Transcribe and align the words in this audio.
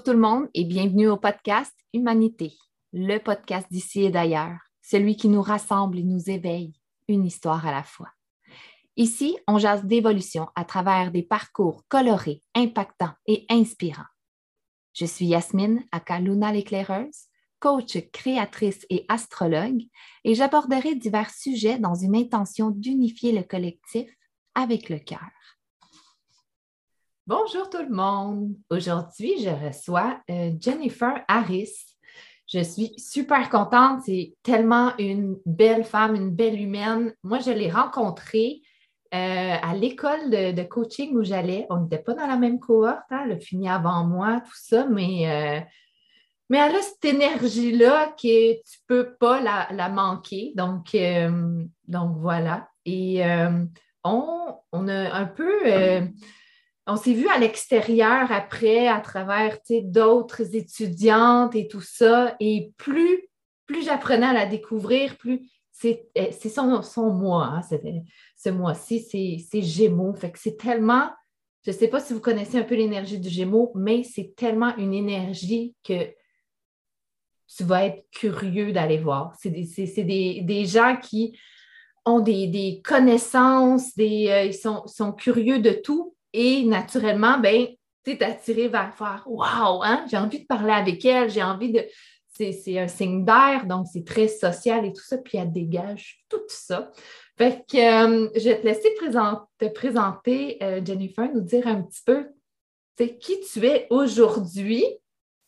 Bonjour 0.00 0.14
tout 0.14 0.18
le 0.18 0.26
monde 0.26 0.48
et 0.54 0.64
bienvenue 0.64 1.08
au 1.08 1.18
podcast 1.18 1.74
Humanité, 1.92 2.54
le 2.94 3.18
podcast 3.18 3.66
d'ici 3.70 4.04
et 4.04 4.10
d'ailleurs, 4.10 4.56
celui 4.80 5.14
qui 5.14 5.28
nous 5.28 5.42
rassemble 5.42 5.98
et 5.98 6.04
nous 6.04 6.30
éveille, 6.30 6.72
une 7.06 7.26
histoire 7.26 7.66
à 7.66 7.70
la 7.70 7.82
fois. 7.82 8.08
Ici, 8.96 9.36
on 9.46 9.58
jase 9.58 9.84
d'évolution 9.84 10.48
à 10.56 10.64
travers 10.64 11.10
des 11.10 11.22
parcours 11.22 11.84
colorés, 11.88 12.40
impactants 12.54 13.12
et 13.26 13.44
inspirants. 13.50 14.08
Je 14.94 15.04
suis 15.04 15.26
Yasmine 15.26 15.84
Akaluna 15.92 16.50
l'éclaireuse, 16.50 17.26
coach, 17.58 17.98
créatrice 18.10 18.86
et 18.88 19.04
astrologue, 19.10 19.82
et 20.24 20.34
j'aborderai 20.34 20.94
divers 20.94 21.30
sujets 21.30 21.78
dans 21.78 21.94
une 21.94 22.16
intention 22.16 22.70
d'unifier 22.70 23.32
le 23.32 23.42
collectif 23.42 24.08
avec 24.54 24.88
le 24.88 24.98
cœur. 24.98 25.28
Bonjour 27.30 27.70
tout 27.70 27.78
le 27.78 27.94
monde. 27.94 28.56
Aujourd'hui, 28.70 29.34
je 29.40 29.50
reçois 29.50 30.20
euh, 30.28 30.50
Jennifer 30.60 31.22
Harris. 31.28 31.70
Je 32.52 32.58
suis 32.58 32.92
super 32.98 33.48
contente. 33.50 34.00
C'est 34.04 34.34
tellement 34.42 34.90
une 34.98 35.36
belle 35.46 35.84
femme, 35.84 36.16
une 36.16 36.34
belle 36.34 36.60
humaine. 36.60 37.14
Moi, 37.22 37.38
je 37.38 37.52
l'ai 37.52 37.70
rencontrée 37.70 38.62
euh, 39.14 39.54
à 39.62 39.76
l'école 39.76 40.28
de, 40.28 40.62
coaching 40.64 41.14
où 41.14 41.22
j'allais. 41.22 41.68
On 41.70 41.82
n'était 41.82 42.02
pas 42.02 42.14
dans 42.14 42.26
la 42.26 42.36
même 42.36 42.58
cohorte. 42.58 42.98
Hein? 43.10 43.22
Elle 43.26 43.36
a 43.36 43.38
fini 43.38 43.68
avant 43.68 44.02
moi, 44.02 44.40
tout 44.40 44.58
ça, 44.60 44.86
mais, 44.86 45.30
euh, 45.30 45.60
mais 46.48 46.58
elle 46.58 46.74
a 46.74 46.82
cette 46.82 47.04
énergie-là 47.04 48.08
que 48.20 48.54
tu 48.54 48.78
ne 48.80 48.86
peux 48.88 49.14
pas 49.20 49.40
la, 49.40 49.88
manquer. 49.88 50.52
Donc, 50.56 50.96
donc, 51.86 52.16
voilà. 52.18 52.68
Et 52.84 53.22
on, 54.02 54.56
on, 54.72 54.88
a 54.88 55.14
un 55.14 55.26
peu 55.26 56.10
on 56.90 56.96
s'est 56.96 57.12
vu 57.12 57.28
à 57.28 57.38
l'extérieur 57.38 58.32
après, 58.32 58.88
à 58.88 59.00
travers 59.00 59.58
d'autres 59.84 60.56
étudiantes 60.56 61.54
et 61.54 61.68
tout 61.68 61.80
ça. 61.80 62.36
Et 62.40 62.72
plus, 62.76 63.28
plus 63.66 63.84
j'apprenais 63.84 64.26
à 64.26 64.32
la 64.32 64.46
découvrir, 64.46 65.16
plus 65.16 65.48
c'est 65.70 66.08
eh, 66.14 66.32
son, 66.32 66.82
son 66.82 67.10
mois. 67.10 67.44
Hein, 67.44 67.60
ce 68.36 68.50
mois-ci, 68.50 69.38
c'est 69.50 69.62
Gémeaux. 69.62 70.14
Fait 70.14 70.32
que 70.32 70.38
c'est 70.38 70.56
tellement, 70.56 71.10
je 71.64 71.70
ne 71.70 71.76
sais 71.76 71.88
pas 71.88 72.00
si 72.00 72.12
vous 72.12 72.20
connaissez 72.20 72.58
un 72.58 72.64
peu 72.64 72.74
l'énergie 72.74 73.18
du 73.18 73.28
Gémeaux, 73.28 73.72
mais 73.76 74.02
c'est 74.02 74.34
tellement 74.36 74.76
une 74.76 74.92
énergie 74.92 75.74
que 75.84 76.12
tu 77.56 77.64
vas 77.64 77.84
être 77.84 78.04
curieux 78.10 78.72
d'aller 78.72 78.98
voir. 78.98 79.32
C'est 79.38 79.50
des, 79.50 80.66
gens 80.66 80.96
qui 80.96 81.38
ont 82.04 82.20
des, 82.20 82.82
connaissances, 82.84 83.94
des, 83.96 84.28
euh, 84.28 84.44
ils 84.44 84.54
sont, 84.54 85.12
curieux 85.12 85.60
de 85.60 85.70
tout, 85.70 86.14
et 86.32 86.64
naturellement, 86.64 87.38
ben, 87.38 87.66
tu 88.04 88.12
es 88.12 88.22
attiré 88.22 88.68
vers 88.68 88.94
faire 88.94 89.22
Waouh, 89.26 89.82
hein? 89.82 90.04
j'ai 90.10 90.16
envie 90.16 90.40
de 90.40 90.46
parler 90.46 90.72
avec 90.72 91.04
elle, 91.04 91.30
j'ai 91.30 91.42
envie 91.42 91.72
de. 91.72 91.84
C'est 92.32 92.78
un 92.78 92.88
signe 92.88 93.22
d'air, 93.22 93.66
donc 93.66 93.86
c'est 93.92 94.04
très 94.04 94.26
social 94.26 94.86
et 94.86 94.94
tout 94.94 95.02
ça, 95.02 95.18
puis 95.18 95.36
elle 95.36 95.52
dégage 95.52 96.24
tout 96.30 96.40
ça. 96.48 96.90
Fait 97.36 97.62
que 97.70 97.76
euh, 97.76 98.30
je 98.34 98.48
vais 98.48 98.60
te 98.60 98.66
laisser 98.66 98.94
te 99.58 99.66
présenter, 99.66 100.56
euh, 100.62 100.80
Jennifer, 100.82 101.30
nous 101.34 101.42
dire 101.42 101.66
un 101.66 101.82
petit 101.82 102.00
peu 102.06 102.28
qui 102.96 103.40
tu 103.40 103.66
es 103.66 103.86
aujourd'hui, 103.90 104.84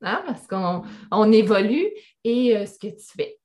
hein, 0.02 0.22
parce 0.26 0.46
qu'on 0.46 1.32
évolue, 1.32 1.88
et 2.24 2.56
euh, 2.56 2.66
ce 2.66 2.78
que 2.78 2.88
tu 2.88 3.06
fais. 3.16 3.38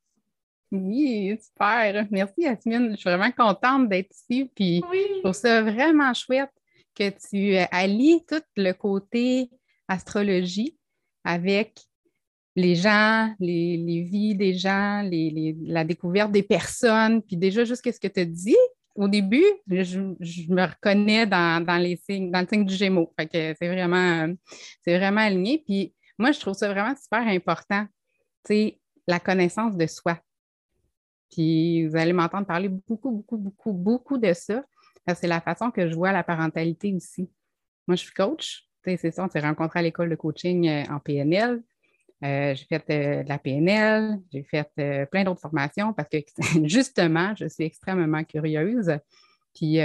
Oui, 0.72 1.38
super. 1.42 2.06
Merci, 2.12 2.42
Yasmine. 2.42 2.92
Je 2.92 2.98
suis 2.98 3.10
vraiment 3.10 3.32
contente 3.32 3.88
d'être 3.88 4.14
ici. 4.14 4.52
Puis 4.54 4.84
je 4.92 5.20
trouve 5.22 5.34
ça 5.34 5.62
vraiment 5.62 6.14
chouette 6.14 6.52
que 6.98 7.10
tu 7.10 7.56
euh, 7.56 7.66
allies 7.72 8.24
tout 8.28 8.42
le 8.56 8.72
côté 8.72 9.50
astrologie 9.88 10.78
avec 11.24 11.80
les 12.56 12.76
gens, 12.76 13.34
les, 13.40 14.08
vies 14.10 14.36
des 14.36 14.56
gens, 14.56 15.08
la 15.12 15.84
découverte 15.84 16.32
des 16.32 16.42
personnes, 16.42 17.22
puis 17.22 17.38
déjà, 17.38 17.64
juste 17.64 17.90
ce 17.90 18.00
que 18.00 18.08
tu 18.08 18.26
dit 18.26 18.56
au 18.96 19.08
début, 19.08 19.46
je, 19.68 20.00
me 20.52 20.68
reconnais 20.68 21.28
dans, 21.28 21.80
les 21.80 21.98
signes, 21.98 22.32
dans 22.32 22.42
le 22.42 22.48
signe 22.48 22.66
du 22.66 22.74
Gémeaux. 22.74 23.14
Fait 23.16 23.28
que 23.28 23.54
c'est 23.60 23.68
vraiment, 23.68 24.34
c'est 24.84 24.98
vraiment 24.98 25.22
aligné. 25.22 25.62
Puis 25.64 25.94
moi, 26.18 26.32
je 26.32 26.40
trouve 26.40 26.56
ça 26.56 26.68
vraiment 26.68 26.96
super 26.96 27.28
important, 27.28 27.86
tu 28.44 28.72
la 29.06 29.20
connaissance 29.20 29.78
de 29.78 29.86
soi. 29.86 30.20
Puis 31.30 31.86
vous 31.88 31.96
allez 31.96 32.14
m'entendre 32.14 32.48
parler 32.48 32.70
beaucoup, 32.70 33.12
beaucoup, 33.12 33.38
beaucoup, 33.38 33.72
beaucoup 33.72 34.18
de 34.18 34.34
ça. 34.34 34.64
C'est 35.16 35.28
la 35.28 35.42
façon 35.42 35.72
que 35.72 35.90
je 35.90 35.96
vois 35.96 36.12
la 36.12 36.24
parentalité 36.24 36.94
aussi. 36.94 37.30
Moi, 37.88 37.96
je 37.96 38.04
suis 38.04 38.14
coach. 38.14 38.68
C'est 38.96 39.12
ça, 39.12 39.26
on 39.26 39.30
s'est 39.30 39.42
rencontrés 39.42 39.80
à 39.80 39.82
l'école 39.82 40.10
de 40.10 40.16
coaching 40.16 40.68
euh, 40.68 40.84
en 40.90 41.00
PNL. 41.00 41.62
Euh, 42.24 42.56
j'ai 42.56 42.66
fait 42.66 42.84
euh, 42.90 43.24
de 43.24 43.30
la 43.30 43.38
PNL, 43.38 44.20
j'ai 44.32 44.44
fait 44.44 44.70
plein 45.12 45.24
d'autres 45.24 45.42
formations 45.42 45.94
parce 45.94 46.08
que 46.10 46.18
justement, 46.68 47.36
je 47.36 47.48
suis 47.48 47.66
extrêmement 47.66 48.24
curieuse. 48.24 48.92
Puis, 49.54 49.80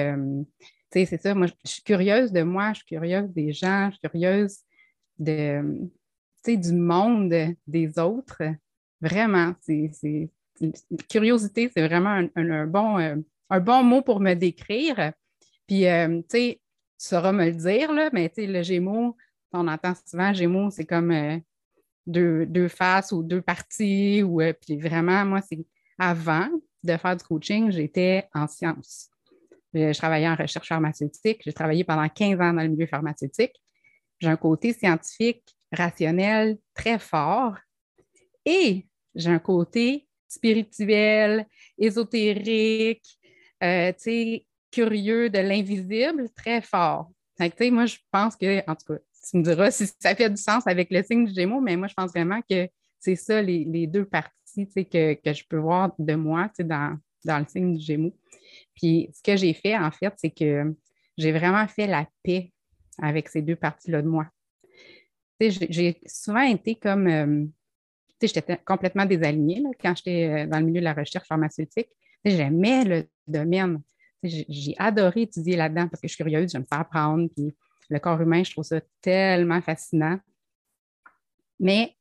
c'est 0.92 1.20
ça, 1.20 1.34
moi, 1.34 1.46
je 1.46 1.52
suis 1.64 1.82
curieuse 1.82 2.32
de 2.32 2.42
moi, 2.42 2.72
je 2.74 2.78
suis 2.78 2.86
curieuse 2.86 3.30
des 3.30 3.52
gens, 3.52 3.90
je 3.90 3.96
suis 3.96 4.08
curieuse 4.08 4.58
de, 5.18 5.62
du 6.46 6.72
monde 6.72 7.34
des 7.66 7.98
autres. 7.98 8.42
Vraiment, 9.00 9.54
c'est, 9.60 10.30
curiosité, 11.08 11.70
c'est 11.74 11.86
vraiment 11.86 12.22
un 12.36 12.66
bon, 12.66 13.24
un 13.52 13.60
bon 13.60 13.82
mot 13.82 14.00
pour 14.00 14.18
me 14.18 14.32
décrire. 14.32 15.12
Puis, 15.66 15.86
euh, 15.86 16.20
tu 16.22 16.24
sais, 16.30 16.60
tu 16.98 17.06
sauras 17.06 17.32
me 17.32 17.44
le 17.44 17.52
dire, 17.52 17.92
là, 17.92 18.08
mais 18.12 18.30
tu 18.30 18.36
sais, 18.36 18.46
le 18.46 18.62
Gémeaux, 18.62 19.14
on 19.52 19.68
entend 19.68 19.92
souvent 20.06 20.32
Gémeaux, 20.32 20.70
c'est 20.70 20.86
comme 20.86 21.10
euh, 21.10 21.38
deux, 22.06 22.68
faces 22.68 23.12
ou 23.12 23.22
deux 23.22 23.42
parties. 23.42 24.22
Ou, 24.22 24.40
euh, 24.40 24.54
puis 24.54 24.78
vraiment, 24.78 25.26
moi, 25.26 25.42
c'est 25.42 25.58
avant 25.98 26.48
de 26.82 26.96
faire 26.96 27.14
du 27.14 27.24
coaching, 27.24 27.70
j'étais 27.70 28.26
en 28.32 28.48
sciences. 28.48 29.10
Je, 29.74 29.96
travaillais 29.98 30.28
en 30.28 30.34
recherche 30.34 30.68
pharmaceutique. 30.68 31.42
J'ai 31.44 31.52
travaillé 31.52 31.84
pendant 31.84 32.08
15 32.08 32.40
ans 32.40 32.54
dans 32.54 32.62
le 32.62 32.68
milieu 32.68 32.86
pharmaceutique. 32.86 33.54
J'ai 34.18 34.28
un 34.28 34.36
côté 34.36 34.72
scientifique, 34.72 35.44
rationnel, 35.70 36.56
très 36.74 36.98
fort. 36.98 37.56
Et 38.46 38.86
j'ai 39.14 39.30
un 39.30 39.38
côté 39.38 40.08
spirituel, 40.26 41.46
ésotérique, 41.78 43.18
euh, 43.62 43.92
curieux 44.70 45.30
de 45.30 45.38
l'invisible, 45.38 46.28
très 46.30 46.60
fort. 46.60 47.10
moi, 47.38 47.86
je 47.86 47.96
pense 48.10 48.36
que, 48.36 48.58
en 48.68 48.74
tout 48.74 48.94
cas, 48.94 48.98
tu 49.30 49.36
me 49.36 49.42
diras 49.42 49.70
si 49.70 49.86
ça 49.98 50.14
fait 50.14 50.30
du 50.30 50.36
sens 50.36 50.66
avec 50.66 50.90
le 50.90 51.02
signe 51.02 51.26
du 51.26 51.34
Gémeaux, 51.34 51.60
mais 51.60 51.76
moi, 51.76 51.88
je 51.88 51.94
pense 51.94 52.10
vraiment 52.10 52.40
que 52.48 52.68
c'est 52.98 53.16
ça, 53.16 53.42
les, 53.42 53.86
deux 53.86 54.04
parties 54.04 54.66
que, 54.66 55.14
que, 55.14 55.32
je 55.32 55.44
peux 55.48 55.58
voir 55.58 55.92
de 55.98 56.14
moi 56.14 56.50
dans, 56.60 56.98
dans 57.24 57.38
le 57.38 57.46
signe 57.46 57.76
du 57.76 57.84
Gémeaux. 57.84 58.16
Puis, 58.74 59.10
ce 59.14 59.22
que 59.22 59.36
j'ai 59.36 59.54
fait, 59.54 59.76
en 59.76 59.90
fait, 59.90 60.12
c'est 60.16 60.30
que 60.30 60.74
j'ai 61.16 61.32
vraiment 61.32 61.66
fait 61.68 61.86
la 61.86 62.08
paix 62.22 62.52
avec 63.00 63.28
ces 63.28 63.42
deux 63.42 63.56
parties-là 63.56 64.02
de 64.02 64.08
moi. 64.08 64.26
J'ai 65.40 66.00
souvent 66.06 66.42
été 66.42 66.76
comme. 66.76 67.06
Euh, 67.08 67.44
j'étais 68.20 68.56
complètement 68.64 69.04
désalignée 69.04 69.64
quand 69.80 69.96
j'étais 69.96 70.28
euh, 70.28 70.46
dans 70.46 70.60
le 70.60 70.66
milieu 70.66 70.80
de 70.80 70.84
la 70.84 70.94
recherche 70.94 71.26
pharmaceutique. 71.26 71.88
J'aimais 72.24 72.84
le 72.84 73.08
domaine. 73.26 73.82
J'ai 74.22 74.74
adoré 74.78 75.22
étudier 75.22 75.56
là-dedans 75.56 75.88
parce 75.88 76.00
que 76.00 76.08
je 76.08 76.14
suis 76.14 76.22
curieuse, 76.22 76.52
j'aime 76.52 76.66
faire 76.66 76.80
apprendre. 76.80 77.28
Puis 77.34 77.54
le 77.90 77.98
corps 77.98 78.20
humain, 78.20 78.44
je 78.44 78.52
trouve 78.52 78.64
ça 78.64 78.80
tellement 79.00 79.60
fascinant. 79.60 80.18
Mais 81.58 81.96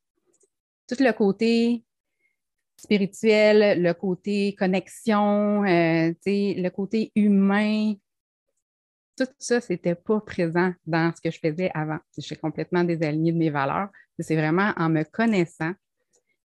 tout 0.87 0.95
le 0.99 1.11
côté 1.13 1.83
spirituel, 2.77 3.81
le 3.81 3.93
côté 3.93 4.55
connexion, 4.55 5.63
euh, 5.63 6.13
le 6.25 6.69
côté 6.69 7.11
humain, 7.15 7.93
tout 9.17 9.27
ça, 9.37 9.61
ce 9.61 9.73
n'était 9.73 9.95
pas 9.95 10.19
présent 10.19 10.73
dans 10.85 11.13
ce 11.15 11.21
que 11.21 11.29
je 11.29 11.39
faisais 11.39 11.69
avant. 11.73 11.99
Je 12.15 12.21
suis 12.21 12.37
complètement 12.37 12.83
désalignée 12.83 13.31
de 13.31 13.37
mes 13.37 13.49
valeurs. 13.49 13.89
C'est 14.19 14.35
vraiment 14.35 14.73
en 14.77 14.89
me 14.89 15.03
connaissant 15.03 15.73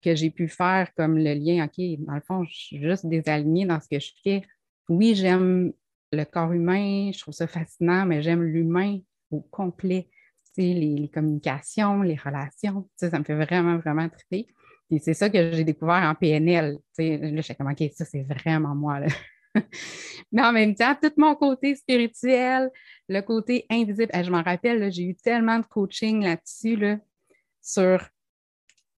que 0.01 0.16
j'ai 0.16 0.30
pu 0.30 0.48
faire 0.48 0.94
comme 0.96 1.18
le 1.18 1.34
lien, 1.34 1.66
OK, 1.66 2.06
dans 2.06 2.16
le 2.16 2.22
fond, 2.22 2.44
je 2.46 2.56
suis 2.56 2.81
juste 2.81 3.06
désalignée 3.06 3.66
dans 3.66 3.80
ce 3.80 3.88
que 3.88 4.00
je 4.00 4.12
fais. 4.24 4.44
Oui, 4.88 5.16
j'aime 5.16 5.74
le 6.12 6.24
corps 6.24 6.51
humain, 6.51 7.12
je 7.13 7.19
trouve 7.19 7.34
ça 7.34 7.48
fascinant, 7.48 8.06
mais 8.06 8.22
j'aime 8.22 8.44
l'humain 8.44 9.00
au 9.31 9.42
complet. 9.42 10.10
Les, 10.57 10.74
les, 10.74 11.07
communications, 11.07 12.01
les 12.01 12.18
relations, 12.18 12.90
ça 12.98 13.18
me 13.18 13.24
fait 13.24 13.36
vraiment, 13.36 13.78
vraiment 13.78 14.10
triper. 14.10 14.48
Et 14.92 15.00
c'est 15.00 15.13
ça 15.13 15.30
que 15.30 15.54
j'ai 15.54 15.63
découvert 15.63 16.04
en 16.04 16.16
PNL. 16.16 16.80
Là, 16.98 17.36
je 17.36 17.42
suis 17.42 17.56
comme, 17.56 17.72
OK, 17.72 17.81
ça, 17.95 18.04
c'est 18.04 18.24
vraiment 18.24 18.75
moi. 18.75 19.00
Mais 20.31 20.42
en 20.42 20.52
même 20.52 20.75
temps, 20.75 20.95
tout 21.02 21.13
mon 21.18 21.36
côté 21.36 21.75
spirituel, 21.75 22.69
le 23.07 23.22
côté 23.22 23.66
invisible, 23.69 24.12
je 24.13 24.30
m'en 24.30 24.44
rappelle, 24.44 24.92
j'ai 24.92 25.04
eu 25.04 25.16
tellement 25.16 25.60
de 25.60 25.66
coaching 25.66 26.24
là-dessus, 26.24 26.75
là, 26.75 26.98
sur 27.62 28.06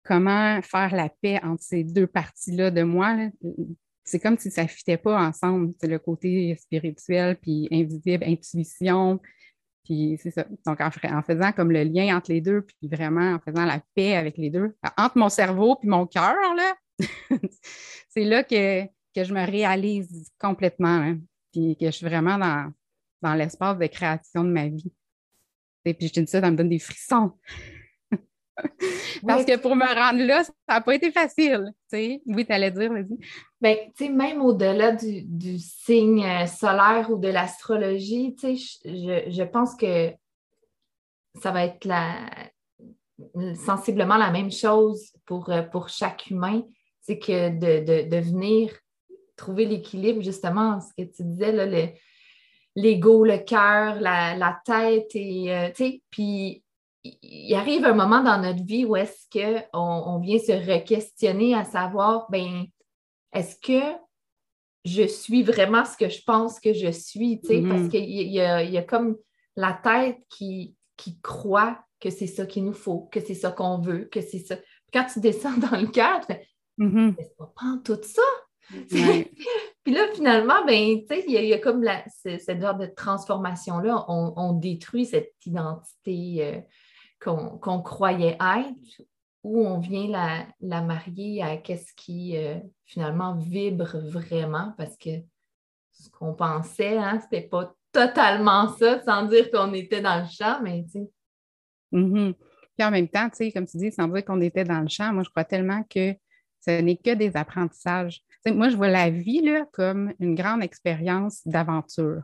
comment 0.04 0.60
faire 0.62 0.94
la 0.94 1.08
paix 1.08 1.40
entre 1.42 1.62
ces 1.62 1.84
deux 1.84 2.06
parties-là 2.06 2.70
de 2.70 2.82
moi. 2.82 3.16
C'est 4.04 4.18
comme 4.18 4.38
si 4.38 4.50
ça 4.50 4.64
ne 4.64 4.68
fitait 4.68 4.96
pas 4.96 5.20
ensemble. 5.20 5.72
C'est 5.80 5.86
le 5.86 5.98
côté 5.98 6.56
spirituel, 6.56 7.36
puis 7.40 7.68
invisible, 7.70 8.24
intuition, 8.24 9.20
Puis 9.84 10.18
c'est 10.22 10.30
ça. 10.30 10.44
Donc, 10.66 10.80
en, 10.80 10.90
faisant 11.22 11.52
comme 11.52 11.70
le 11.72 11.84
lien 11.84 12.16
entre 12.16 12.32
les 12.32 12.40
deux, 12.40 12.62
puis 12.62 12.88
vraiment 12.88 13.34
en 13.34 13.38
faisant 13.40 13.64
la 13.64 13.80
paix 13.94 14.16
avec 14.16 14.36
les 14.38 14.50
deux, 14.50 14.74
entre 14.96 15.18
mon 15.18 15.28
cerveau 15.28 15.76
puis 15.76 15.88
mon 15.88 16.06
cœur, 16.06 16.34
c'est 18.08 18.24
là 18.24 18.44
que, 18.44 18.86
je 19.16 19.34
me 19.34 19.44
réalise 19.44 20.30
complètement, 20.38 20.88
hein, 20.88 21.18
puis 21.52 21.76
que 21.76 21.86
je 21.86 21.90
suis 21.90 22.06
vraiment 22.06 22.38
dans, 23.22 23.34
l'espace 23.34 23.78
de 23.78 23.86
création 23.86 24.42
de 24.44 24.50
ma 24.50 24.68
vie. 24.68 24.92
Et 25.84 25.94
puis 25.94 26.08
je 26.08 26.20
dis 26.20 26.26
ça, 26.26 26.40
ça 26.40 26.50
me 26.50 26.56
donne 26.56 26.68
des 26.68 26.78
frissons. 26.78 27.32
Parce 29.26 29.44
que 29.44 29.56
pour 29.58 29.76
me 29.76 29.86
rendre 29.86 30.24
là, 30.24 30.44
ça 30.44 30.52
n'a 30.68 30.80
pas 30.80 30.94
été 30.94 31.10
facile. 31.10 31.72
Oui, 31.92 32.20
tu 32.26 32.52
allais 32.52 32.70
dire, 32.70 32.92
vas-y. 32.92 33.18
Bien, 33.60 33.76
tu 33.96 34.06
sais, 34.06 34.08
même 34.08 34.42
au-delà 34.42 34.92
du, 34.92 35.58
signe 35.58 36.24
euh, 36.24 36.46
solaire 36.46 37.08
ou 37.10 37.18
de 37.18 37.28
l'astrologie, 37.28 38.34
tu 38.38 38.56
sais, 38.56 38.78
je, 38.84 39.42
pense 39.44 39.74
que 39.74 40.12
ça 41.40 41.50
va 41.50 41.64
être 41.64 41.84
la, 41.84 42.14
sensiblement 43.54 44.16
la 44.16 44.30
même 44.30 44.50
chose 44.50 45.12
pour, 45.26 45.50
euh, 45.50 45.62
pour 45.62 45.88
chaque 45.88 46.30
humain. 46.30 46.62
C'est 47.00 47.18
que 47.18 47.50
de, 47.50 48.16
venir 48.16 48.72
trouver 49.36 49.64
l'équilibre, 49.64 50.22
justement, 50.22 50.80
ce 50.80 50.92
que 51.02 51.08
tu 51.08 51.24
disais, 51.24 51.52
là, 51.52 51.66
l'ego, 52.76 53.24
le, 53.24 53.38
cœur, 53.38 54.00
la, 54.00 54.60
tête, 54.64 55.10
et, 55.14 55.52
euh, 55.54 55.68
tu 55.68 55.84
sais, 55.84 56.02
puis 56.10 56.61
il 57.04 57.54
arrive 57.54 57.84
un 57.84 57.94
moment 57.94 58.22
dans 58.22 58.40
notre 58.40 58.64
vie 58.64 58.84
où 58.84 58.96
est-ce 58.96 59.28
qu'on 59.32 59.68
on 59.72 60.18
vient 60.18 60.38
se 60.38 60.52
re-questionner 60.52 61.54
à 61.54 61.64
savoir, 61.64 62.26
ben, 62.30 62.66
est-ce 63.32 63.56
que 63.56 63.96
je 64.84 65.06
suis 65.06 65.42
vraiment 65.42 65.84
ce 65.84 65.96
que 65.96 66.08
je 66.08 66.22
pense 66.24 66.60
que 66.60 66.72
je 66.72 66.90
suis, 66.90 67.40
tu 67.40 67.48
sais, 67.48 67.62
parce 67.62 67.82
mm-hmm. 67.82 67.88
qu'il 67.88 68.32
y, 68.32 68.40
a, 68.40 68.82
comme 68.82 69.16
la 69.56 69.72
tête 69.72 70.18
qui, 70.28 70.74
qui 70.96 71.20
croit 71.20 71.78
que 72.00 72.10
c'est 72.10 72.26
ça 72.26 72.46
qu'il 72.46 72.64
nous 72.64 72.72
faut, 72.72 73.08
que 73.12 73.20
c'est 73.20 73.34
ça 73.34 73.52
qu'on 73.52 73.78
veut, 73.78 74.06
que 74.06 74.20
c'est 74.20 74.40
ça. 74.40 74.56
Quand 74.92 75.06
tu 75.12 75.20
descends 75.20 75.56
dans 75.58 75.80
le 75.80 75.86
cœur, 75.86 76.20
tu 76.20 76.26
fais, 76.26 76.48
mm-hmm. 76.78 77.14
c'est 77.18 77.36
pas 77.36 77.78
tout 77.84 78.00
ça. 78.02 78.22
Puis 79.84 79.92
là, 79.92 80.06
finalement, 80.14 80.64
ben, 80.64 81.00
il 81.10 81.30
y, 81.30 81.52
a 81.52 81.58
comme 81.58 81.82
la, 81.82 82.04
cette 82.06 82.60
genre 82.60 82.76
de 82.76 82.86
transformation-là. 82.86 84.04
On, 84.08 84.52
détruit 84.52 85.04
cette 85.04 85.34
identité 85.44 86.36
euh, 86.40 86.60
qu'on 87.22 87.82
croyait 87.82 88.38
être 88.40 89.02
ou 89.42 89.66
on 89.66 89.78
vient 89.78 90.46
la, 90.60 90.82
marier 90.82 91.42
à 91.42 91.56
qu'est-ce 91.56 91.92
qui 91.94 92.36
euh, 92.36 92.58
finalement 92.84 93.36
vibre 93.36 93.98
vraiment 93.98 94.72
parce 94.76 94.96
que 94.96 95.10
ce 95.92 96.08
qu'on 96.10 96.34
pensait, 96.34 96.96
hein, 96.96 97.20
c'était 97.20 97.46
pas 97.48 97.74
totalement 97.92 98.68
ça, 98.76 99.02
sans 99.04 99.24
dire 99.26 99.50
qu'on 99.50 99.72
était 99.74 100.00
dans 100.00 100.20
le 100.20 100.28
champ, 100.28 100.60
mais 100.62 100.84
tu 100.84 100.90
sais. 100.92 101.10
Mm-hmm. 101.92 102.34
Puis 102.76 102.86
en 102.86 102.90
même 102.90 103.08
temps, 103.08 103.28
tu 103.28 103.36
sais, 103.36 103.52
comme 103.52 103.66
tu 103.66 103.76
dis, 103.76 103.92
sans 103.92 104.08
dire 104.08 104.24
qu'on 104.24 104.40
était 104.40 104.64
dans 104.64 104.80
le 104.80 104.88
champ, 104.88 105.12
moi, 105.12 105.22
je 105.22 105.30
crois 105.30 105.44
tellement 105.44 105.82
que 105.84 106.14
ce 106.64 106.80
n'est 106.80 106.96
que 106.96 107.14
des 107.14 107.36
apprentissages. 107.36 108.22
moi, 108.46 108.68
je 108.68 108.76
vois 108.76 108.88
la 108.88 109.10
vie 109.10 109.42
là, 109.42 109.66
comme 109.72 110.12
une 110.20 110.34
grande 110.34 110.62
expérience 110.62 111.46
d'aventure. 111.46 112.22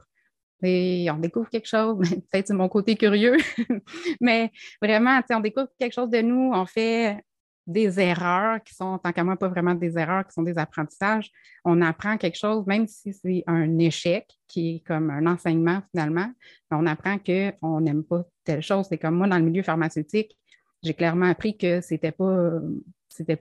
On 0.62 1.18
découvre 1.18 1.48
quelque 1.48 1.68
chose, 1.68 1.98
peut-être 2.30 2.48
c'est 2.48 2.54
mon 2.54 2.68
côté 2.68 2.96
curieux, 2.96 3.36
mais 4.20 4.50
vraiment, 4.82 5.20
on 5.30 5.40
découvre 5.40 5.68
quelque 5.78 5.94
chose 5.94 6.10
de 6.10 6.20
nous, 6.20 6.50
on 6.52 6.66
fait 6.66 7.22
des 7.68 8.00
erreurs 8.00 8.62
qui 8.64 8.74
sont, 8.74 8.98
tant 8.98 9.12
qu'à 9.12 9.22
moi, 9.22 9.36
pas 9.36 9.48
vraiment 9.48 9.74
des 9.74 9.98
erreurs, 9.98 10.26
qui 10.26 10.32
sont 10.32 10.42
des 10.42 10.56
apprentissages. 10.56 11.30
On 11.66 11.82
apprend 11.82 12.16
quelque 12.16 12.38
chose, 12.38 12.66
même 12.66 12.86
si 12.86 13.12
c'est 13.12 13.44
un 13.46 13.78
échec, 13.78 14.26
qui 14.48 14.76
est 14.76 14.86
comme 14.86 15.10
un 15.10 15.26
enseignement 15.26 15.82
finalement, 15.90 16.32
on 16.70 16.86
apprend 16.86 17.18
qu'on 17.18 17.80
n'aime 17.82 18.02
pas 18.02 18.24
telle 18.42 18.62
chose. 18.62 18.86
C'est 18.88 18.96
comme 18.96 19.16
moi, 19.16 19.28
dans 19.28 19.36
le 19.36 19.44
milieu 19.44 19.62
pharmaceutique, 19.62 20.36
j'ai 20.82 20.94
clairement 20.94 21.26
appris 21.26 21.58
que 21.58 21.82
c'était 21.82 22.10
pas, 22.10 22.58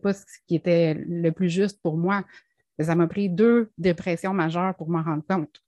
pas 0.02 0.14
ce 0.14 0.26
qui 0.46 0.56
était 0.56 0.94
le 0.94 1.32
plus 1.32 1.50
juste 1.50 1.82
pour 1.82 1.98
moi. 1.98 2.26
Ça 2.80 2.96
m'a 2.96 3.08
pris 3.08 3.30
deux 3.30 3.72
dépressions 3.78 4.34
majeures 4.34 4.76
pour 4.76 4.90
m'en 4.90 5.04
rendre 5.04 5.24
compte 5.28 5.62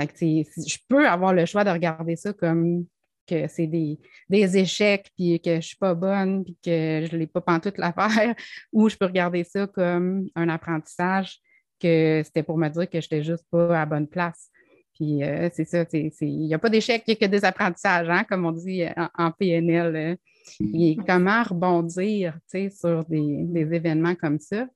je 0.00 0.78
peux 0.88 1.06
avoir 1.06 1.32
le 1.32 1.46
choix 1.46 1.64
de 1.64 1.70
regarder 1.70 2.16
ça 2.16 2.32
comme 2.32 2.86
que 3.26 3.48
c'est 3.48 3.66
des, 3.66 3.98
échecs, 4.30 5.10
puis 5.16 5.40
que 5.40 5.52
je 5.52 5.56
ne 5.56 5.60
suis 5.60 5.76
pas 5.76 5.94
bonne, 5.94 6.44
puis 6.44 6.56
que 6.62 7.06
je 7.10 7.16
n'ai 7.16 7.26
pas 7.26 7.40
pantoute 7.40 7.78
l'affaire, 7.78 8.34
ou 8.72 8.88
je 8.88 8.96
peux 8.96 9.06
regarder 9.06 9.44
ça 9.44 9.66
comme 9.66 10.28
un 10.34 10.48
apprentissage, 10.48 11.38
que 11.80 12.22
c'était 12.24 12.42
pour 12.42 12.58
me 12.58 12.68
dire 12.68 12.88
que 12.88 13.00
je 13.00 13.06
n'étais 13.06 13.22
juste 13.22 13.44
pas 13.50 13.66
à 13.66 13.80
la 13.80 13.86
bonne 13.86 14.08
place. 14.08 14.50
Puis 14.94 15.24
euh, 15.24 15.48
c'est 15.52 15.64
ça, 15.64 15.84
il 15.92 16.12
n'y 16.22 16.54
a 16.54 16.58
pas 16.58 16.70
d'échec, 16.70 17.02
il 17.06 17.10
n'y 17.10 17.16
a 17.16 17.26
que 17.26 17.30
des 17.30 17.44
apprentissages, 17.44 18.08
hein, 18.08 18.24
comme 18.28 18.46
on 18.46 18.52
dit 18.52 18.84
en, 19.18 19.32
PNL. 19.32 20.16
Et 20.60 20.62
mm-hmm. 20.62 21.04
comment 21.04 21.42
rebondir 21.42 22.38
sur 22.48 23.04
des, 23.06 23.42
des, 23.42 23.74
événements 23.74 24.14
comme 24.14 24.38
ça? 24.38 24.66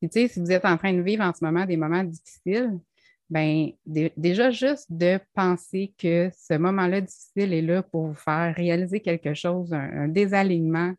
Si 0.00 0.28
vous 0.36 0.52
êtes 0.52 0.64
en 0.64 0.76
train 0.76 0.92
de 0.92 1.02
vivre 1.02 1.24
en 1.24 1.32
ce 1.34 1.44
moment 1.44 1.66
des 1.66 1.76
moments 1.76 2.04
difficiles, 2.04 2.78
ben 3.30 3.70
déjà 3.86 4.50
juste 4.50 4.86
de 4.90 5.20
penser 5.34 5.94
que 5.98 6.30
ce 6.34 6.54
moment-là 6.54 7.02
difficile 7.02 7.52
est 7.52 7.62
là 7.62 7.82
pour 7.82 8.06
vous 8.06 8.14
faire 8.14 8.54
réaliser 8.54 9.00
quelque 9.00 9.34
chose, 9.34 9.72
un, 9.72 10.08
désalignement. 10.08 10.94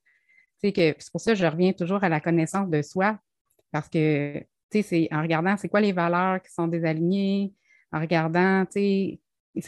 C'est 0.62 0.96
pour 1.12 1.22
ça 1.22 1.34
que 1.34 1.40
je 1.40 1.46
reviens 1.46 1.74
toujours 1.74 2.04
à 2.04 2.10
la 2.10 2.20
connaissance 2.20 2.70
de 2.70 2.82
soi, 2.82 3.18
parce 3.72 3.90
que 3.90 4.44
c'est 4.72 5.08
en 5.12 5.22
regardant 5.22 5.58
c'est 5.58 5.70
quoi 5.70 5.82
les 5.82 5.94
valeurs 5.94 6.42
qui 6.42 6.52
sont 6.54 6.68
désalignées, 6.68 7.54
en 7.92 8.00
regardant 8.00 8.66
c'est 8.70 9.20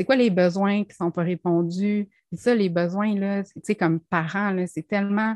quoi 0.06 0.16
les 0.16 0.30
besoins 0.30 0.84
qui 0.84 0.92
ne 0.92 1.06
sont 1.06 1.12
pas 1.12 1.24
répondus. 1.24 2.08
Et 2.32 2.38
ça, 2.38 2.56
les 2.56 2.70
besoins, 2.70 3.16
là, 3.16 3.44
comme 3.78 4.00
parents, 4.00 4.56
c'est 4.68 4.88
tellement, 4.88 5.36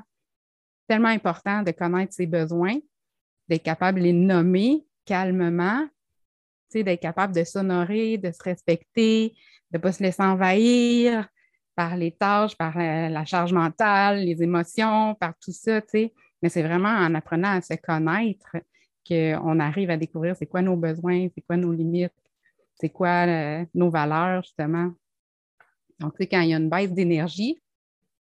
tellement 0.88 1.10
important 1.10 1.63
de 1.63 1.72
connaître 1.72 2.13
ses 2.13 2.25
besoins, 2.25 2.77
d'être 3.50 3.63
capable 3.63 4.00
de 4.00 4.05
les 4.05 4.13
nommer 4.13 4.86
calmement, 5.05 5.88
d'être 6.84 7.01
capable 7.01 7.34
de 7.34 7.44
s'honorer, 7.44 8.17
de 8.17 8.32
se 8.32 8.44
respecter, 8.44 9.34
de 9.72 9.77
ne 9.77 9.82
pas 9.82 9.91
se 9.91 10.03
laisser 10.03 10.24
envahir 10.24 11.27
par 11.75 11.98
les 11.98 12.12
tâches, 12.12 12.55
par 12.55 12.77
la, 12.77 13.25
charge 13.25 13.53
mentale, 13.53 14.20
les 14.20 14.41
émotions, 14.41 15.15
par 15.15 15.34
tout 15.39 15.51
ça, 15.51 15.82
Mais 15.94 16.50
c'est 16.50 16.63
vraiment 16.63 16.89
en 16.89 17.13
apprenant 17.15 17.51
à 17.51 17.62
se 17.62 17.74
connaître 17.75 18.55
qu'on 19.08 19.60
arrive 19.60 19.89
à 19.89 19.98
découvrir 19.98 20.36
c'est 20.36 20.48
quoi 20.48 20.62
nos 20.62 20.75
besoins, 20.75 21.27
c'est 21.36 21.41
quoi 21.41 21.58
nos 21.58 21.72
limites, 21.72 22.13
c'est 22.79 22.89
quoi 22.89 23.27
euh, 23.27 23.65
nos 23.74 23.89
valeurs, 23.89 24.44
justement. 24.44 24.91
Donc, 26.00 26.15
tu 26.20 26.27
quand 26.27 26.41
il 26.41 26.50
y 26.50 26.53
a 26.53 26.58
une 26.58 26.70
baisse 26.70 26.91
d'énergie, 26.91 27.62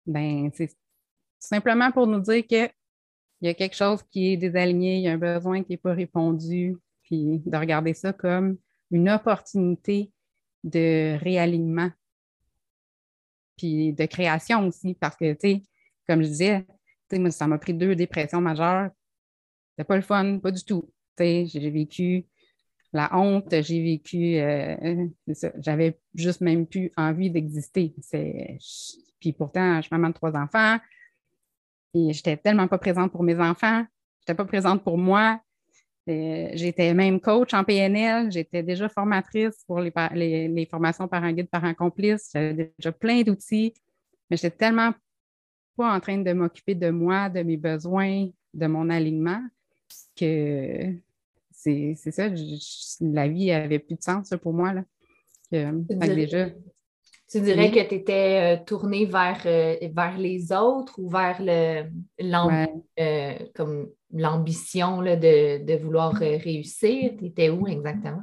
ben, 0.07 0.51
c'est 0.53 0.77
simplement 1.39 1.91
pour 1.91 2.07
nous 2.07 2.21
dire 2.21 2.47
qu'il 2.47 2.71
y 3.41 3.49
a 3.49 3.55
quelque 3.55 3.77
chose 3.77 4.03
qui 4.11 4.33
est 4.33 4.37
désaligné, 4.37 4.97
il 4.97 5.03
y 5.03 5.09
a 5.09 5.13
un 5.13 5.19
besoin 5.19 5.63
qui 5.63 5.73
n'est 5.73 5.79
pas 5.79 5.95
répondu, 5.95 6.77
puis 7.05 7.43
de 7.45 7.57
regarder 7.57 7.95
ça 7.95 8.13
comme 8.13 8.57
une 8.91 9.09
opportunité 9.09 10.13
de 10.65 11.17
réalignement, 11.19 11.91
puis 13.57 13.93
de 13.93 14.07
création 14.07 14.67
aussi, 14.67 14.95
parce 14.95 15.17
que, 15.17 15.33
tu 15.33 15.39
sais, 15.41 15.63
comme 16.07 16.23
je 16.23 16.29
disais, 16.29 16.67
moi, 17.13 17.31
ça 17.31 17.47
m'a 17.47 17.59
pris 17.59 17.75
deux 17.75 17.95
dépressions 17.95 18.41
majeures. 18.41 18.91
C'était 19.71 19.87
pas 19.87 19.97
le 19.97 20.03
fun, 20.03 20.39
pas 20.39 20.51
du 20.51 20.65
tout. 20.65 20.91
J'ai 21.19 21.71
vécu 21.71 22.27
la 22.93 23.17
honte, 23.17 23.51
j'ai 23.51 23.83
vécu, 23.83 24.37
euh, 24.37 25.07
j'avais 25.59 25.99
juste 26.15 26.41
même 26.41 26.67
plus 26.67 26.93
envie 26.97 27.31
d'exister. 27.31 27.95
Puis 29.21 29.33
pourtant, 29.33 29.77
je 29.77 29.83
suis 29.83 29.91
maman 29.93 30.09
de 30.09 30.15
trois 30.15 30.37
enfants 30.37 30.79
et 31.95 32.13
j'étais 32.13 32.37
tellement 32.37 32.69
pas 32.69 32.79
présente 32.79 33.13
pour 33.13 33.23
mes 33.23 33.39
enfants, 33.39 33.85
j'étais 34.21 34.35
pas 34.35 34.45
présente 34.45 34.83
pour 34.83 34.99
moi, 34.99 35.41
j'étais 36.07 36.93
même 36.93 37.21
coach 37.21 37.55
en 37.55 37.65
PNL, 37.65 38.31
j'étais 38.31 38.63
déjà 38.63 38.89
formatrice 38.89 39.65
pour 39.67 39.81
les, 39.81 40.49
les, 40.49 40.67
formations 40.67 41.09
par 41.09 41.25
un 41.25 41.33
guide, 41.33 41.49
par 41.49 41.65
un 41.65 41.75
complice, 41.75 42.31
j'avais 42.33 42.73
déjà 42.79 42.93
plein 42.93 43.23
d'outils, 43.23 43.73
mais 44.31 44.37
j'étais 44.37 44.57
tellement 44.57 44.93
pas 45.77 45.95
en 45.95 46.01
train 46.01 46.19
de 46.19 46.33
m'occuper 46.33 46.75
de 46.75 46.91
moi, 46.91 47.29
de 47.29 47.43
mes 47.43 47.57
besoins, 47.57 48.29
de 48.53 48.67
mon 48.67 48.91
alignement, 48.91 49.43
que 50.17 50.95
c'est 51.51 51.95
ça, 51.95 52.29
la 53.01 53.29
vie 53.29 53.51
avait 53.51 53.79
plus 53.79 53.97
de 53.97 54.03
sens 54.03 54.35
pour 54.43 54.53
moi. 54.53 54.75
Là. 54.75 55.73
déjà, 55.91 56.49
tu 57.35 57.41
dirais 57.41 57.73
que 57.73 57.89
tu 57.89 57.97
étais 57.97 58.61
euh, 58.61 58.65
tournée 58.65 59.07
vers, 59.07 59.43
euh, 59.47 59.77
vers 59.93 60.17
les 60.17 60.53
autres 60.53 60.95
ou 60.99 61.11
vers 61.11 61.39
le, 61.41 61.91
l'ambition 64.13 65.03
de, 65.03 65.77
vouloir 65.79 66.15
euh, 66.23 66.37
réussir? 66.37 67.11
Tu 67.19 67.27
étais 67.27 67.49
où 67.49 67.67
exactement? 67.67 68.23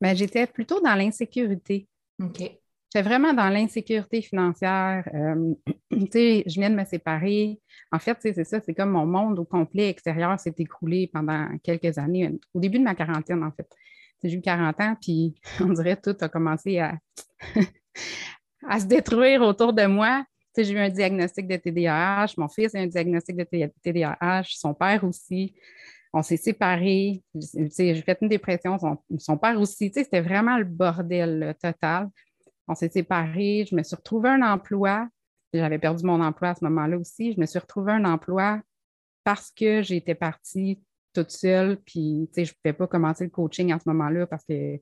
Ben, 0.00 0.16
j'étais 0.16 0.46
plutôt 0.46 0.80
dans 0.80 0.94
l'insécurité. 0.94 1.86
OK. 2.22 2.38
J'étais 2.38 3.06
vraiment 3.06 3.34
dans 3.34 3.50
l'insécurité 3.50 4.22
financière. 4.22 5.04
je 5.90 6.58
viens 6.58 6.70
de 6.70 6.76
me 6.76 6.86
séparer. 6.86 7.60
En 7.92 7.98
fait, 7.98 8.16
c'est 8.20 8.44
ça, 8.44 8.60
c'est 8.64 8.72
comme 8.72 8.92
mon 8.92 9.04
monde 9.04 9.38
au 9.38 9.44
complet 9.44 9.90
extérieur 9.90 10.40
s'est 10.40 10.54
écroulé 10.56 11.10
pendant 11.12 11.48
quelques 11.62 11.98
années, 11.98 12.32
au 12.54 12.60
début 12.60 12.78
de 12.78 12.84
ma 12.84 12.94
quarantaine, 12.94 13.44
en 13.44 13.52
fait. 13.52 13.68
J'ai 14.24 14.36
eu 14.36 14.40
40 14.40 14.80
ans, 14.80 14.96
puis 15.00 15.34
on 15.60 15.68
dirait 15.74 16.00
tout 16.00 16.16
a 16.18 16.30
commencé 16.30 16.78
à, 16.78 16.96
à 18.66 18.80
se 18.80 18.86
détruire 18.86 19.42
autour 19.42 19.72
de 19.72 19.86
moi. 19.86 20.24
J'ai 20.56 20.72
eu 20.72 20.78
un 20.78 20.88
diagnostic 20.88 21.46
de 21.46 21.56
TDAH, 21.56 22.34
mon 22.36 22.48
fils 22.48 22.74
a 22.74 22.80
un 22.80 22.86
diagnostic 22.86 23.36
de 23.36 23.44
TDAH, 23.44 24.42
son 24.48 24.74
père 24.74 25.04
aussi. 25.04 25.54
On 26.12 26.22
s'est 26.22 26.36
séparés. 26.36 27.22
J'ai 27.34 28.02
fait 28.02 28.18
une 28.22 28.28
dépression, 28.28 28.76
son, 29.18 29.38
père 29.38 29.60
aussi. 29.60 29.92
C'était 29.94 30.20
vraiment 30.20 30.56
le 30.56 30.64
bordel 30.64 31.54
total. 31.62 32.08
On 32.66 32.74
s'est 32.74 32.88
séparés. 32.88 33.66
Je 33.70 33.76
me 33.76 33.82
suis 33.82 33.94
retrouvée 33.94 34.30
un 34.30 34.42
emploi. 34.42 35.06
J'avais 35.52 35.78
perdu 35.78 36.04
mon 36.04 36.20
emploi 36.20 36.50
à 36.50 36.54
ce 36.54 36.64
moment-là 36.64 36.98
aussi. 36.98 37.32
Je 37.32 37.40
me 37.40 37.46
suis 37.46 37.58
retrouvée 37.58 37.92
un 37.92 38.04
emploi 38.04 38.60
parce 39.22 39.50
que 39.50 39.82
j'étais 39.82 40.14
partie 40.14 40.82
toute 41.12 41.30
seule. 41.30 41.76
Puis, 41.76 42.28
je 42.34 42.40
ne 42.40 42.46
pouvais 42.46 42.72
pas 42.72 42.86
commencer 42.86 43.24
le 43.24 43.30
coaching 43.30 43.72
à 43.72 43.78
ce 43.78 43.88
moment-là 43.88 44.26
parce 44.26 44.44
que 44.44 44.78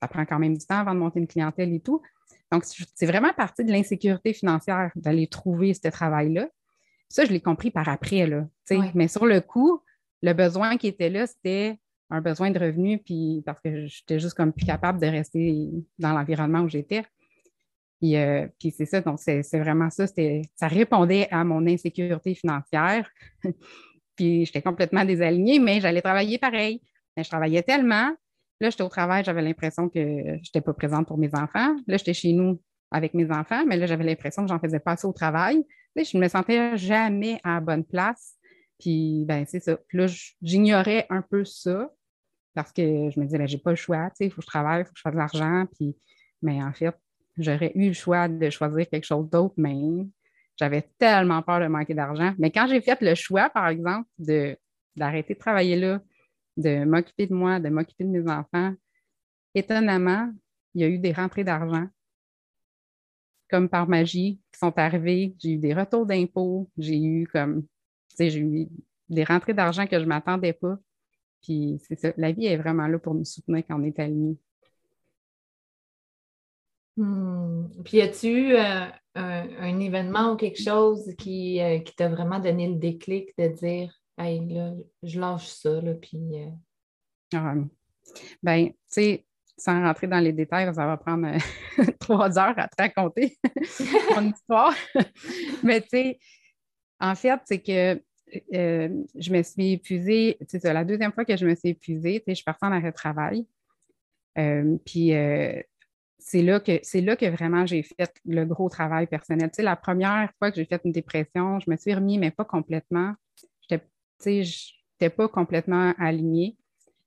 ça 0.00 0.08
prend 0.08 0.24
quand 0.24 0.38
même 0.38 0.56
du 0.56 0.66
temps 0.66 0.78
avant 0.78 0.94
de 0.94 1.00
monter 1.00 1.20
une 1.20 1.28
clientèle 1.28 1.72
et 1.72 1.80
tout. 1.80 2.02
Donc, 2.52 2.64
c'est 2.66 3.06
vraiment 3.06 3.32
partie 3.32 3.64
de 3.64 3.72
l'insécurité 3.72 4.34
financière 4.34 4.92
d'aller 4.94 5.26
trouver 5.26 5.72
ce 5.72 5.88
travail-là. 5.88 6.48
Ça, 7.08 7.24
je 7.24 7.32
l'ai 7.32 7.40
compris 7.40 7.70
par 7.70 7.88
après. 7.88 8.26
Là, 8.26 8.46
Mais 8.94 9.08
sur 9.08 9.24
le 9.24 9.40
coup, 9.40 9.80
le 10.20 10.34
besoin 10.34 10.76
qui 10.76 10.86
était 10.86 11.08
là, 11.08 11.26
c'était 11.26 11.78
un 12.10 12.20
besoin 12.20 12.50
de 12.50 12.58
revenu, 12.58 12.98
puis 12.98 13.42
parce 13.46 13.58
que 13.60 13.86
j'étais 13.86 14.20
juste 14.20 14.34
comme 14.34 14.52
plus 14.52 14.66
capable 14.66 15.00
de 15.00 15.06
rester 15.06 15.70
dans 15.98 16.12
l'environnement 16.12 16.60
où 16.60 16.68
j'étais. 16.68 17.04
Puis, 17.98 18.16
euh, 18.16 18.46
puis 18.58 18.70
c'est 18.70 18.84
ça, 18.84 19.00
donc 19.00 19.18
c'est 19.18 19.42
vraiment 19.58 19.88
ça. 19.88 20.06
Ça 20.06 20.68
répondait 20.68 21.28
à 21.30 21.44
mon 21.44 21.66
insécurité 21.66 22.34
financière. 22.34 23.08
puis 24.16 24.44
j'étais 24.44 24.60
complètement 24.60 25.06
désalignée, 25.06 25.58
mais 25.58 25.80
j'allais 25.80 26.02
travailler 26.02 26.36
pareil. 26.36 26.82
Mais 27.16 27.24
je 27.24 27.30
travaillais 27.30 27.62
tellement 27.62 28.14
Là, 28.62 28.70
j'étais 28.70 28.84
au 28.84 28.88
travail, 28.88 29.24
j'avais 29.24 29.42
l'impression 29.42 29.88
que 29.88 29.98
je 29.98 30.34
n'étais 30.34 30.60
pas 30.60 30.72
présente 30.72 31.08
pour 31.08 31.18
mes 31.18 31.34
enfants. 31.34 31.74
Là, 31.88 31.96
j'étais 31.96 32.14
chez 32.14 32.32
nous 32.32 32.62
avec 32.92 33.12
mes 33.12 33.28
enfants, 33.32 33.64
mais 33.66 33.76
là, 33.76 33.86
j'avais 33.86 34.04
l'impression 34.04 34.44
que 34.44 34.48
j'en 34.48 34.60
faisais 34.60 34.78
pas 34.78 34.92
assez 34.92 35.04
au 35.04 35.12
travail. 35.12 35.64
Là, 35.96 36.04
je 36.04 36.16
ne 36.16 36.22
me 36.22 36.28
sentais 36.28 36.76
jamais 36.78 37.40
à 37.42 37.54
la 37.54 37.60
bonne 37.60 37.84
place. 37.84 38.36
Puis, 38.78 39.24
ben, 39.26 39.44
c'est 39.48 39.58
ça. 39.58 39.76
Puis 39.88 39.98
là, 39.98 40.06
j'ignorais 40.40 41.06
un 41.10 41.22
peu 41.22 41.44
ça 41.44 41.90
parce 42.54 42.70
que 42.70 43.10
je 43.10 43.18
me 43.18 43.24
disais, 43.24 43.38
ben, 43.38 43.48
j'ai 43.48 43.58
pas 43.58 43.70
le 43.70 43.76
choix, 43.76 44.10
tu 44.10 44.18
sais, 44.18 44.26
il 44.26 44.30
faut 44.30 44.36
que 44.36 44.42
je 44.42 44.50
travaille, 44.50 44.82
il 44.82 44.84
faut 44.84 44.92
que 44.92 44.98
je 44.98 45.02
fasse 45.02 45.12
de 45.12 45.18
l'argent. 45.18 45.66
Puis, 45.74 45.96
mais 46.40 46.62
en 46.62 46.72
fait, 46.72 46.94
j'aurais 47.38 47.72
eu 47.74 47.88
le 47.88 47.94
choix 47.94 48.28
de 48.28 48.48
choisir 48.48 48.88
quelque 48.88 49.06
chose 49.06 49.28
d'autre, 49.28 49.54
mais 49.56 50.06
j'avais 50.56 50.88
tellement 50.98 51.42
peur 51.42 51.58
de 51.58 51.66
manquer 51.66 51.94
d'argent. 51.94 52.32
Mais 52.38 52.52
quand 52.52 52.68
j'ai 52.68 52.80
fait 52.80 53.00
le 53.00 53.16
choix, 53.16 53.50
par 53.50 53.66
exemple, 53.66 54.08
d'arrêter 54.94 55.34
de 55.34 55.38
travailler 55.40 55.74
là, 55.74 56.00
de 56.56 56.84
m'occuper 56.84 57.26
de 57.26 57.34
moi, 57.34 57.60
de 57.60 57.68
m'occuper 57.68 58.04
de 58.04 58.10
mes 58.10 58.30
enfants, 58.30 58.74
étonnamment, 59.54 60.32
il 60.74 60.80
y 60.82 60.84
a 60.84 60.88
eu 60.88 60.98
des 60.98 61.12
rentrées 61.12 61.44
d'argent, 61.44 61.86
comme 63.50 63.68
par 63.68 63.88
magie, 63.88 64.40
qui 64.52 64.58
sont 64.58 64.76
arrivées. 64.78 65.34
J'ai 65.38 65.52
eu 65.52 65.58
des 65.58 65.74
retours 65.74 66.06
d'impôts, 66.06 66.70
j'ai 66.78 67.02
eu 67.02 67.26
comme, 67.26 67.66
j'ai 68.18 68.38
eu 68.38 68.68
des 69.08 69.24
rentrées 69.24 69.54
d'argent 69.54 69.86
que 69.86 69.98
je 69.98 70.04
ne 70.04 70.08
m'attendais 70.08 70.52
pas. 70.54 70.78
Puis 71.42 71.80
c'est 71.86 71.98
ça, 71.98 72.12
la 72.16 72.32
vie 72.32 72.46
est 72.46 72.56
vraiment 72.56 72.86
là 72.86 72.98
pour 72.98 73.14
nous 73.14 73.24
soutenir 73.24 73.64
quand 73.66 73.78
on 73.80 73.84
est 73.84 73.98
alignés. 73.98 74.38
Hmm. 76.96 77.68
Puis, 77.84 78.02
as-tu 78.02 78.28
eu 78.28 78.54
euh, 78.54 78.86
un, 79.14 79.80
événement 79.80 80.32
ou 80.32 80.36
quelque 80.36 80.60
chose 80.60 81.14
qui, 81.16 81.60
euh, 81.60 81.78
qui 81.78 81.94
t'a 81.96 82.08
vraiment 82.08 82.38
donné 82.38 82.68
le 82.68 82.76
déclic 82.76 83.30
de 83.38 83.48
dire 83.48 84.01
hey, 84.22 84.40
là, 84.48 84.72
je 85.02 85.20
lâche 85.20 85.48
ça, 85.48 85.80
là, 85.80 85.94
puis. 85.94 86.42
Euh, 86.42 86.50
ah, 87.34 87.54
ben, 88.42 88.68
tu 88.68 88.74
sais, 88.88 89.26
sans 89.56 89.82
rentrer 89.82 90.06
dans 90.06 90.18
les 90.18 90.32
détails, 90.32 90.72
ça 90.74 90.86
va 90.86 90.96
prendre 90.96 91.26
euh, 91.26 91.84
trois 92.00 92.38
heures 92.38 92.58
à 92.58 92.68
te 92.68 92.80
raconter 92.80 93.36
mon 94.16 94.30
histoire. 94.30 94.74
Mais 95.62 95.80
tu 95.80 95.88
sais, 95.88 96.18
en 97.00 97.14
fait, 97.14 97.40
c'est 97.44 97.60
que 97.60 98.02
euh, 98.54 99.04
je 99.14 99.32
me 99.32 99.42
suis 99.42 99.72
épuisée, 99.72 100.38
c'est 100.48 100.64
la 100.64 100.84
deuxième 100.84 101.12
fois 101.12 101.24
que 101.24 101.36
je 101.36 101.46
me 101.46 101.54
suis 101.54 101.70
épuisée, 101.70 102.22
je 102.26 102.34
suis 102.34 102.44
partie 102.44 102.64
en 102.64 102.72
arrêt 102.72 102.90
de 102.90 102.96
travail. 102.96 103.46
puis 104.84 105.12
c'est 106.24 106.42
là, 106.42 106.60
que, 106.60 106.78
c'est 106.82 107.00
là 107.00 107.16
que 107.16 107.26
vraiment 107.26 107.66
j'ai 107.66 107.82
fait 107.82 108.14
le 108.24 108.44
gros 108.44 108.68
travail 108.68 109.06
personnel. 109.06 109.50
Tu 109.50 109.56
sais, 109.56 109.62
la 109.62 109.76
première 109.76 110.32
fois 110.38 110.50
que 110.50 110.56
j'ai 110.56 110.64
fait 110.64 110.80
une 110.84 110.92
dépression, 110.92 111.58
je 111.60 111.70
me 111.70 111.76
suis 111.76 111.92
remis, 111.92 112.18
mais 112.18 112.30
pas 112.30 112.44
complètement 112.44 113.14
je 114.24 114.72
n'étais 115.00 115.14
pas 115.14 115.28
complètement 115.28 115.94
alignée. 115.98 116.56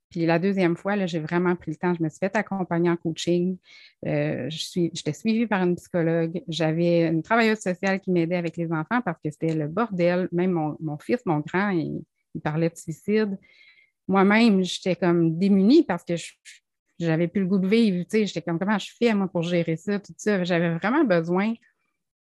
Puis 0.09 0.25
la 0.25 0.39
deuxième 0.39 0.77
fois, 0.77 1.05
j'ai 1.05 1.19
vraiment 1.19 1.55
pris 1.55 1.71
le 1.71 1.77
temps. 1.77 1.93
Je 1.93 2.01
me 2.01 2.09
suis 2.09 2.19
fait 2.19 2.35
accompagner 2.35 2.89
en 2.89 2.95
coaching. 2.95 3.57
Euh, 4.05 4.47
j'étais 4.49 5.13
suivie 5.13 5.47
par 5.47 5.63
une 5.63 5.75
psychologue. 5.75 6.41
J'avais 6.47 7.07
une 7.07 7.21
travailleuse 7.21 7.59
sociale 7.59 7.99
qui 7.99 8.11
m'aidait 8.11 8.37
avec 8.37 8.55
les 8.55 8.71
enfants 8.71 9.01
parce 9.03 9.19
que 9.21 9.29
c'était 9.29 9.53
le 9.53 9.67
bordel. 9.67 10.29
Même 10.31 10.51
mon, 10.51 10.97
fils, 10.99 11.19
mon 11.25 11.39
grand, 11.39 11.69
il, 11.71 12.01
parlait 12.41 12.69
de 12.69 12.77
suicide. 12.77 13.37
Moi-même, 14.07 14.63
j'étais 14.63 14.95
comme 14.95 15.37
démunie 15.37 15.83
parce 15.83 16.03
que 16.03 16.15
je 16.15 17.05
n'avais 17.07 17.27
plus 17.27 17.41
le 17.41 17.47
goût 17.47 17.59
de 17.59 17.67
vivre. 17.67 18.05
J'étais 18.09 18.41
comme 18.41 18.59
comment 18.59 18.77
je 18.77 18.91
fais 18.97 19.13
moi 19.13 19.27
pour 19.27 19.41
gérer 19.41 19.75
ça, 19.75 19.99
tout 19.99 20.13
ça? 20.17 20.43
J'avais 20.43 20.75
vraiment 20.75 21.03
besoin 21.03 21.53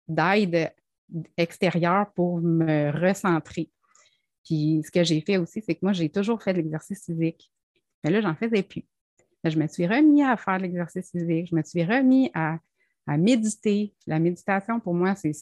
d'aide 0.08 0.72
extérieure 1.36 2.12
pour 2.14 2.40
me 2.40 2.90
recentrer. 2.90 3.68
Puis 4.44 4.82
ce 4.84 4.90
que 4.90 5.04
j'ai 5.04 5.20
fait 5.20 5.38
aussi, 5.38 5.62
c'est 5.62 5.74
que 5.74 5.80
moi, 5.82 5.92
j'ai 5.92 6.10
toujours 6.10 6.42
fait 6.42 6.52
de 6.52 6.58
l'exercice 6.58 7.04
physique. 7.04 7.50
Mais 8.02 8.10
là, 8.10 8.20
j'en 8.20 8.34
faisais 8.34 8.62
plus. 8.62 8.84
je 9.44 9.58
me 9.58 9.66
suis 9.66 9.86
remis 9.86 10.22
à 10.22 10.36
faire 10.36 10.58
de 10.58 10.64
l'exercice 10.64 11.10
physique. 11.10 11.48
Je 11.50 11.56
me 11.56 11.62
suis 11.62 11.84
remis 11.84 12.30
à, 12.34 12.58
méditer. 13.06 13.94
La 14.06 14.18
méditation, 14.18 14.80
pour 14.80 14.94
moi, 14.94 15.14
c'est 15.14 15.32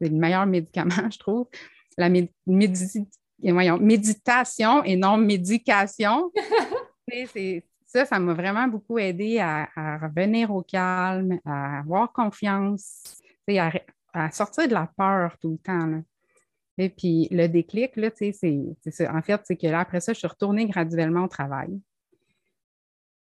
le 0.00 0.10
meilleur 0.10 0.46
médicament, 0.46 0.90
je 1.10 1.18
trouve. 1.18 1.48
La 1.96 2.08
méditation 2.08 3.06
et 4.84 4.96
non 4.96 5.16
médication. 5.16 6.30
ça, 7.86 8.06
ça 8.06 8.18
m'a 8.18 8.34
vraiment 8.34 8.68
beaucoup 8.68 8.98
aidé 8.98 9.38
à, 9.40 9.98
revenir 9.98 10.52
au 10.52 10.62
calme, 10.62 11.40
à 11.44 11.80
avoir 11.80 12.12
confiance, 12.12 13.20
à, 13.48 13.72
à, 14.12 14.30
sortir 14.30 14.68
de 14.68 14.74
la 14.74 14.88
peur 14.96 15.36
tout 15.38 15.50
le 15.50 15.58
temps. 15.58 16.02
Et 16.80 16.88
puis 16.88 17.28
le 17.30 17.46
déclic, 17.46 17.94
là, 17.96 18.10
c'est. 18.14 18.32
En 19.06 19.20
fait, 19.20 19.40
c'est 19.44 19.56
que 19.56 19.66
là, 19.66 19.80
après 19.80 20.00
ça, 20.00 20.14
je 20.14 20.18
suis 20.18 20.26
retournée 20.26 20.66
graduellement 20.66 21.24
au 21.24 21.28
travail. 21.28 21.78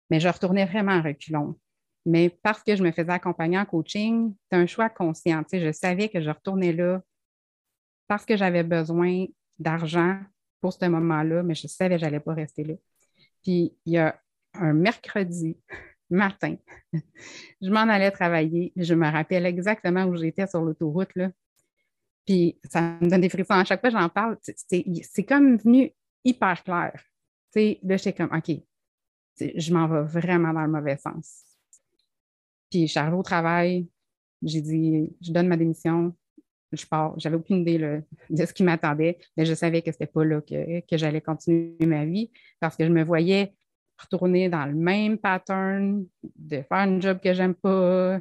Mais 0.08 0.20
je 0.20 0.28
retournais 0.28 0.66
vraiment 0.66 0.92
en 0.92 1.02
reculons. 1.02 1.58
Mais 2.06 2.30
parce 2.30 2.62
que 2.62 2.76
je 2.76 2.82
me 2.84 2.92
faisais 2.92 3.10
accompagner 3.10 3.58
en 3.58 3.64
coaching, 3.64 4.32
c'est 4.48 4.56
un 4.56 4.66
choix 4.66 4.88
conscient. 4.88 5.42
Je 5.52 5.72
savais 5.72 6.08
que 6.08 6.20
je 6.20 6.30
retournais 6.30 6.72
là 6.72 7.02
parce 8.06 8.24
que 8.24 8.36
j'avais 8.36 8.62
besoin 8.62 9.26
d'argent 9.58 10.20
pour 10.60 10.72
ce 10.72 10.86
moment-là, 10.86 11.42
mais 11.42 11.56
je 11.56 11.66
savais 11.66 11.96
que 11.96 12.00
je 12.02 12.04
n'allais 12.04 12.20
pas 12.20 12.34
rester 12.34 12.62
là. 12.62 12.74
Puis 13.42 13.74
il 13.84 13.94
y 13.94 13.98
a 13.98 14.16
un 14.54 14.74
mercredi 14.74 15.58
matin, 16.10 16.54
je 17.60 17.68
m'en 17.68 17.80
allais 17.80 18.12
travailler. 18.12 18.72
Je 18.76 18.94
me 18.94 19.10
rappelle 19.10 19.44
exactement 19.44 20.04
où 20.04 20.14
j'étais 20.14 20.46
sur 20.46 20.62
l'autoroute. 20.62 21.10
Puis 22.30 22.56
ça 22.62 22.96
me 23.00 23.08
donne 23.08 23.22
des 23.22 23.28
frissons. 23.28 23.54
À 23.54 23.64
chaque 23.64 23.80
fois 23.80 23.90
que 23.90 23.98
j'en 23.98 24.08
parle, 24.08 24.38
c'est 24.40 25.24
comme 25.24 25.56
venu 25.56 25.92
hyper 26.24 26.62
clair. 26.62 26.92
sais, 27.50 27.80
là, 27.82 27.96
j'étais 27.96 28.12
comme, 28.12 28.30
OK, 28.32 28.56
je 29.40 29.74
m'en 29.74 29.88
vais 29.88 30.02
vraiment 30.02 30.52
dans 30.52 30.62
le 30.62 30.70
mauvais 30.70 30.96
sens. 30.96 31.42
Puis 32.70 32.86
je 32.86 32.92
suis 32.92 33.00
au 33.00 33.22
travail, 33.24 33.88
j'ai 34.44 34.60
dit, 34.60 35.12
je 35.20 35.32
donne 35.32 35.48
ma 35.48 35.56
démission, 35.56 36.14
je 36.70 36.86
pars. 36.86 37.18
J'avais 37.18 37.34
aucune 37.34 37.62
idée 37.62 38.00
de 38.30 38.46
ce 38.46 38.52
qui 38.52 38.62
m'attendait, 38.62 39.18
mais 39.36 39.44
je 39.44 39.54
savais 39.54 39.82
que 39.82 39.90
ce 39.90 39.96
n'était 39.96 40.12
pas 40.12 40.24
là 40.24 40.40
que, 40.40 40.86
que 40.86 40.96
j'allais 40.96 41.20
continuer 41.20 41.84
ma 41.84 42.04
vie 42.04 42.30
parce 42.60 42.76
que 42.76 42.84
je 42.84 42.92
me 42.92 43.02
voyais 43.02 43.56
retourner 43.98 44.48
dans 44.48 44.66
le 44.66 44.74
même 44.74 45.18
pattern, 45.18 46.06
de 46.22 46.62
faire 46.62 46.78
un 46.78 47.00
job 47.00 47.18
que 47.20 47.34
j'aime 47.34 47.54
pas, 47.54 48.20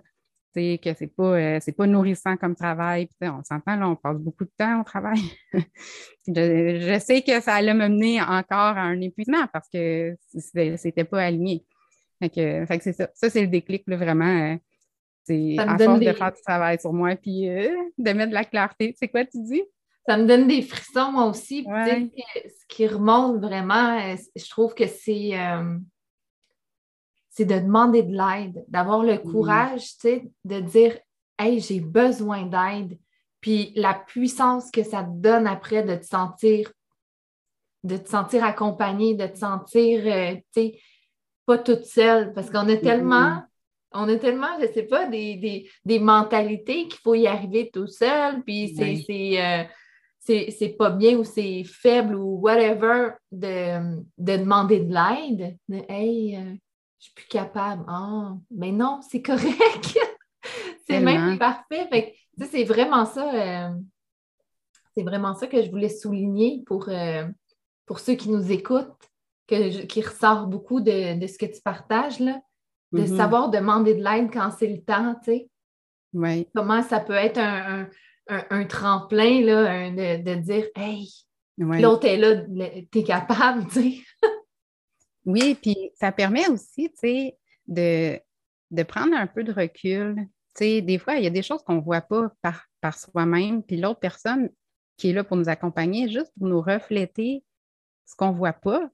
que 0.56 0.94
c'est 0.94 1.14
pas, 1.16 1.38
euh, 1.38 1.60
pas 1.78 1.88
nourrissant 1.88 2.38
comme 2.38 2.56
travail. 2.56 3.08
on 3.22 3.44
s'entend, 3.44 3.76
là, 3.76 3.88
on 3.88 3.96
passe 3.96 4.18
beaucoup 4.18 4.46
de 4.46 4.52
temps 4.58 4.82
au 4.82 4.84
travail. 4.84 5.20
je, 6.28 7.00
sais 7.00 7.22
que 7.22 7.40
ça 7.42 7.56
allait 7.56 7.74
me 7.74 7.88
mener 7.88 8.22
encore 8.22 8.78
à 8.78 8.82
un 8.82 9.00
épuisement 9.02 9.48
parce 9.52 9.68
que 9.70 10.16
c'était 10.36 11.04
pas 11.04 11.24
aligné. 11.24 11.66
Fait 12.22 12.80
c'est 12.82 12.94
ça. 12.94 13.10
Ça, 13.14 13.30
c'est 13.30 13.42
le 13.42 13.48
déclic, 13.48 13.84
vraiment. 13.88 14.26
Euh, 14.26 14.58
c'est 15.24 15.58
à 15.60 15.78
force 15.78 16.00
de 16.00 16.12
faire 16.12 16.34
du 16.34 16.42
travail 16.42 16.80
sur 16.80 16.92
moi 16.92 17.16
puis 17.16 17.48
euh, 17.48 17.70
de 17.98 18.12
mettre 18.12 18.30
de 18.30 18.34
la 18.34 18.46
clarté. 18.46 18.96
C'est 18.98 19.08
quoi 19.08 19.26
tu 19.26 19.42
dis? 19.44 19.62
Ça 20.08 20.18
me 20.18 20.26
donne 20.26 20.48
des 20.48 20.64
frissons, 20.64 21.12
moi 21.12 21.26
aussi. 21.26 21.64
Ce 21.64 22.66
qui 22.68 22.88
remonte 22.88 23.40
vraiment, 23.40 24.00
je 24.36 24.50
trouve 24.50 24.74
que 24.74 24.88
c'est 24.88 25.34
c'est 27.40 27.46
de 27.46 27.58
demander 27.58 28.04
de 28.04 28.12
l'aide, 28.12 28.66
d'avoir 28.68 29.02
le 29.02 29.18
courage, 29.18 29.94
tu 29.94 30.00
sais, 30.02 30.32
de 30.44 30.60
dire 30.60 30.98
Hey, 31.38 31.62
j'ai 31.62 31.80
besoin 31.80 32.46
d'aide. 32.46 32.98
Puis 33.40 33.72
la 33.78 33.94
puissance 33.94 34.70
que 34.70 34.84
ça 34.84 35.04
te 35.04 35.12
donne 35.14 35.48
après 35.48 35.84
de 35.84 35.96
te 35.96 36.06
sentir, 36.06 36.70
de 37.86 37.96
te 37.96 38.10
sentir 38.10 38.44
accompagnée, 38.44 39.16
de 39.16 39.26
te 39.26 39.38
sentir, 39.38 40.02
euh, 40.06 40.36
tu 40.36 40.42
sais, 40.54 40.80
pas 41.46 41.58
toute 41.58 41.86
seule. 41.86 42.34
Parce 42.34 42.50
qu'on 42.50 42.68
a 42.68 42.76
tellement 42.76 43.42
On 43.94 44.10
a 44.10 44.18
tellement, 44.18 44.60
je 44.60 44.66
ne 44.66 44.74
sais 44.74 44.84
pas, 44.84 45.06
des, 45.06 45.70
mentalités 46.02 46.90
qu'il 46.90 47.00
faut 47.02 47.16
y 47.16 47.26
arriver 47.26 47.70
tout 47.72 47.88
seul, 47.88 48.44
puis 48.44 48.76
euh, 49.40 49.64
c'est, 50.20 50.52
c'est, 50.52 50.76
pas 50.78 50.90
bien 50.90 51.18
ou 51.18 51.24
c'est 51.24 51.64
faible 51.64 52.16
ou 52.16 52.42
whatever 52.42 53.12
de, 53.32 54.04
demander 54.18 54.82
de 54.82 54.94
l'aide. 54.94 55.58
hey, 55.88 56.36
euh, 56.36 56.56
je 57.00 57.06
suis 57.06 57.14
plus 57.14 57.28
capable. 57.28 57.84
Ah, 57.88 58.36
mais 58.52 58.72
non, 58.72 59.02
c'est 59.10 59.22
correct. 59.22 59.98
c'est 60.88 61.00
même 61.00 61.38
parfait. 61.38 61.88
Fait 61.90 62.16
c'est 62.52 62.64
vraiment 62.64 63.06
ça. 63.06 63.34
Euh, 63.34 63.70
c'est 64.96 65.04
vraiment 65.04 65.34
ça 65.34 65.48
que 65.48 65.64
je 65.64 65.70
voulais 65.70 65.90
souligner 65.90 66.64
pour, 66.66 66.90
pour 67.86 68.00
ceux 68.00 68.16
qui 68.16 68.30
nous 68.30 68.52
écoutent, 68.52 69.10
que 69.48 69.86
qui 69.86 70.02
ressort 70.02 70.48
beaucoup 70.48 70.82
de, 70.82 71.18
de, 71.18 71.28
ce 71.28 71.38
que 71.38 71.46
tu 71.46 71.62
partages, 71.62 72.20
là 72.20 72.42
de 72.92 73.02
mm-hmm. 73.02 73.18
savoir 73.18 73.50
demander 73.50 73.96
de 73.96 74.04
l'aide 74.04 74.32
quand 74.32 74.52
c'est 74.52 74.68
le 74.68 74.82
temps, 74.82 75.16
tu 75.24 75.32
sais. 75.32 75.50
Oui. 76.14 76.48
Comment 76.56 76.82
ça 76.82 77.00
peut 77.00 77.14
être 77.14 77.40
un, 77.40 78.66
tremplin, 78.66 79.42
là, 79.42 79.90
de, 79.92 80.36
dire 80.36 80.66
Hey, 80.76 81.08
l'autre 81.58 82.06
est 82.06 82.18
là, 82.18 82.44
t'es 82.92 83.04
capable, 83.04 83.68
tu 83.68 83.74
sais. 83.74 84.04
Oui, 85.30 85.56
puis 85.56 85.92
ça 85.96 86.12
permet 86.12 86.48
aussi, 86.50 86.90
tu 86.90 86.98
sais, 86.98 87.38
de, 87.68 88.20
de 88.72 88.84
prendre 88.84 89.16
un 89.16 89.28
peu 89.28 89.44
de 89.44 89.54
recul. 89.54 90.16
Tu 90.56 90.66
sais, 90.66 90.82
des 90.82 90.98
fois, 90.98 91.16
il 91.16 91.24
y 91.24 91.28
a 91.28 91.32
des 91.32 91.44
choses 91.44 91.64
qu'on 91.64 91.76
ne 91.76 91.82
voit 91.82 92.02
pas 92.02 92.32
par, 92.42 92.66
par 92.82 92.98
soi-même, 92.98 93.64
puis 93.64 93.78
l'autre 93.78 94.00
personne 94.00 94.50
qui 94.98 95.10
est 95.10 95.14
là 95.14 95.24
pour 95.24 95.38
nous 95.38 95.50
accompagner, 95.50 96.10
juste 96.10 96.32
pour 96.38 96.48
nous 96.48 96.62
refléter 96.62 97.44
ce 98.06 98.16
qu'on 98.16 98.32
ne 98.32 98.38
voit 98.38 98.54
pas, 98.54 98.90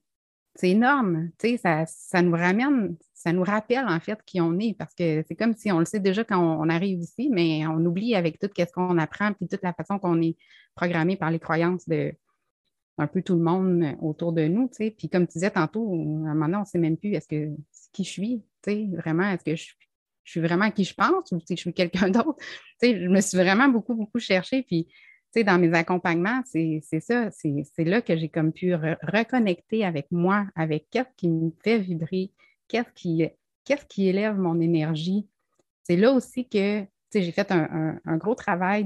c'est 0.54 0.70
énorme. 0.70 1.30
Ça, 1.62 1.84
ça 1.86 2.22
nous 2.22 2.32
ramène, 2.32 2.96
ça 3.14 3.32
nous 3.32 3.42
rappelle 3.42 3.86
en 3.86 4.00
fait 4.00 4.18
qui 4.24 4.40
on 4.40 4.58
est 4.58 4.74
parce 4.74 4.94
que 4.94 5.24
c'est 5.26 5.34
comme 5.34 5.54
si 5.54 5.72
on 5.72 5.78
le 5.78 5.84
sait 5.84 6.00
déjà 6.00 6.24
quand 6.24 6.40
on, 6.40 6.68
arrive 6.68 7.00
ici, 7.00 7.28
mais 7.30 7.66
on 7.66 7.84
oublie 7.84 8.14
avec 8.14 8.38
tout 8.38 8.48
ce 8.56 8.72
qu'on 8.72 8.98
apprend 8.98 9.32
puis 9.32 9.48
toute 9.48 9.62
la 9.62 9.72
façon 9.72 9.98
qu'on 9.98 10.20
est 10.22 10.36
programmé 10.74 11.16
par 11.16 11.30
les 11.30 11.38
croyances 11.38 11.88
de 11.88 12.14
un 12.98 13.06
peu 13.06 13.22
tout 13.22 13.34
le 13.34 13.42
monde 13.42 13.84
autour 14.00 14.32
de 14.32 14.46
nous. 14.46 14.68
Puis 14.68 15.08
comme 15.10 15.26
tu 15.26 15.34
disais 15.34 15.50
tantôt, 15.50 15.90
à 15.90 16.30
un 16.30 16.34
moment 16.34 16.46
donné, 16.46 16.56
on 16.56 16.60
ne 16.60 16.64
sait 16.64 16.78
même 16.78 16.96
plus 16.96 17.14
est-ce 17.14 17.28
que 17.28 17.54
qui 17.92 18.04
je 18.04 18.10
suis, 18.10 18.42
vraiment, 18.92 19.30
est-ce 19.30 19.44
que 19.44 19.56
je, 19.56 19.72
suis 20.24 20.40
vraiment 20.40 20.70
qui 20.72 20.82
je 20.82 20.92
pense 20.92 21.30
ou 21.30 21.38
je 21.48 21.54
suis 21.54 21.72
quelqu'un 21.72 22.10
d'autre. 22.10 22.36
Je 22.82 23.08
me 23.08 23.20
suis 23.20 23.38
vraiment 23.38 23.68
beaucoup, 23.68 23.94
beaucoup 23.94 24.18
cherché. 24.18 24.62
Puis 24.62 24.88
dans 25.44 25.58
mes 25.58 25.72
accompagnements, 25.74 26.42
c'est 26.44 26.80
ça, 27.00 27.30
c'est 27.30 27.84
là 27.84 28.00
que 28.00 28.16
j'ai 28.16 28.28
comme 28.28 28.52
pu 28.52 28.74
reconnecter 28.74 29.84
avec 29.84 30.06
moi, 30.10 30.46
avec 30.54 30.86
qu'est-ce 30.90 31.14
qui 31.16 31.28
me 31.28 31.50
fait 31.62 31.78
vibrer, 31.78 32.32
qu'est-ce 32.68 32.92
qui, 32.94 33.28
qui 33.88 34.08
élève 34.08 34.38
mon 34.38 34.60
énergie. 34.60 35.28
C'est 35.82 35.96
là 35.96 36.12
aussi 36.12 36.48
que 36.48 36.84
j'ai 37.12 37.32
fait 37.32 37.50
un, 37.50 38.16
gros 38.16 38.34
travail 38.34 38.84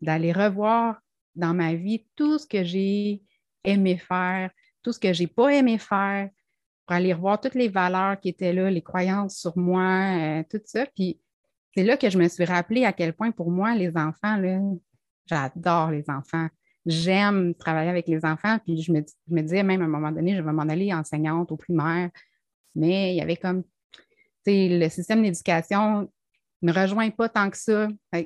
d'aller 0.00 0.32
revoir 0.32 1.00
dans 1.34 1.54
ma 1.54 1.74
vie 1.74 2.06
tout 2.16 2.38
ce 2.38 2.46
que 2.46 2.64
j'ai 2.64 3.22
aimé 3.64 3.96
faire, 3.96 4.50
tout 4.82 4.92
ce 4.92 5.00
que 5.00 5.12
j'ai 5.12 5.26
pas 5.26 5.48
aimé 5.54 5.78
faire, 5.78 6.28
pour 6.86 6.96
aller 6.96 7.12
revoir 7.12 7.40
toutes 7.40 7.54
les 7.54 7.68
valeurs 7.68 8.20
qui 8.20 8.28
étaient 8.28 8.52
là, 8.52 8.70
les 8.70 8.82
croyances 8.82 9.38
sur 9.38 9.56
moi, 9.56 10.40
euh, 10.40 10.42
tout 10.50 10.60
ça. 10.64 10.86
Puis 10.94 11.18
c'est 11.74 11.82
là 11.82 11.96
que 11.96 12.10
je 12.10 12.18
me 12.18 12.28
suis 12.28 12.44
rappelé 12.44 12.84
à 12.84 12.92
quel 12.92 13.14
point 13.14 13.30
pour 13.30 13.50
moi, 13.50 13.74
les 13.74 13.96
enfants, 13.96 14.40
J'adore 15.26 15.90
les 15.90 16.04
enfants. 16.08 16.48
J'aime 16.84 17.54
travailler 17.54 17.88
avec 17.88 18.06
les 18.06 18.26
enfants. 18.26 18.58
Puis 18.58 18.82
je 18.82 18.92
me, 18.92 19.02
me 19.28 19.40
disais 19.40 19.62
même 19.62 19.80
à 19.80 19.86
un 19.86 19.88
moment 19.88 20.12
donné, 20.12 20.36
je 20.36 20.42
vais 20.42 20.52
m'en 20.52 20.68
aller 20.68 20.92
enseignante 20.92 21.50
au 21.50 21.56
primaire. 21.56 22.10
Mais 22.74 23.14
il 23.14 23.16
y 23.16 23.22
avait 23.22 23.38
comme, 23.38 23.62
tu 23.62 24.00
sais, 24.44 24.68
le 24.68 24.88
système 24.90 25.22
d'éducation 25.22 26.10
ne 26.60 26.72
me 26.72 26.78
rejoint 26.78 27.08
pas 27.08 27.30
tant 27.30 27.48
que 27.48 27.56
ça. 27.56 27.88
je 28.12 28.18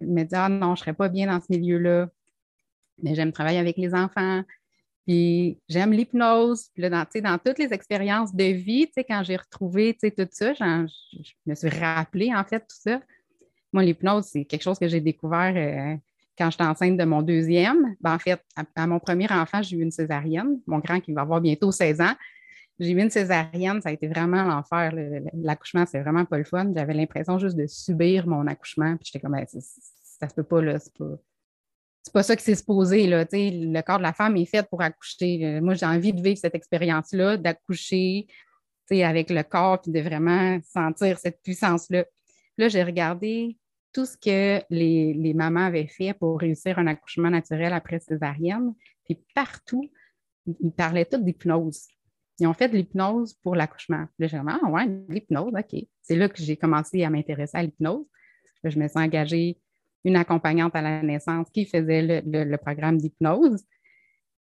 me 0.00 0.22
disais, 0.22 0.36
ah 0.36 0.48
non, 0.48 0.68
je 0.68 0.80
ne 0.80 0.84
serais 0.84 0.94
pas 0.94 1.10
bien 1.10 1.26
dans 1.26 1.40
ce 1.40 1.46
milieu-là. 1.50 2.08
Mais 3.02 3.14
j'aime 3.14 3.32
travailler 3.32 3.58
avec 3.58 3.76
les 3.76 3.94
enfants. 3.94 4.42
Puis 5.06 5.60
j'aime 5.68 5.92
l'hypnose. 5.92 6.68
Puis 6.74 6.82
là, 6.82 6.90
dans, 6.90 7.06
dans 7.22 7.38
toutes 7.38 7.58
les 7.58 7.72
expériences 7.72 8.34
de 8.34 8.44
vie, 8.44 8.90
quand 9.08 9.22
j'ai 9.22 9.36
retrouvé 9.36 9.96
tout 9.96 10.10
ça, 10.30 10.52
je 10.54 10.86
me 11.46 11.54
suis 11.54 11.68
rappelé 11.68 12.34
en 12.34 12.44
fait 12.44 12.60
tout 12.60 12.76
ça. 12.80 13.00
Moi, 13.72 13.84
l'hypnose, 13.84 14.26
c'est 14.26 14.44
quelque 14.44 14.62
chose 14.62 14.78
que 14.78 14.88
j'ai 14.88 15.00
découvert 15.00 15.54
euh, 15.56 15.96
quand 16.36 16.50
j'étais 16.50 16.64
enceinte 16.64 16.96
de 16.96 17.04
mon 17.04 17.22
deuxième, 17.22 17.96
ben, 18.00 18.14
en 18.14 18.18
fait, 18.18 18.40
à, 18.74 18.86
mon 18.86 18.98
premier 18.98 19.30
enfant, 19.30 19.62
j'ai 19.62 19.76
eu 19.76 19.82
une 19.82 19.90
césarienne, 19.90 20.60
mon 20.66 20.78
grand 20.78 21.00
qui 21.00 21.12
va 21.12 21.22
avoir 21.22 21.40
bientôt 21.40 21.72
16 21.72 22.00
ans. 22.00 22.14
J'ai 22.78 22.90
eu 22.90 23.00
une 23.00 23.10
césarienne, 23.10 23.80
ça 23.80 23.88
a 23.88 23.92
été 23.92 24.06
vraiment 24.06 24.42
l'enfer. 24.44 24.92
L'accouchement, 25.32 25.86
c'est 25.86 26.00
vraiment 26.00 26.26
pas 26.26 26.36
le 26.36 26.44
fun. 26.44 26.72
J'avais 26.76 26.92
l'impression 26.92 27.38
juste 27.38 27.56
de 27.56 27.66
subir 27.66 28.26
mon 28.26 28.46
accouchement. 28.46 28.96
Puis 28.96 29.06
j'étais 29.06 29.20
comme, 29.20 29.32
ben, 29.32 29.46
ça 29.46 30.28
se 30.28 30.34
peut 30.34 30.42
pas, 30.42 30.60
là, 30.60 30.78
c'est 30.78 30.94
pas, 30.96 31.16
pas 32.12 32.22
ça 32.22 32.36
qui 32.36 32.44
s'est 32.44 32.54
supposé. 32.54 33.06
Là, 33.06 33.24
le 33.32 33.80
corps 33.82 33.98
de 33.98 34.02
la 34.02 34.12
femme 34.12 34.36
est 34.36 34.46
fait 34.46 34.68
pour 34.68 34.82
accoucher. 34.82 35.60
Moi, 35.60 35.74
j'ai 35.74 35.86
envie 35.86 36.12
de 36.12 36.22
vivre 36.22 36.38
cette 36.38 36.54
expérience-là, 36.54 37.36
d'accoucher 37.36 38.26
avec 38.90 39.30
le 39.30 39.42
corps, 39.42 39.80
puis 39.80 39.92
de 39.92 40.00
vraiment 40.00 40.58
sentir 40.62 41.18
cette 41.18 41.42
puissance-là. 41.42 42.04
Là, 42.58 42.68
j'ai 42.68 42.82
regardé 42.82 43.56
tout 43.92 44.06
ce 44.06 44.16
que 44.16 44.62
les, 44.70 45.34
mamans 45.34 45.66
avaient 45.66 45.86
fait 45.86 46.14
pour 46.14 46.38
réussir 46.38 46.78
un 46.78 46.86
accouchement 46.86 47.30
naturel 47.30 47.72
après 47.72 47.98
césarienne. 47.98 48.74
Puis 49.04 49.18
partout, 49.34 49.90
ils 50.46 50.72
parlaient 50.72 51.06
tous 51.06 51.18
d'hypnose. 51.18 51.86
Ils 52.38 52.46
ont 52.46 52.52
fait 52.52 52.68
de 52.68 52.76
l'hypnose 52.76 53.34
pour 53.42 53.56
l'accouchement. 53.56 54.06
Légèrement, 54.18 54.58
ah 54.62 54.68
ouais, 54.68 54.86
l'hypnose, 55.08 55.52
OK. 55.54 55.80
C'est 56.02 56.16
là 56.16 56.28
que 56.28 56.42
j'ai 56.42 56.56
commencé 56.56 57.02
à 57.04 57.10
m'intéresser 57.10 57.56
à 57.56 57.62
l'hypnose. 57.62 58.06
Je 58.64 58.78
me 58.78 58.88
suis 58.88 58.98
engagée 58.98 59.58
une 60.06 60.14
accompagnante 60.14 60.76
à 60.76 60.82
la 60.82 61.02
naissance 61.02 61.48
qui 61.50 61.66
faisait 61.66 62.22
le, 62.24 62.56
programme 62.56 62.96
d'hypnose. 62.96 63.64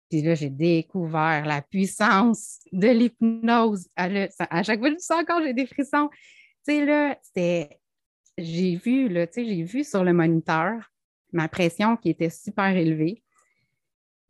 Puis 0.09 0.23
là, 0.23 0.35
j'ai 0.35 0.49
découvert 0.49 1.45
la 1.45 1.61
puissance 1.61 2.61
de 2.73 2.89
l'hypnose. 2.89 3.87
À, 3.95 4.09
chaque 4.63 4.81
fois 4.81 4.89
que 4.89 4.97
je 4.97 5.07
dis 5.07 5.21
encore, 5.21 5.43
j'ai 5.43 5.53
des 5.53 5.67
frissons. 5.67 6.09
Tu 6.67 6.79
sais, 6.79 6.85
là, 6.87 7.17
c'était 7.23 7.79
j'ai 8.39 8.77
vu, 8.77 9.11
là, 9.11 9.27
j'ai 9.37 9.63
vu 9.63 9.85
sur 9.85 10.03
le 10.03 10.15
moniteur 10.15 10.91
ma 11.33 11.47
pression 11.47 11.97
qui 11.97 12.09
était 12.09 12.31
super 12.31 12.75
élevée. 12.75 13.23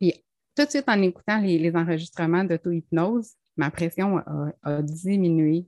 Puis 0.01 0.13
tout 0.55 0.65
de 0.65 0.69
suite, 0.69 0.89
en 0.89 1.01
écoutant 1.01 1.39
les, 1.39 1.75
enregistrements 1.75 2.43
d'auto-hypnose, 2.43 3.35
ma 3.55 3.71
pression 3.71 4.17
a, 4.63 4.81
diminué. 4.81 5.65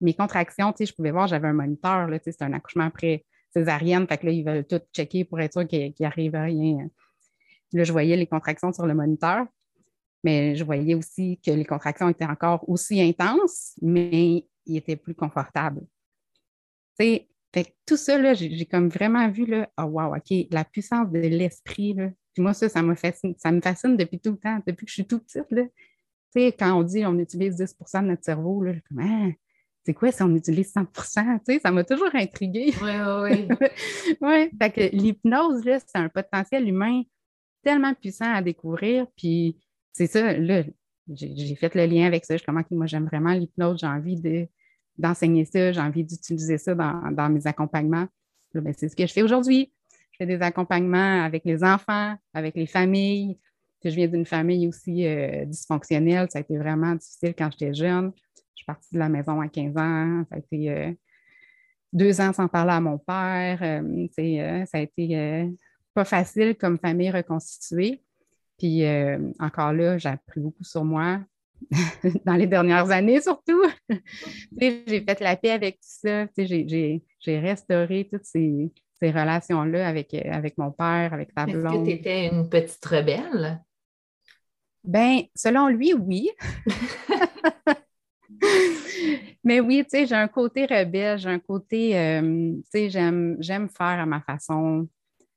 Mes 0.00 0.14
contractions, 0.14 0.72
je 0.78 0.92
pouvais 0.92 1.10
voir, 1.10 1.26
j'avais 1.26 1.48
un 1.48 1.52
moniteur, 1.52 2.08
c'est 2.24 2.42
un 2.42 2.52
accouchement 2.52 2.84
après 2.84 3.24
césarienne, 3.52 4.06
fait 4.06 4.18
que 4.18 4.26
là, 4.26 4.32
ils 4.32 4.44
veulent 4.44 4.66
tout 4.66 4.80
checker 4.92 5.24
pour 5.24 5.40
être 5.40 5.52
sûr 5.52 5.66
qu'il 5.66 5.94
n'arrive 6.00 6.34
rien. 6.34 6.88
Là, 7.72 7.84
je 7.84 7.92
voyais 7.92 8.16
les 8.16 8.26
contractions 8.26 8.72
sur 8.72 8.86
le 8.86 8.94
moniteur, 8.94 9.46
mais 10.24 10.54
je 10.54 10.64
voyais 10.64 10.94
aussi 10.94 11.40
que 11.44 11.50
les 11.50 11.64
contractions 11.64 12.08
étaient 12.08 12.24
encore 12.24 12.68
aussi 12.68 13.00
intenses, 13.00 13.74
mais 13.82 14.46
ils 14.66 14.76
étaient 14.76 14.96
plus 14.96 15.14
confortables. 15.14 15.80
Fait 16.96 17.28
tout 17.84 17.96
ça, 17.96 18.34
j'ai 18.34 18.66
comme 18.66 18.88
vraiment 18.88 19.28
vu, 19.28 19.44
là, 19.44 19.68
oh 19.78 19.84
wow, 19.84 20.16
OK, 20.16 20.46
la 20.50 20.64
puissance 20.64 21.10
de 21.10 21.18
l'esprit, 21.18 21.94
Puis 21.94 22.42
moi, 22.42 22.54
ça, 22.54 22.68
ça 22.68 22.82
me 22.82 22.94
fascine, 22.94 23.34
ça 23.38 23.52
me 23.52 23.60
fascine 23.60 23.96
depuis 23.96 24.20
tout 24.20 24.30
le 24.30 24.38
temps, 24.38 24.58
depuis 24.66 24.86
que 24.86 24.90
je 24.90 24.94
suis 24.94 25.06
tout 25.06 25.18
petite, 25.18 25.50
là. 25.50 25.64
Quand 26.34 26.78
on 26.78 26.82
dit 26.82 27.04
on 27.04 27.18
utilise 27.18 27.56
10% 27.56 28.02
de 28.02 28.08
notre 28.08 28.24
cerveau, 28.24 28.62
là, 28.62 28.72
comme, 28.88 29.00
ah, 29.00 29.28
c'est 29.84 29.94
quoi 29.94 30.12
si 30.12 30.22
on 30.22 30.34
utilise 30.34 30.72
100 30.72 30.84
Tu 30.84 31.02
sais, 31.44 31.58
ça 31.58 31.70
m'a 31.72 31.82
toujours 31.84 32.14
intriguée. 32.14 32.72
Oui, 32.82 32.90
oui, 32.90 33.46
oui. 33.60 33.68
oui, 34.20 34.50
fait 34.60 34.70
que 34.70 34.96
l'hypnose, 34.96 35.64
là, 35.64 35.78
c'est 35.80 35.98
un 35.98 36.08
potentiel 36.08 36.68
humain 36.68 37.02
tellement 37.62 37.94
puissant 37.94 38.32
à 38.32 38.42
découvrir. 38.42 39.06
Puis 39.16 39.58
c'est 39.92 40.06
ça, 40.06 40.36
là, 40.36 40.62
j'ai 41.08 41.54
fait 41.56 41.74
le 41.74 41.86
lien 41.86 42.06
avec 42.06 42.24
ça. 42.24 42.36
Je 42.36 42.44
comment 42.44 42.62
que 42.62 42.74
moi, 42.74 42.86
j'aime 42.86 43.06
vraiment 43.06 43.32
l'hypnose. 43.32 43.80
J'ai 43.80 43.86
envie 43.86 44.20
de 44.20 44.46
d'enseigner 44.98 45.46
ça, 45.46 45.72
j'ai 45.72 45.80
envie 45.80 46.04
d'utiliser 46.04 46.58
ça 46.58 46.74
dans, 46.74 47.28
mes 47.30 47.46
accompagnements. 47.46 48.06
Ben, 48.54 48.74
c'est 48.76 48.90
ce 48.90 48.94
que 48.94 49.06
je 49.06 49.12
fais 49.12 49.22
aujourd'hui. 49.22 49.72
Je 50.12 50.18
fais 50.18 50.26
des 50.26 50.42
accompagnements 50.42 51.24
avec 51.24 51.44
les 51.46 51.64
enfants, 51.64 52.14
avec 52.34 52.54
les 52.54 52.66
familles. 52.66 53.38
Je 53.82 53.90
viens 53.90 54.06
d'une 54.06 54.26
famille 54.26 54.68
aussi 54.68 55.06
euh, 55.06 55.46
dysfonctionnelle. 55.46 56.28
Ça 56.30 56.38
a 56.38 56.42
été 56.42 56.58
vraiment 56.58 56.94
difficile 56.94 57.34
quand 57.36 57.50
j'étais 57.50 57.74
jeune. 57.74 58.12
Je 58.54 58.60
suis 58.60 58.66
partie 58.66 58.94
de 58.94 58.98
la 58.98 59.08
maison 59.08 59.40
à 59.40 59.48
15 59.48 59.76
ans. 59.76 60.24
Ça 60.28 60.36
a 60.36 60.38
été 60.38 60.70
euh, 60.70 60.92
deux 61.92 62.20
ans 62.20 62.32
sans 62.32 62.48
parler 62.48 62.72
à 62.72 62.80
mon 62.80 62.98
père. 62.98 63.58
Euh, 63.62 64.64
ça 64.66 64.78
a 64.78 64.80
été 64.80 65.50
pas 65.94 66.04
facile 66.04 66.56
comme 66.56 66.78
famille 66.78 67.10
reconstituée. 67.10 68.02
Puis 68.58 68.84
encore 69.38 69.72
là, 69.72 69.98
j'ai 69.98 70.08
appris 70.08 70.40
beaucoup 70.40 70.64
sur 70.64 70.84
moi. 70.84 71.20
dans 72.24 72.34
les 72.34 72.46
dernières 72.46 72.90
années 72.90 73.20
surtout. 73.20 73.62
j'ai 74.56 74.84
fait 74.86 75.20
la 75.20 75.36
paix 75.36 75.50
avec 75.50 75.76
tout 75.76 76.08
ça. 76.08 76.26
J'ai 76.36 77.02
restauré 77.26 78.08
toutes 78.10 78.24
ces, 78.24 78.70
relations-là 79.02 79.88
avec, 79.88 80.14
avec 80.14 80.56
mon 80.58 80.70
père, 80.70 81.12
avec 81.12 81.34
ta 81.34 81.44
blonde. 81.44 81.66
Est-ce 81.66 81.80
que 81.80 81.84
tu 81.84 81.90
étais 81.90 82.28
une 82.28 82.48
petite 82.48 82.84
rebelle? 82.84 83.60
Ben, 84.84 85.22
selon 85.34 85.66
lui, 85.68 85.92
oui. 85.94 86.30
Mais 89.44 89.60
oui, 89.60 89.82
tu 89.84 89.90
sais, 89.90 90.06
j'ai 90.06 90.14
un 90.14 90.28
côté 90.28 90.66
rebelle, 90.66 91.18
j'ai 91.18 91.28
un 91.28 91.38
côté, 91.40 91.98
euh, 91.98 92.20
tu 92.54 92.62
sais, 92.70 92.90
j'aime, 92.90 93.36
j'aime 93.40 93.68
faire 93.68 93.86
à 94.00 94.06
ma 94.06 94.20
façon. 94.20 94.88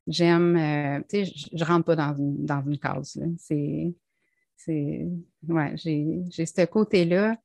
J'aime, 0.07 0.55
euh, 0.57 0.99
tu 1.09 1.25
sais, 1.25 1.33
je 1.53 1.63
ne 1.63 1.67
rentre 1.67 1.85
pas 1.85 1.95
dans 1.95 2.15
une, 2.15 2.45
dans 2.45 2.63
une 2.63 2.77
case. 2.77 3.19
C'est, 3.39 3.95
c'est, 4.57 5.07
ouais, 5.47 5.73
j'ai, 5.77 6.23
j'ai 6.29 6.45
ce 6.45 6.65
côté-là. 6.65 7.37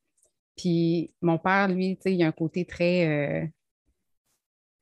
Puis 0.56 1.14
mon 1.22 1.38
père, 1.38 1.68
lui, 1.68 1.96
tu 1.96 2.02
sais, 2.04 2.14
il 2.14 2.22
a 2.22 2.28
un 2.28 2.32
côté 2.32 2.66
très, 2.66 3.50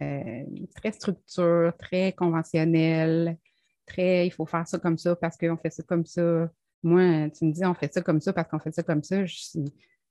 euh, 0.00 0.44
très 0.74 0.92
structure, 0.92 1.72
très 1.78 2.12
conventionnel, 2.12 3.38
très 3.86 4.26
il 4.26 4.30
faut 4.30 4.46
faire 4.46 4.66
ça 4.66 4.78
comme 4.78 4.98
ça 4.98 5.16
parce 5.16 5.36
qu'on 5.36 5.56
fait 5.56 5.70
ça 5.70 5.82
comme 5.82 6.06
ça. 6.06 6.48
Moi, 6.82 7.30
tu 7.30 7.44
me 7.46 7.52
dis 7.52 7.64
on 7.64 7.74
fait 7.74 7.92
ça 7.92 8.02
comme 8.02 8.20
ça 8.20 8.32
parce 8.32 8.48
qu'on 8.48 8.58
fait 8.58 8.72
ça 8.72 8.82
comme 8.82 9.02
ça. 9.02 9.24
Je, 9.24 9.58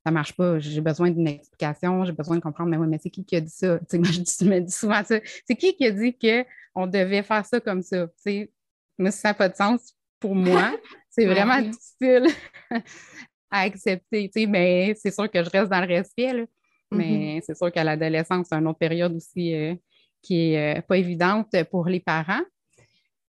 ça 0.08 0.12
marche 0.12 0.32
pas. 0.32 0.58
J'ai 0.58 0.80
besoin 0.80 1.12
d'une 1.12 1.28
explication, 1.28 2.06
j'ai 2.06 2.14
besoin 2.14 2.38
de 2.38 2.42
comprendre, 2.42 2.70
mais 2.70 2.78
oui, 2.78 2.88
mais 2.88 2.98
c'est 2.98 3.10
qui 3.10 3.26
qui 3.26 3.36
a 3.36 3.42
dit 3.42 3.50
ça? 3.50 3.78
moi, 3.94 4.10
je 4.10 4.46
me 4.46 4.60
dis 4.62 4.72
souvent 4.72 5.04
ça. 5.04 5.20
C'est 5.46 5.56
qui 5.58 5.76
qui 5.76 5.86
a 5.86 5.92
dit 5.92 6.18
qu'on 6.18 6.88
devait 6.88 7.24
faire 7.24 7.46
ça 7.46 7.60
comme 7.60 7.82
ça? 7.82 8.08
moi, 8.98 9.12
ça 9.12 9.30
n'a 9.30 9.34
pas 9.34 9.50
de 9.50 9.56
sens 9.56 9.94
pour 10.18 10.34
moi. 10.34 10.72
C'est 11.10 11.26
vraiment 11.26 11.60
difficile 11.62 12.28
à 13.52 13.62
accepter. 13.62 14.30
Mais 14.48 14.94
c'est 14.96 15.10
sûr 15.10 15.32
que 15.32 15.44
je 15.44 15.50
reste 15.50 15.72
dans 15.72 15.82
le 15.82 15.88
respect. 15.88 16.48
Mais 16.92 17.40
mm-hmm. 17.40 17.42
c'est 17.44 17.58
sûr 17.58 17.72
qu'à 17.72 17.84
l'adolescence, 17.84 18.48
c'est 18.50 18.56
une 18.56 18.68
autre 18.68 18.78
période 18.78 19.16
aussi 19.16 19.56
euh, 19.56 19.74
qui 20.22 20.52
n'est 20.52 20.78
euh, 20.78 20.82
pas 20.82 20.98
évidente 20.98 21.48
pour 21.72 21.88
les 21.88 22.00
parents. 22.00 22.44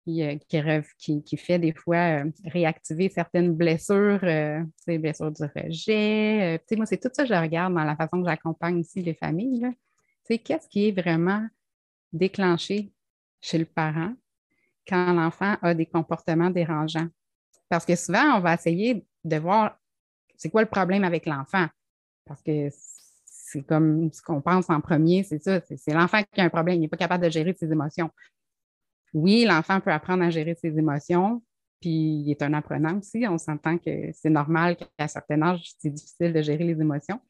Euh, 0.09 0.83
qui, 0.99 1.37
fait 1.37 1.59
des 1.59 1.73
fois 1.73 2.23
réactiver 2.45 3.11
certaines 3.11 3.55
blessures, 3.55 4.21
les 4.23 4.99
blessures 4.99 5.31
du 5.31 5.43
rejet. 5.43 6.61
moi, 6.77 6.87
c'est 6.87 6.99
tout 6.99 7.11
ça 7.13 7.25
que 7.25 7.29
je 7.29 7.35
regarde 7.35 7.75
dans 7.75 7.85
la 7.85 7.95
façon 7.95 8.23
que 8.23 8.29
j'accompagne 8.29 8.81
aussi 8.81 9.03
les 9.03 9.15
familles. 9.15 9.69
Qu'est-ce 10.27 10.69
qui 10.69 10.89
est 10.89 10.93
vraiment 10.93 11.47
déclenché 12.13 12.91
chez 13.41 13.59
le 13.59 13.67
parent 13.67 14.15
quand 14.89 15.13
l'enfant 15.13 15.57
a 15.61 15.75
des 15.75 15.87
comportements 15.87 16.51
dérangeants? 16.51 17.09
Parce 17.69 17.85
que 17.85 17.95
souvent, 17.95 18.37
on 18.37 18.41
va 18.41 18.55
essayer 18.55 19.05
de 19.25 19.37
voir 19.37 19.79
c'est 20.37 20.49
quoi 20.49 20.63
le 20.63 20.69
problème 20.69 21.05
avec 21.05 21.27
l'enfant. 21.27 21.67
Parce 22.25 22.43
que 22.43 22.69
c'est 23.27 23.63
comme 23.63 24.11
ce 24.13 24.23
qu'on 24.23 24.41
pense 24.41 24.71
en 24.71 24.81
premier, 24.81 25.23
c'est 25.23 25.43
ça, 25.43 25.61
c'est 25.61 25.93
l'enfant 25.93 26.23
qui 26.33 26.41
a 26.41 26.45
un 26.45 26.51
problème, 26.51 26.77
il 26.77 26.81
n'est 26.81 26.89
pas 26.89 26.97
capable 26.97 27.25
de 27.25 27.31
gérer 27.31 27.55
ses 27.59 27.71
émotions. 27.71 28.11
Oui, 29.15 29.45
l'enfant 29.45 29.81
peut 29.81 29.93
apprendre 29.93 30.25
à 30.25 30.31
gérer 30.31 30.55
ses 30.55 30.79
émotions, 30.79 31.43
puis 31.81 32.23
il 32.23 32.31
est 32.31 32.43
un 32.43 32.53
apprenant 32.55 32.99
aussi. 32.99 33.27
On 33.29 33.39
s'entend 33.39 33.79
que 33.79 34.11
c'est 34.13 34.31
normal 34.31 34.77
qu'à 34.77 34.87
un 34.99 35.09
certain 35.09 35.43
âge, 35.43 35.73
c'est 35.79 35.91
difficile 35.91 36.33
de 36.33 36.43
gérer 36.43 36.65
les 36.65 36.81
émotions. 36.81 37.21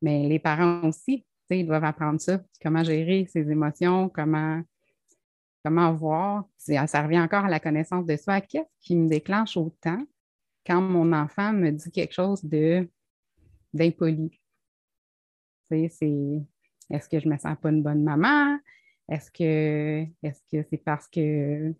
Mais 0.00 0.28
les 0.28 0.38
parents 0.38 0.88
aussi, 0.88 1.24
ils 1.50 1.66
doivent 1.66 1.84
apprendre 1.84 2.20
ça, 2.20 2.40
comment 2.60 2.82
gérer 2.82 3.26
ses 3.26 3.50
émotions, 3.50 4.08
comment, 4.08 4.62
comment 5.64 5.92
voir. 5.92 6.44
Ça 6.58 7.02
revient 7.02 7.20
encore 7.20 7.44
à 7.44 7.50
la 7.50 7.60
connaissance 7.60 8.06
de 8.06 8.16
soi. 8.16 8.40
Qu'est-ce 8.40 8.80
qui 8.80 8.96
me 8.96 9.08
déclenche 9.08 9.56
autant 9.56 10.04
quand 10.66 10.80
mon 10.80 11.12
enfant 11.12 11.52
me 11.52 11.70
dit 11.70 11.90
quelque 11.90 12.14
chose 12.14 12.44
d'impoli? 13.74 14.38
c'est 15.68 16.42
est-ce 16.90 17.08
que 17.08 17.18
je 17.18 17.28
me 17.28 17.38
sens 17.38 17.56
pas 17.60 17.70
une 17.70 17.82
bonne 17.82 18.02
maman? 18.02 18.58
Est-ce 19.08 19.30
que 19.30 20.06
c'est 20.50 20.84
parce 20.84 21.08
que 21.08 21.74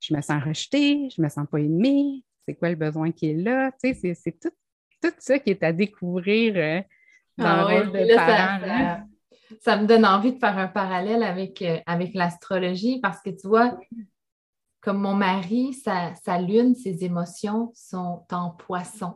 je 0.00 0.14
me 0.14 0.20
sens 0.20 0.42
rejetée, 0.42 1.08
je 1.14 1.22
me 1.22 1.28
sens 1.28 1.46
pas 1.50 1.58
aimée? 1.58 2.24
C'est 2.46 2.54
quoi 2.54 2.68
le 2.68 2.76
besoin 2.76 3.10
qui 3.12 3.30
est 3.30 3.34
là? 3.34 3.70
c'est, 3.80 4.38
tout, 4.40 4.50
ça 5.18 5.38
qui 5.38 5.50
est 5.50 5.62
à 5.62 5.72
découvrir 5.72 6.54
euh, 6.56 6.80
dans 7.38 7.46
ah 7.46 7.68
le 7.68 7.78
rôle 7.78 7.92
de 7.92 8.14
parent. 8.14 9.06
Ça, 9.60 9.76
me 9.76 9.86
donne 9.86 10.04
envie 10.04 10.32
de 10.32 10.38
faire 10.38 10.58
un 10.58 10.68
parallèle 10.68 11.22
avec, 11.22 11.62
euh, 11.62 11.78
avec 11.86 12.14
l'astrologie 12.14 13.00
parce 13.00 13.20
que 13.20 13.30
tu 13.30 13.46
vois, 13.46 13.78
comme 14.80 14.98
mon 14.98 15.14
mari, 15.14 15.74
sa, 15.74 16.14
sa 16.14 16.40
lune, 16.40 16.74
ses 16.74 17.04
émotions 17.04 17.70
sont 17.74 18.24
en 18.30 18.50
poisson. 18.50 19.14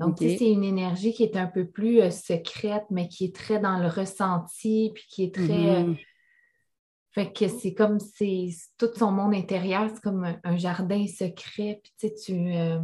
Donc, 0.00 0.16
c'est 0.18 0.50
une 0.50 0.64
énergie 0.64 1.12
qui 1.12 1.22
est 1.22 1.36
un 1.36 1.46
peu 1.46 1.66
plus 1.66 2.00
euh, 2.00 2.10
secrète, 2.10 2.84
mais 2.90 3.06
qui 3.08 3.26
est 3.26 3.34
très 3.34 3.60
dans 3.60 3.78
le 3.78 3.86
ressenti, 3.86 4.90
puis 4.92 5.04
qui 5.08 5.24
est 5.24 5.34
très. 5.34 5.84
Mm-hmm. 5.84 5.96
Fait 7.14 7.32
que 7.32 7.46
c'est 7.46 7.74
comme 7.74 8.00
c'est 8.00 8.48
tout 8.76 8.90
son 8.96 9.12
monde 9.12 9.34
intérieur, 9.34 9.88
c'est 9.94 10.02
comme 10.02 10.36
un, 10.42 10.56
jardin 10.56 11.06
secret, 11.06 11.80
puis 11.80 11.92
tu 11.96 12.08
sais, 12.08 12.14
tu, 12.14 12.56
euh, 12.56 12.80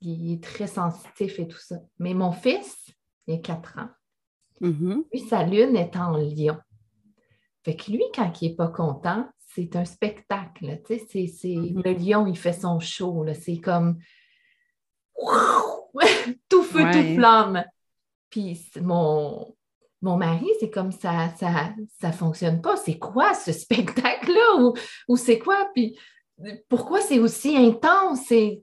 il 0.00 0.34
est 0.34 0.42
très 0.42 0.68
sensitif 0.68 1.40
et 1.40 1.48
tout 1.48 1.58
ça. 1.58 1.80
Mais 1.98 2.14
mon 2.14 2.30
fils, 2.30 2.92
il 3.26 3.34
a 3.34 3.38
quatre 3.38 3.78
ans. 3.78 3.88
Mm-hmm. 4.60 5.02
Lui, 5.12 5.20
sa 5.20 5.42
lune 5.44 5.76
est 5.76 5.96
en 5.96 6.16
lion. 6.16 6.58
Fait 7.64 7.74
que 7.74 7.90
lui, 7.90 8.04
quand 8.14 8.40
il 8.40 8.50
n'est 8.50 8.54
pas 8.54 8.68
content, 8.68 9.28
c'est 9.38 9.74
un 9.74 9.84
spectacle. 9.84 10.80
Tu 10.86 11.00
sais, 11.00 11.26
c'est, 11.26 11.48
mm-hmm. 11.48 11.82
le 11.84 11.92
lion, 11.92 12.26
il 12.28 12.38
fait 12.38 12.52
son 12.52 12.78
show. 12.78 13.26
C'est 13.34 13.58
comme 13.58 13.98
tout 16.48 16.62
feu, 16.62 16.84
tout 16.92 17.14
flamme. 17.16 17.64
Puis 18.30 18.70
mon, 18.80 19.56
mon 20.02 20.16
mari, 20.16 20.48
c'est 20.58 20.70
comme 20.70 20.90
ça, 20.90 21.32
ça, 21.38 21.72
ça 22.00 22.12
fonctionne 22.12 22.60
pas. 22.60 22.76
C'est 22.76 22.98
quoi 22.98 23.34
ce 23.34 23.52
spectacle-là? 23.52 24.72
Ou, 25.08 25.16
c'est 25.16 25.38
quoi? 25.38 25.68
Puis 25.74 25.96
pourquoi 26.68 27.00
c'est 27.00 27.20
aussi 27.20 27.56
intense? 27.56 28.20
C'est, 28.26 28.62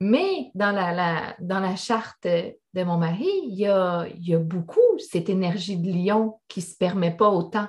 Mais 0.00 0.50
dans 0.54 0.70
la, 0.70 1.34
dans 1.40 1.60
la 1.60 1.74
charte 1.74 2.24
de 2.26 2.84
mon 2.84 2.96
mari, 2.96 3.28
il 3.44 3.54
y 3.54 3.66
a, 3.66 4.06
il 4.14 4.28
y 4.28 4.34
a 4.34 4.38
beaucoup 4.38 4.80
cette 4.98 5.28
énergie 5.28 5.76
de 5.76 5.90
lion 5.90 6.40
qui 6.46 6.60
ne 6.60 6.64
se 6.64 6.76
permet 6.76 7.16
pas 7.16 7.28
autant. 7.28 7.68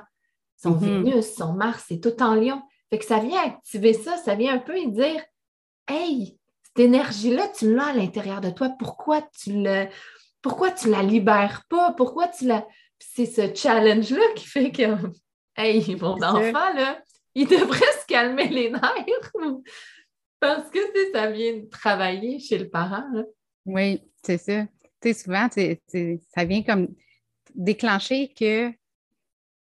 Son 0.58 0.72
mm-hmm. 0.72 1.04
Vénus, 1.04 1.36
son 1.36 1.54
Mars, 1.54 1.86
c'est 1.88 2.00
tout 2.00 2.22
en 2.22 2.36
lion. 2.36 2.62
Fait 2.90 3.00
que 3.00 3.06
ça 3.06 3.20
vient 3.20 3.44
activer 3.44 3.94
ça, 3.94 4.18
ça 4.18 4.36
vient 4.36 4.56
un 4.56 4.60
peu 4.60 4.74
dire 4.92 5.22
Hey, 5.88 6.38
cette 6.64 6.80
énergie-là, 6.80 7.48
tu 7.58 7.74
l'as 7.74 7.88
à 7.88 7.94
l'intérieur 7.94 8.42
de 8.42 8.50
toi. 8.50 8.70
Pourquoi 8.80 9.22
tu 9.22 9.54
le, 9.54 9.88
pourquoi 10.46 10.70
tu 10.70 10.92
la 10.92 11.02
libères 11.02 11.64
pas? 11.70 11.94
Pourquoi 11.94 12.28
tu 12.28 12.46
la. 12.46 12.68
C'est 13.00 13.26
ce 13.26 13.56
challenge-là 13.56 14.22
qui 14.36 14.46
fait 14.46 14.72
que, 14.72 14.84
hey, 15.58 15.96
mon 15.96 16.22
enfant, 16.22 16.74
là, 16.76 17.02
il 17.34 17.48
devrait 17.48 17.80
se 18.00 18.06
calmer 18.06 18.50
les 18.50 18.70
nerfs 18.70 19.32
parce 20.40 20.70
que 20.70 20.78
ça 21.12 21.32
vient 21.32 21.58
de 21.58 21.68
travailler 21.68 22.38
chez 22.38 22.60
le 22.60 22.70
parent. 22.70 23.10
Oui, 23.66 24.04
c'est 24.22 24.38
ça. 24.38 24.68
Tu 25.02 25.14
sais, 25.14 25.24
souvent, 25.24 25.50
ça 25.50 26.46
vient 26.46 26.62
comme 26.62 26.90
déclencher 27.56 28.32
que 28.32 28.72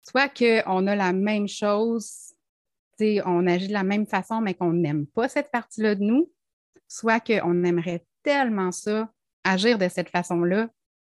soit 0.07 0.29
qu'on 0.29 0.85
a 0.85 0.95
la 0.95 1.13
même 1.13 1.47
chose, 1.47 2.35
on 2.99 3.47
agit 3.47 3.69
de 3.69 3.73
la 3.73 3.83
même 3.83 4.05
façon, 4.05 4.39
mais 4.39 4.53
qu'on 4.53 4.73
n'aime 4.73 5.07
pas 5.07 5.29
cette 5.29 5.49
partie-là 5.49 5.95
de 5.95 6.03
nous, 6.03 6.31
soit 6.87 7.19
qu'on 7.21 7.63
aimerait 7.63 8.05
tellement 8.21 8.71
ça, 8.71 9.09
agir 9.45 9.77
de 9.77 9.87
cette 9.87 10.09
façon-là, 10.09 10.67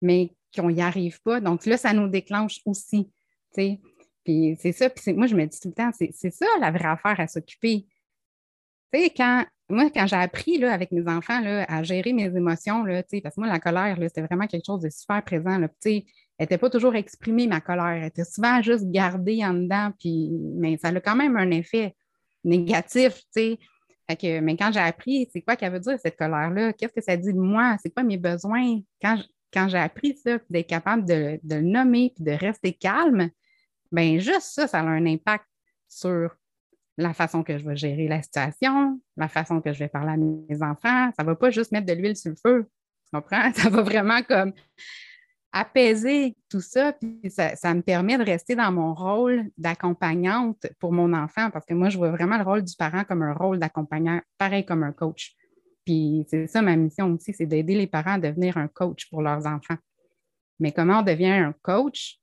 mais 0.03 0.35
qu'on 0.55 0.71
n'y 0.71 0.83
arrive 0.83 1.21
pas. 1.23 1.41
Donc 1.41 1.65
là, 1.65 1.79
ça 1.79 1.93
nous 1.95 2.09
déclenche 2.09 2.61
aussi. 2.67 3.11
Puis 3.55 4.59
c'est 4.61 4.73
ça, 4.73 4.91
puis 4.91 5.15
moi, 5.15 5.27
je 5.27 5.35
me 5.35 5.47
dis 5.47 5.59
tout 5.59 5.69
le 5.69 5.75
temps, 5.75 5.91
c'est 5.93 6.31
ça 6.31 6.47
la 6.61 6.71
vraie 6.71 6.89
affaire 6.89 7.19
à 7.19 7.27
s'occuper. 7.27 7.87
Tu 8.93 9.05
quand, 9.17 9.45
moi, 9.69 9.91
quand 9.91 10.07
j'ai 10.07 10.17
appris 10.17 10.59
là, 10.59 10.73
avec 10.73 10.93
mes 10.93 11.07
enfants 11.09 11.41
là, 11.41 11.65
à 11.69 11.83
gérer 11.83 12.13
mes 12.13 12.35
émotions, 12.37 12.85
là, 12.85 13.03
parce 13.23 13.35
que 13.35 13.41
moi, 13.41 13.49
la 13.49 13.61
colère, 13.61 13.97
c'était 14.01 14.23
vraiment 14.23 14.47
quelque 14.47 14.67
chose 14.67 14.81
de 14.81 14.91
super 14.91 15.23
présent. 15.25 15.59
Là, 15.59 15.69
elle 15.85 16.03
n'était 16.41 16.59
pas 16.59 16.71
toujours 16.71 16.95
exprimée, 16.95 17.47
ma 17.47 17.61
colère. 17.61 18.03
Elle 18.03 18.05
était 18.05 18.25
souvent 18.25 18.61
juste 18.63 18.91
gardée 18.91 19.45
en 19.45 19.55
dedans, 19.55 19.93
puis, 19.99 20.31
mais 20.57 20.77
ça 20.79 20.89
a 20.89 21.01
quand 21.01 21.17
même 21.17 21.37
un 21.37 21.51
effet 21.51 21.95
négatif. 22.45 23.23
Tu 24.09 24.17
sais 24.21 24.41
mais 24.41 24.57
quand 24.57 24.71
j'ai 24.73 24.81
appris, 24.81 25.29
c'est 25.33 25.43
quoi 25.43 25.57
qu'elle 25.57 25.73
veut 25.73 25.81
dire 25.81 25.99
cette 25.99 26.17
colère-là? 26.17 26.73
Qu'est-ce 26.73 26.93
que 26.93 27.01
ça 27.01 27.17
dit 27.17 27.33
de 27.33 27.39
moi? 27.39 27.77
C'est 27.83 27.91
quoi 27.91 28.03
mes 28.03 28.17
besoins? 28.17 28.81
Quand, 29.03 29.19
quand 29.53 29.69
j'ai 29.69 29.79
appris 29.79 30.17
ça, 30.17 30.39
d'être 30.49 30.69
capable 30.69 31.05
de, 31.05 31.41
le 31.43 31.61
nommer 31.61 32.13
et 32.19 32.23
de 32.23 32.33
rester 32.33 32.73
calme, 32.73 33.31
bien 33.91 34.19
juste 34.19 34.53
ça, 34.53 34.67
ça 34.67 34.81
a 34.81 34.83
un 34.83 35.07
impact 35.07 35.45
sur 35.89 36.37
la 36.99 37.13
façon 37.13 37.43
que 37.43 37.59
je 37.59 37.69
vais 37.69 37.77
gérer 37.77 38.09
la 38.09 38.23
situation, 38.23 39.01
la 39.17 39.29
façon 39.29 39.61
que 39.61 39.73
je 39.73 39.79
vais 39.79 39.89
parler 39.89 40.13
à 40.13 40.17
mes 40.17 40.63
enfants. 40.63 41.11
Ça 41.17 41.23
ne 41.23 41.27
va 41.27 41.35
pas 41.35 41.51
juste 41.51 41.73
mettre 41.73 41.87
de 41.87 41.93
l'huile 41.93 42.17
sur 42.17 42.31
le 42.31 42.37
feu. 42.37 42.67
Tu 43.05 43.17
comprends? 43.17 43.53
Ça 43.55 43.69
va 43.69 43.83
vraiment 43.83 44.23
comme 44.23 44.53
apaiser 45.53 46.37
tout 46.51 46.61
ça, 46.61 46.93
puis 46.93 47.19
ça, 47.31 47.75
me 47.75 47.81
permet 47.81 48.19
de 48.19 48.25
rester 48.25 48.55
dans 48.55 48.71
mon 48.71 48.95
rôle 48.95 49.51
d'accompagnante 49.57 50.67
pour 50.79 50.93
mon 50.93 51.13
enfant, 51.15 51.51
parce 51.51 51.65
que 51.65 51.75
moi, 51.75 51.89
je 51.89 51.97
vois 51.97 52.11
vraiment 52.11 52.37
le 52.37 52.45
rôle 52.45 52.63
du 52.63 52.77
parent 52.77 53.05
comme 53.05 53.23
un 53.23 53.33
rôle 53.33 53.59
d'accompagnant, 53.59 54.21
pareil 54.39 54.65
comme 54.65 54.83
un 54.83 54.93
coach. 54.93 55.35
Puis 55.85 56.27
c'est 56.29 56.47
ça 56.47 56.63
ma 56.63 56.77
mission 56.77 57.13
aussi, 57.13 57.33
c'est 57.33 57.47
d'aider 57.47 57.77
les 57.77 57.87
parents 57.87 58.15
à 58.15 58.19
devenir 58.19 58.57
un 58.57 58.69
coach 58.69 59.09
pour 59.09 59.23
leurs 59.23 59.47
enfants. 59.47 59.77
Mais 60.59 60.73
comment 60.73 61.01
on 61.01 61.03
devient 61.03 61.27
un 61.27 61.55
coach? 61.63 62.19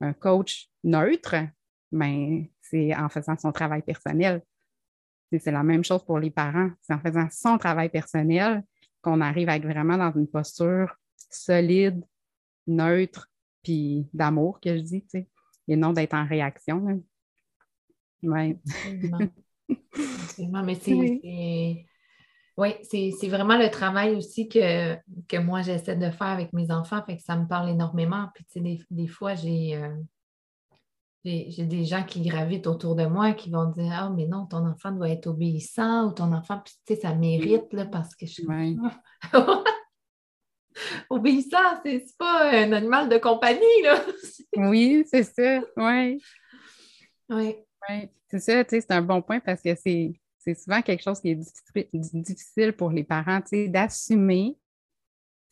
Un 0.00 0.12
coach 0.12 0.68
neutre, 0.84 1.36
ben, 1.92 2.46
c'est 2.60 2.94
en 2.94 3.08
faisant 3.08 3.36
son 3.36 3.52
travail 3.52 3.82
personnel. 3.82 4.42
C'est 5.30 5.50
la 5.50 5.62
même 5.62 5.84
chose 5.84 6.04
pour 6.04 6.18
les 6.18 6.30
parents. 6.30 6.70
C'est 6.82 6.94
en 6.94 7.00
faisant 7.00 7.28
son 7.30 7.58
travail 7.58 7.88
personnel 7.88 8.62
qu'on 9.02 9.20
arrive 9.20 9.48
à 9.48 9.56
être 9.56 9.64
vraiment 9.64 9.96
dans 9.96 10.12
une 10.12 10.28
posture 10.28 10.94
solide, 11.30 12.02
neutre 12.66 13.30
puis 13.62 14.06
d'amour 14.12 14.60
que 14.60 14.76
je 14.76 14.82
dis, 14.82 15.02
tu 15.02 15.08
sais, 15.08 15.28
et 15.68 15.76
non 15.76 15.92
d'être 15.92 16.14
en 16.14 16.26
réaction. 16.26 17.02
Oui. 18.22 18.56
mais 20.62 20.74
c'est. 20.74 21.86
Oui, 22.58 22.70
c'est 22.84 23.28
vraiment 23.28 23.58
le 23.58 23.68
travail 23.70 24.14
aussi 24.14 24.48
que, 24.48 24.94
que 25.28 25.36
moi 25.36 25.60
j'essaie 25.60 25.96
de 25.96 26.10
faire 26.10 26.28
avec 26.28 26.54
mes 26.54 26.70
enfants, 26.70 27.02
fait 27.04 27.18
que 27.18 27.22
ça 27.22 27.36
me 27.36 27.46
parle 27.46 27.68
énormément. 27.68 28.28
Puis, 28.34 28.44
tu 28.44 28.60
sais, 28.62 28.78
des, 28.90 29.06
fois, 29.06 29.32
euh, 29.32 29.94
j'ai 31.22 31.50
j'ai 31.50 31.66
des 31.66 31.84
gens 31.84 32.02
qui 32.02 32.22
gravitent 32.22 32.66
autour 32.66 32.94
de 32.96 33.04
moi 33.04 33.32
qui 33.32 33.50
vont 33.50 33.68
dire 33.72 33.92
Ah, 33.92 34.08
mais 34.08 34.26
non, 34.26 34.46
ton 34.46 34.66
enfant 34.66 34.90
doit 34.90 35.10
être 35.10 35.26
obéissant 35.26 36.06
ou 36.06 36.12
ton 36.12 36.32
enfant, 36.32 36.62
puis 36.64 36.72
tu 36.86 36.94
sais, 36.94 37.00
ça 37.02 37.14
mérite 37.14 37.70
là, 37.74 37.84
parce 37.84 38.16
que 38.16 38.24
je 38.24 38.32
suis. 38.32 38.46
obéissant, 41.16 41.80
c'est 41.84 42.04
pas 42.18 42.50
un 42.50 42.72
animal 42.72 43.08
de 43.08 43.18
compagnie, 43.18 43.82
là. 43.82 44.04
oui, 44.56 45.04
c'est 45.10 45.22
ça, 45.22 45.60
oui. 45.76 46.22
Oui. 47.28 47.56
Oui, 47.88 48.08
c'est 48.28 48.40
ça, 48.40 48.64
tu 48.64 48.70
sais, 48.70 48.80
c'est 48.80 48.92
un 48.92 49.02
bon 49.02 49.22
point 49.22 49.40
parce 49.40 49.62
que 49.62 49.74
c'est 49.74 50.20
souvent 50.54 50.82
quelque 50.82 51.02
chose 51.02 51.20
qui 51.20 51.30
est 51.30 51.94
difficile 52.02 52.72
pour 52.72 52.90
les 52.90 53.04
parents, 53.04 53.40
tu 53.40 53.48
sais, 53.48 53.68
d'assumer 53.68 54.56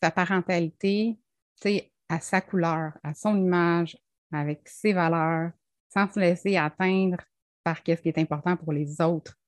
sa 0.02 0.10
parentalité, 0.10 1.18
tu 1.60 1.62
sais, 1.62 1.92
à 2.08 2.20
sa 2.20 2.40
couleur, 2.40 2.92
à 3.02 3.14
son 3.14 3.36
image, 3.36 3.96
avec 4.32 4.68
ses 4.68 4.92
valeurs, 4.92 5.52
sans 5.92 6.12
se 6.12 6.18
laisser 6.18 6.56
atteindre 6.56 7.18
par 7.62 7.78
ce 7.78 7.92
qui 7.92 8.08
est 8.08 8.18
important 8.18 8.56
pour 8.56 8.72
les 8.72 9.00
autres. 9.00 9.38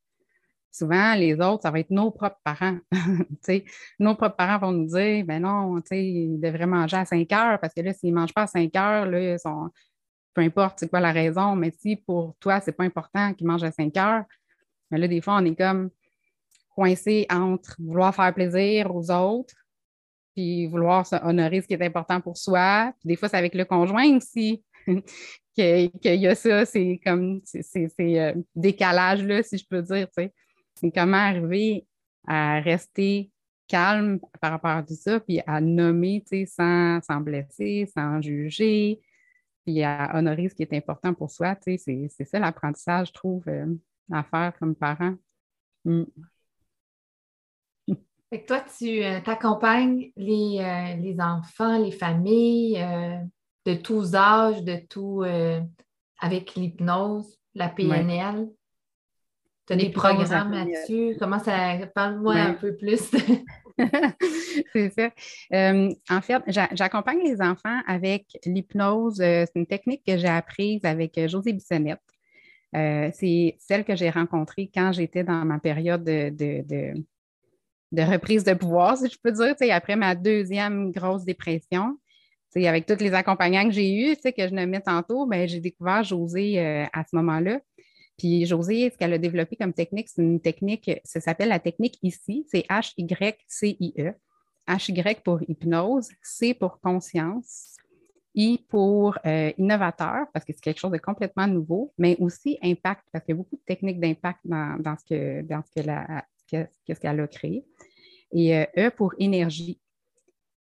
Souvent, 0.72 1.14
les 1.14 1.34
autres, 1.40 1.62
ça 1.62 1.70
va 1.70 1.80
être 1.80 1.90
nos 1.90 2.10
propres 2.10 2.40
parents. 2.44 2.78
nos 3.98 4.14
propres 4.14 4.36
parents 4.36 4.58
vont 4.58 4.72
nous 4.72 4.86
dire 4.86 5.24
ben 5.24 5.42
non, 5.42 5.80
ils 5.90 6.38
devraient 6.38 6.66
manger 6.66 6.98
à 6.98 7.04
5 7.04 7.32
heures 7.32 7.58
parce 7.60 7.72
que 7.72 7.80
là, 7.80 7.92
s'ils 7.92 8.10
ne 8.10 8.20
mangent 8.20 8.34
pas 8.34 8.42
à 8.42 8.46
5 8.46 8.74
heures, 8.76 9.06
là, 9.06 9.34
ils 9.34 9.38
sont, 9.38 9.70
peu 10.34 10.42
importe 10.42 10.80
c'est 10.80 10.88
quoi 10.88 11.00
la 11.00 11.12
raison, 11.12 11.56
mais 11.56 11.72
si 11.78 11.96
pour 11.96 12.36
toi, 12.40 12.60
ce 12.60 12.66
n'est 12.66 12.74
pas 12.74 12.84
important 12.84 13.32
qu'ils 13.32 13.46
mangent 13.46 13.64
à 13.64 13.72
5 13.72 13.96
heures, 13.96 14.24
mais 14.90 14.98
là, 14.98 15.08
des 15.08 15.20
fois, 15.20 15.36
on 15.36 15.44
est 15.44 15.56
comme 15.56 15.90
coincé 16.74 17.26
entre 17.30 17.76
vouloir 17.78 18.14
faire 18.14 18.34
plaisir 18.34 18.94
aux 18.94 19.10
autres, 19.10 19.54
puis 20.34 20.66
vouloir 20.66 21.06
honorer 21.22 21.62
ce 21.62 21.66
qui 21.66 21.74
est 21.74 21.82
important 21.82 22.20
pour 22.20 22.36
soi. 22.36 22.92
Puis 23.00 23.08
des 23.08 23.16
fois, 23.16 23.28
c'est 23.28 23.38
avec 23.38 23.54
le 23.54 23.64
conjoint 23.64 24.16
aussi 24.16 24.62
qu'il 25.56 25.90
y 26.04 26.26
a 26.26 26.34
ça, 26.34 26.66
c'est 26.66 27.00
comme 27.04 27.40
ces 27.44 27.90
euh, 28.00 28.34
décalages-là, 28.54 29.42
si 29.42 29.56
je 29.56 29.66
peux 29.68 29.80
dire. 29.80 30.06
C'est 30.76 30.90
comment 30.90 31.16
arriver 31.16 31.86
à 32.26 32.60
rester 32.60 33.30
calme 33.68 34.20
par 34.40 34.52
rapport 34.52 34.70
à 34.70 34.82
tout 34.82 34.94
ça, 34.94 35.20
puis 35.20 35.40
à 35.46 35.60
nommer 35.60 36.24
sans, 36.46 37.00
sans 37.02 37.20
blesser, 37.20 37.90
sans 37.92 38.20
juger, 38.20 39.00
puis 39.64 39.82
à 39.82 40.12
honorer 40.14 40.48
ce 40.48 40.54
qui 40.54 40.62
est 40.62 40.72
important 40.72 41.14
pour 41.14 41.30
soi. 41.30 41.56
C'est 41.62 42.08
ça 42.08 42.38
l'apprentissage, 42.38 43.08
je 43.08 43.12
trouve, 43.12 43.42
euh, 43.48 43.66
à 44.12 44.22
faire 44.22 44.52
comme 44.58 44.74
parent. 44.74 45.14
Mm. 45.84 46.04
toi, 48.46 48.64
tu 48.78 49.02
euh, 49.02 49.20
accompagnes 49.26 50.12
les, 50.16 50.58
euh, 50.60 50.96
les, 51.00 51.20
enfants, 51.20 51.78
les 51.78 51.92
familles 51.92 52.78
de 53.64 53.74
tous 53.74 54.14
âges, 54.14 54.62
de 54.62 54.76
tout 54.88 55.24
avec 56.20 56.54
l'hypnose, 56.54 57.36
la 57.54 57.68
PNL. 57.68 58.48
Tu 59.66 59.72
as 59.72 59.76
des 59.76 59.90
programmes 59.90 60.52
là-dessus? 60.52 61.16
Comment 61.18 61.38
ça. 61.38 61.76
Parle-moi 61.94 62.34
un 62.34 62.54
peu 62.54 62.76
plus? 62.76 63.10
c'est 64.72 64.90
ça. 64.90 65.10
Euh, 65.52 65.90
en 66.08 66.20
fait, 66.20 66.42
j'accompagne 66.72 67.20
les 67.22 67.40
enfants 67.40 67.80
avec 67.86 68.26
l'hypnose. 68.44 69.20
Euh, 69.20 69.44
c'est 69.46 69.58
une 69.58 69.66
technique 69.66 70.02
que 70.06 70.16
j'ai 70.16 70.28
apprise 70.28 70.84
avec 70.84 71.18
euh, 71.18 71.28
José 71.28 71.52
Bissonnette. 71.52 72.00
c'est 72.72 73.56
celle 73.58 73.84
que 73.84 73.96
j'ai 73.96 74.10
rencontrée 74.10 74.70
quand 74.72 74.92
j'étais 74.92 75.24
dans 75.24 75.44
ma 75.44 75.58
période 75.58 76.04
de, 76.04 76.30
de, 76.30 78.02
reprise 78.02 78.44
de 78.44 78.54
pouvoir, 78.54 78.96
si 78.96 79.08
je 79.08 79.18
peux 79.22 79.32
dire, 79.32 79.54
après 79.70 79.96
ma 79.96 80.14
deuxième 80.14 80.92
grosse 80.92 81.24
dépression. 81.24 81.98
Avec 82.54 82.86
tous 82.86 83.00
les 83.00 83.12
accompagnants 83.12 83.64
que 83.64 83.70
j'ai 83.74 83.92
eus, 83.92 84.16
que 84.16 84.48
je 84.48 84.54
nommais 84.54 84.80
tantôt, 84.80 85.26
ben, 85.26 85.46
j'ai 85.46 85.60
découvert 85.60 86.02
José 86.02 86.58
à 86.58 87.04
ce 87.04 87.14
moment-là. 87.16 87.60
Puis 88.16 88.46
Josée, 88.46 88.90
ce 88.90 88.96
qu'elle 88.96 89.12
a 89.12 89.18
développé 89.18 89.56
comme 89.56 89.72
technique, 89.72 90.08
c'est 90.08 90.22
une 90.22 90.40
technique, 90.40 90.90
ça 91.04 91.20
s'appelle 91.20 91.48
la 91.48 91.58
technique 91.58 91.98
ici, 92.02 92.46
c'est 92.50 92.64
H-Y-C-I-E. 92.68 94.14
H-Y 94.68 95.22
pour 95.22 95.40
hypnose, 95.48 96.08
C 96.22 96.54
pour 96.54 96.80
conscience, 96.80 97.76
I 98.34 98.58
pour 98.68 99.18
euh, 99.24 99.52
innovateur, 99.58 100.26
parce 100.32 100.44
que 100.44 100.52
c'est 100.52 100.60
quelque 100.60 100.80
chose 100.80 100.92
de 100.92 100.98
complètement 100.98 101.46
nouveau, 101.46 101.92
mais 101.98 102.16
aussi 102.18 102.58
impact, 102.62 103.04
parce 103.12 103.24
qu'il 103.24 103.34
y 103.34 103.36
a 103.36 103.38
beaucoup 103.38 103.56
de 103.56 103.62
techniques 103.64 104.00
d'impact 104.00 104.40
dans, 104.44 104.96
ce 104.98 105.04
que, 105.04 105.42
dans 105.42 105.62
ce 105.62 106.94
qu'elle 106.94 107.20
a 107.20 107.26
créé. 107.28 107.64
Et 108.32 108.56
euh, 108.56 108.64
E 108.76 108.90
pour 108.90 109.14
énergie. 109.18 109.80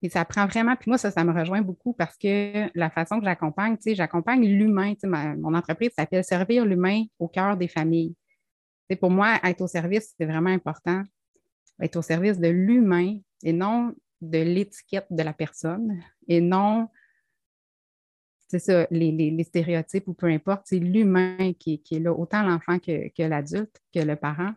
Et 0.01 0.09
ça 0.09 0.23
prend 0.23 0.47
vraiment, 0.47 0.75
puis 0.75 0.89
moi, 0.89 0.97
ça, 0.97 1.11
ça 1.11 1.23
me 1.23 1.37
rejoint 1.37 1.61
beaucoup 1.61 1.93
parce 1.93 2.17
que 2.17 2.69
la 2.77 2.89
façon 2.89 3.19
que 3.19 3.25
j'accompagne, 3.25 3.75
tu 3.75 3.83
sais, 3.83 3.95
j'accompagne 3.95 4.45
l'humain. 4.45 4.93
Tu 4.93 5.01
sais, 5.01 5.07
mon 5.07 5.53
entreprise 5.53 5.91
s'appelle 5.97 6.23
Servir 6.23 6.65
l'humain 6.65 7.03
au 7.19 7.27
cœur 7.27 7.57
des 7.57 7.67
familles. 7.67 8.15
Pour 8.99 9.11
moi, 9.11 9.39
être 9.43 9.61
au 9.61 9.67
service, 9.67 10.15
c'est 10.17 10.25
vraiment 10.25 10.49
important. 10.49 11.03
Être 11.81 11.97
au 11.97 12.01
service 12.01 12.39
de 12.39 12.47
l'humain 12.47 13.17
et 13.43 13.53
non 13.53 13.93
de 14.21 14.39
l'étiquette 14.39 15.07
de 15.09 15.23
la 15.23 15.33
personne 15.33 16.01
et 16.27 16.41
non, 16.41 16.89
c'est 18.49 18.59
ça, 18.59 18.87
les, 18.89 19.43
stéréotypes 19.43 20.07
ou 20.07 20.13
peu 20.13 20.25
importe, 20.27 20.63
c'est 20.65 20.79
l'humain 20.79 21.53
qui, 21.59 21.81
est 21.91 21.99
là, 21.99 22.11
autant 22.11 22.41
l'enfant 22.43 22.79
que, 22.79 23.23
l'adulte, 23.23 23.79
que 23.93 23.99
le 23.99 24.15
parent. 24.15 24.53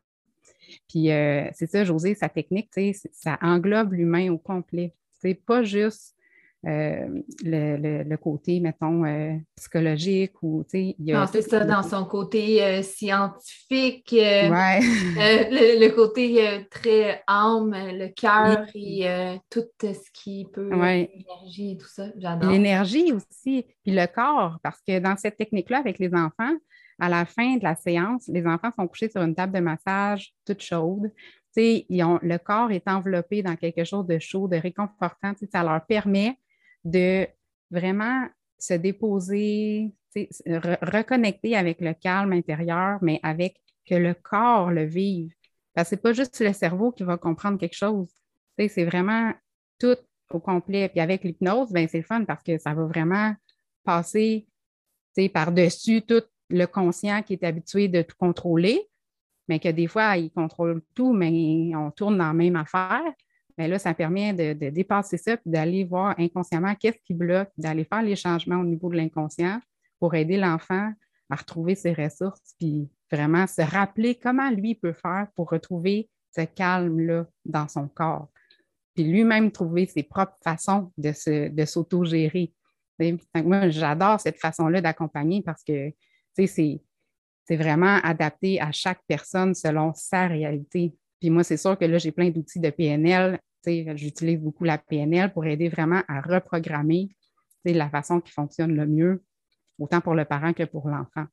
Puis 0.88 1.10
euh, 1.10 1.48
c'est 1.52 1.66
ça, 1.66 1.84
José, 1.84 2.14
sa 2.14 2.30
technique, 2.30 2.70
ça 3.12 3.38
englobe 3.42 3.92
l'humain 3.92 4.30
au 4.32 4.38
complet. 4.38 4.94
C'est 5.22 5.34
pas 5.34 5.62
juste 5.62 6.16
euh, 6.64 7.22
le, 7.44 8.16
côté, 8.16 8.60
mettons, 8.60 9.04
euh, 9.04 9.34
psychologique 9.56 10.32
ou, 10.42 10.64
tu 10.64 10.78
sais, 10.78 10.96
Non, 11.00 11.26
c'est 11.30 11.42
ça, 11.42 11.64
dans 11.64 11.82
son 11.82 12.04
côté 12.04 12.62
euh, 12.62 12.82
scientifique, 12.82 14.10
le, 14.12 15.88
côté 15.90 16.64
très 16.70 17.22
âme, 17.26 17.72
le 17.72 18.08
cœur 18.08 18.66
et 18.74 19.38
tout 19.50 19.64
ce 19.80 20.10
qui 20.12 20.46
peut, 20.52 20.70
l'énergie 20.70 21.72
et 21.72 21.78
tout 21.78 21.88
ça, 21.88 22.06
j'adore. 22.16 22.50
L'énergie 22.50 23.12
aussi, 23.12 23.66
puis 23.84 23.94
le 23.94 24.06
corps, 24.06 24.58
parce 24.62 24.80
que 24.86 25.00
dans 25.00 25.16
cette 25.16 25.36
technique-là, 25.36 25.78
avec 25.78 25.98
les 25.98 26.14
enfants, 26.14 26.56
à 27.00 27.08
la 27.08 27.24
fin 27.24 27.56
de 27.56 27.64
la 27.64 27.74
séance, 27.74 28.28
les 28.28 28.46
enfants 28.46 28.70
sont 28.76 28.86
couchés 28.86 29.08
sur 29.08 29.22
une 29.22 29.34
table 29.34 29.52
de 29.52 29.60
massage 29.60 30.32
toute 30.46 30.62
chaude 30.62 31.10
le 31.56 32.36
corps 32.38 32.70
est 32.70 32.88
enveloppé 32.88 33.42
dans 33.42 33.56
quelque 33.56 33.84
chose 33.84 34.06
de 34.06 34.18
chaud, 34.18 34.48
de 34.48 34.56
réconfortant. 34.56 35.32
Ça 35.50 35.62
leur 35.62 35.84
permet 35.86 36.38
de 36.84 37.26
vraiment 37.70 38.26
se 38.58 38.74
déposer, 38.74 39.92
reconnecter 40.14 41.56
avec 41.56 41.80
le 41.80 41.94
calme 41.94 42.32
intérieur, 42.32 42.98
mais 43.02 43.20
avec 43.22 43.60
que 43.86 43.94
le 43.94 44.14
corps 44.14 44.70
le 44.70 44.84
vive. 44.84 45.32
Parce 45.74 45.88
que 45.88 45.90
ce 45.90 45.94
n'est 45.96 46.02
pas 46.02 46.12
juste 46.12 46.40
le 46.40 46.52
cerveau 46.52 46.92
qui 46.92 47.02
va 47.02 47.16
comprendre 47.16 47.58
quelque 47.58 47.76
chose. 47.76 48.08
C'est 48.58 48.84
vraiment 48.84 49.32
tout 49.78 49.96
au 50.30 50.38
complet. 50.38 50.88
Puis 50.88 51.00
avec 51.00 51.24
l'hypnose, 51.24 51.72
ben, 51.72 51.88
c'est 51.88 52.02
fun 52.02 52.24
parce 52.24 52.42
que 52.42 52.58
ça 52.58 52.74
va 52.74 52.84
vraiment 52.84 53.34
passer 53.84 54.46
par-dessus 55.32 56.02
tout 56.02 56.22
le 56.48 56.66
conscient 56.66 57.22
qui 57.22 57.34
est 57.34 57.44
habitué 57.44 57.88
de 57.88 58.02
tout 58.02 58.16
contrôler 58.18 58.88
mais 59.48 59.58
que 59.58 59.68
des 59.68 59.86
fois, 59.86 60.16
ils 60.16 60.30
contrôlent 60.30 60.82
tout, 60.94 61.12
mais 61.12 61.72
on 61.74 61.90
tourne 61.90 62.18
dans 62.18 62.28
la 62.28 62.32
même 62.32 62.56
affaire. 62.56 63.12
Mais 63.58 63.68
là, 63.68 63.78
ça 63.78 63.94
permet 63.94 64.32
de, 64.32 64.70
dépasser 64.70 65.18
ça 65.18 65.34
et 65.34 65.38
d'aller 65.44 65.84
voir 65.84 66.14
inconsciemment 66.18 66.74
qu'est-ce 66.74 66.98
qui 67.04 67.14
bloque, 67.14 67.50
d'aller 67.58 67.84
faire 67.84 68.02
les 68.02 68.16
changements 68.16 68.56
au 68.56 68.64
niveau 68.64 68.88
de 68.88 68.96
l'inconscient 68.96 69.60
pour 69.98 70.14
aider 70.14 70.36
l'enfant 70.36 70.92
à 71.30 71.36
retrouver 71.36 71.74
ses 71.74 71.92
ressources, 71.92 72.54
puis 72.58 72.88
vraiment 73.10 73.46
se 73.46 73.62
rappeler 73.62 74.14
comment 74.16 74.50
lui 74.50 74.74
peut 74.74 74.92
faire 74.92 75.28
pour 75.34 75.50
retrouver 75.50 76.08
ce 76.34 76.42
calme-là 76.42 77.26
dans 77.44 77.68
son 77.68 77.88
corps. 77.88 78.28
Puis 78.94 79.04
lui-même 79.04 79.50
trouver 79.50 79.86
ses 79.86 80.02
propres 80.02 80.36
façons 80.42 80.92
de, 80.98 81.12
se, 81.12 81.48
de 81.48 81.64
s'auto-gérer. 81.64 82.52
Moi, 83.34 83.70
j'adore 83.70 84.20
cette 84.20 84.38
façon-là 84.38 84.80
d'accompagner 84.80 85.42
parce 85.42 85.62
que 85.64 85.92
c'est 86.34 86.82
c'est 87.44 87.56
vraiment 87.56 87.98
adapté 88.02 88.60
à 88.60 88.72
chaque 88.72 89.00
personne 89.06 89.54
selon 89.54 89.92
sa 89.94 90.26
réalité. 90.26 90.94
Puis 91.20 91.30
moi, 91.30 91.44
c'est 91.44 91.56
sûr 91.56 91.78
que 91.78 91.84
là, 91.84 91.98
j'ai 91.98 92.12
plein 92.12 92.30
d'outils 92.30 92.60
de 92.60 92.70
PNL. 92.70 93.38
J'utilise 93.66 94.40
beaucoup 94.40 94.64
la 94.64 94.78
PNL 94.78 95.32
pour 95.32 95.44
aider 95.46 95.68
vraiment 95.68 96.02
à 96.08 96.20
reprogrammer 96.20 97.08
la 97.64 97.88
façon 97.88 98.20
qui 98.20 98.32
fonctionne 98.32 98.74
le 98.74 98.86
mieux, 98.86 99.22
autant 99.78 100.00
pour 100.00 100.14
le 100.14 100.24
parent 100.24 100.52
que 100.52 100.64
pour 100.64 100.88
l'enfant. 100.88 101.26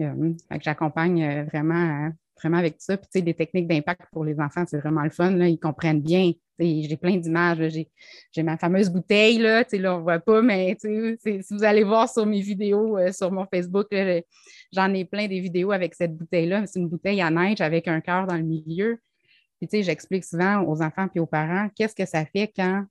Euh, 0.00 0.32
j'accompagne 0.60 1.22
euh, 1.22 1.44
vraiment 1.44 2.10
vraiment 2.40 2.58
avec 2.58 2.76
ça. 2.78 2.96
Puis, 2.96 3.06
tu 3.06 3.18
sais, 3.18 3.22
des 3.22 3.34
techniques 3.34 3.68
d'impact 3.68 4.02
pour 4.12 4.24
les 4.24 4.38
enfants, 4.40 4.64
c'est 4.66 4.78
vraiment 4.78 5.02
le 5.02 5.10
fun. 5.10 5.30
Là. 5.30 5.48
Ils 5.48 5.58
comprennent 5.58 6.00
bien. 6.00 6.32
J'ai 6.58 6.96
plein 6.96 7.16
d'images. 7.16 7.72
J'ai 8.32 8.42
ma 8.42 8.56
fameuse 8.58 8.90
bouteille, 8.90 9.38
là, 9.38 9.64
tu 9.64 9.70
sais, 9.70 9.78
là, 9.78 9.94
on 9.94 9.98
ne 9.98 10.02
voit 10.02 10.18
pas, 10.18 10.42
mais 10.42 10.76
si 10.78 11.18
vous 11.50 11.64
allez 11.64 11.84
voir 11.84 12.08
sur 12.08 12.26
mes 12.26 12.40
vidéos 12.40 12.98
euh, 12.98 13.12
sur 13.12 13.32
mon 13.32 13.46
Facebook, 13.46 13.86
j'en 14.72 14.92
ai 14.92 15.04
plein 15.04 15.26
des 15.26 15.40
vidéos 15.40 15.72
avec 15.72 15.94
cette 15.94 16.14
bouteille-là. 16.16 16.66
C'est 16.66 16.78
une 16.78 16.88
bouteille 16.88 17.22
à 17.22 17.30
neige 17.30 17.60
avec 17.60 17.88
un 17.88 18.00
cœur 18.00 18.26
dans 18.26 18.36
le 18.36 18.42
milieu. 18.42 18.98
Puis, 19.58 19.68
tu 19.68 19.78
sais, 19.78 19.82
j'explique 19.82 20.24
souvent 20.24 20.62
aux 20.62 20.82
enfants 20.82 21.08
et 21.14 21.20
aux 21.20 21.26
parents 21.26 21.68
qu'est-ce 21.74 21.94
que 21.94 22.06
ça 22.06 22.24
fait 22.24 22.52
quand. 22.54 22.84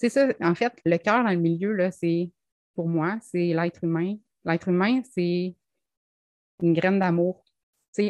Tu 0.00 0.08
sais, 0.08 0.10
ça, 0.10 0.34
en 0.40 0.54
fait, 0.54 0.72
le 0.84 0.96
cœur 0.98 1.24
dans 1.24 1.30
le 1.30 1.36
milieu, 1.36 1.76
c'est, 1.90 2.30
pour 2.74 2.88
moi, 2.88 3.18
c'est 3.20 3.52
l'être 3.52 3.82
humain. 3.82 4.16
L'être 4.44 4.68
humain, 4.68 5.02
c'est 5.12 5.54
une 6.62 6.72
graine 6.72 6.98
d'amour. 6.98 7.44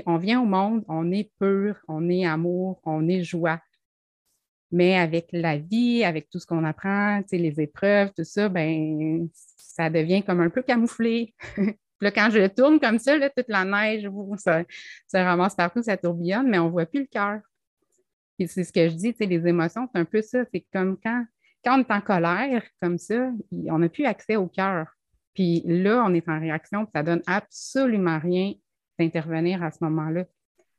On 0.07 0.17
vient 0.19 0.41
au 0.43 0.45
monde, 0.45 0.85
on 0.89 1.11
est 1.11 1.31
pur, 1.39 1.77
on 1.89 2.09
est 2.09 2.25
amour, 2.25 2.81
on 2.85 3.09
est 3.09 3.23
joie. 3.23 3.61
Mais 4.71 4.97
avec 4.97 5.29
la 5.33 5.57
vie, 5.57 6.05
avec 6.05 6.29
tout 6.29 6.39
ce 6.39 6.47
qu'on 6.47 6.65
apprend, 6.65 7.23
les 7.33 7.61
épreuves, 7.61 8.11
tout 8.15 8.25
ça, 8.25 8.49
ben, 8.49 9.29
ça 9.35 9.89
devient 9.89 10.23
comme 10.23 10.41
un 10.41 10.51
peu 10.51 10.63
camouflé. 10.63 11.35
là, 12.01 12.11
quand 12.11 12.29
je 12.31 12.47
tourne 12.49 12.79
comme 12.79 12.99
ça, 12.99 13.17
là, 13.17 13.31
toute 13.31 13.49
la 13.49 13.65
neige, 13.65 14.09
ça, 14.37 14.63
ça 15.07 15.25
ramasse 15.25 15.55
partout, 15.55 15.83
ça 15.83 15.97
tourbillonne, 15.97 16.49
mais 16.49 16.59
on 16.59 16.67
ne 16.67 16.71
voit 16.71 16.87
plus 16.87 17.01
le 17.01 17.07
cœur 17.07 17.41
c'est 18.47 18.65
ce 18.65 18.73
que 18.73 18.89
je 18.89 18.95
dis, 18.95 19.15
les 19.19 19.49
émotions, 19.49 19.89
c'est 19.93 20.01
un 20.01 20.05
peu 20.05 20.23
ça. 20.23 20.45
C'est 20.53 20.65
comme 20.73 20.97
quand, 21.03 21.25
quand 21.65 21.79
on 21.79 21.81
est 21.81 21.91
en 21.91 22.01
colère, 22.01 22.63
comme 22.81 22.99
ça, 22.99 23.31
on 23.51 23.79
n'a 23.79 23.89
plus 23.89 24.05
accès 24.05 24.37
au 24.37 24.47
cœur. 24.47 24.87
Puis 25.35 25.63
là, 25.65 26.05
on 26.07 26.15
est 26.15 26.29
en 26.29 26.39
réaction, 26.39 26.87
ça 26.95 27.03
donne 27.03 27.23
absolument 27.27 28.19
rien 28.19 28.53
d'intervenir 28.99 29.63
à 29.63 29.71
ce 29.71 29.79
moment-là. 29.85 30.25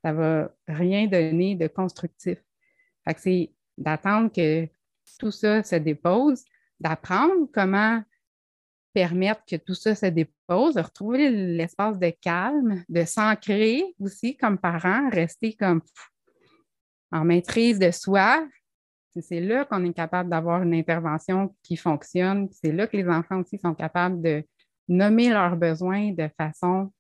Ça 0.04 0.12
ne 0.12 0.18
va 0.18 0.56
rien 0.68 1.08
donner 1.08 1.56
de 1.56 1.68
constructif. 1.68 2.38
C'est 3.18 3.52
d'attendre 3.78 4.32
que 4.32 4.68
tout 5.20 5.32
ça 5.32 5.64
se 5.64 5.76
dépose, 5.76 6.44
d'apprendre 6.80 7.48
comment 7.54 8.04
permettre 8.94 9.42
que 9.46 9.56
tout 9.56 9.74
ça 9.74 9.96
se 9.96 10.06
dépose, 10.06 10.76
de 10.76 10.82
retrouver 10.82 11.30
l'espace 11.30 11.98
de 12.00 12.10
calme, 12.22 12.84
de 12.90 13.04
s'ancrer 13.06 13.84
aussi 14.00 14.38
comme 14.38 14.58
parent, 14.58 15.10
rester 15.10 15.54
comme 15.54 15.82
en 17.12 17.26
maîtrise 17.26 17.80
de 17.80 17.92
soi, 17.92 18.48
c'est 19.22 19.42
là 19.42 19.66
qu'on 19.66 19.84
est 19.84 19.94
capable 19.94 20.30
d'avoir 20.30 20.62
une 20.64 20.74
intervention 20.74 21.56
qui 21.64 21.76
fonctionne. 21.76 22.48
C'est 22.52 22.72
là 22.72 22.88
que 22.88 22.98
les 22.98 23.08
enfants 23.08 23.40
aussi 23.40 23.58
sont 23.58 23.74
capables 23.74 24.22
de 24.22 24.44
nommer 24.88 25.30
leurs 25.30 25.56
besoins 25.56 26.12
de 26.12 26.30
façon 26.38 26.92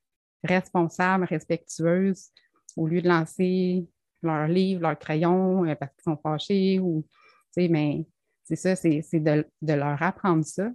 responsable, 0.43 1.25
respectueuse, 1.25 2.29
au 2.77 2.87
lieu 2.87 3.01
de 3.01 3.07
lancer 3.07 3.87
leur 4.21 4.47
livre, 4.47 4.81
leur 4.81 4.97
crayon 4.97 5.65
euh, 5.65 5.75
parce 5.75 5.93
qu'ils 5.93 6.03
sont 6.03 6.17
fâchés 6.17 6.79
ou, 6.79 7.05
tu 7.53 7.63
sais, 7.63 7.67
mais 7.67 8.05
c'est 8.43 8.55
ça, 8.55 8.75
c'est 8.75 9.01
de, 9.13 9.45
leur 9.61 10.01
apprendre 10.01 10.43
ça. 10.43 10.69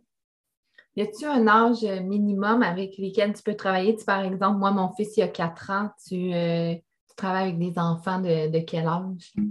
Y 0.96 1.02
a-t-il 1.02 1.26
un 1.26 1.48
âge 1.48 1.82
minimum 2.02 2.62
avec 2.62 2.96
lequel 2.98 3.32
tu 3.32 3.42
peux 3.42 3.56
travailler? 3.56 3.96
par 4.06 4.24
exemple, 4.24 4.58
moi, 4.58 4.70
mon 4.70 4.92
fils, 4.92 5.16
il 5.16 5.22
a 5.22 5.28
4 5.28 5.70
ans, 5.70 5.90
tu, 6.06 6.32
euh, 6.32 6.74
tu 6.74 7.16
travailles 7.16 7.48
avec 7.48 7.58
des 7.58 7.76
enfants 7.78 8.20
de, 8.20 8.60
quel 8.60 8.86
âge? 8.86 9.32
Euh, 9.36 9.44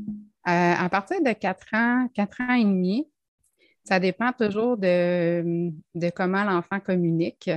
à 0.45 0.88
partir 0.89 1.21
de 1.21 1.34
4 1.34 1.67
ans, 1.73 2.08
4 2.13 2.41
ans 2.41 2.54
et 2.54 2.63
demi, 2.63 3.10
ça 3.84 3.99
dépend 3.99 4.32
toujours 4.32 4.78
de, 4.78 5.71
de 5.93 6.10
comment 6.10 6.45
l'enfant 6.45 6.80
communique. 6.80 7.49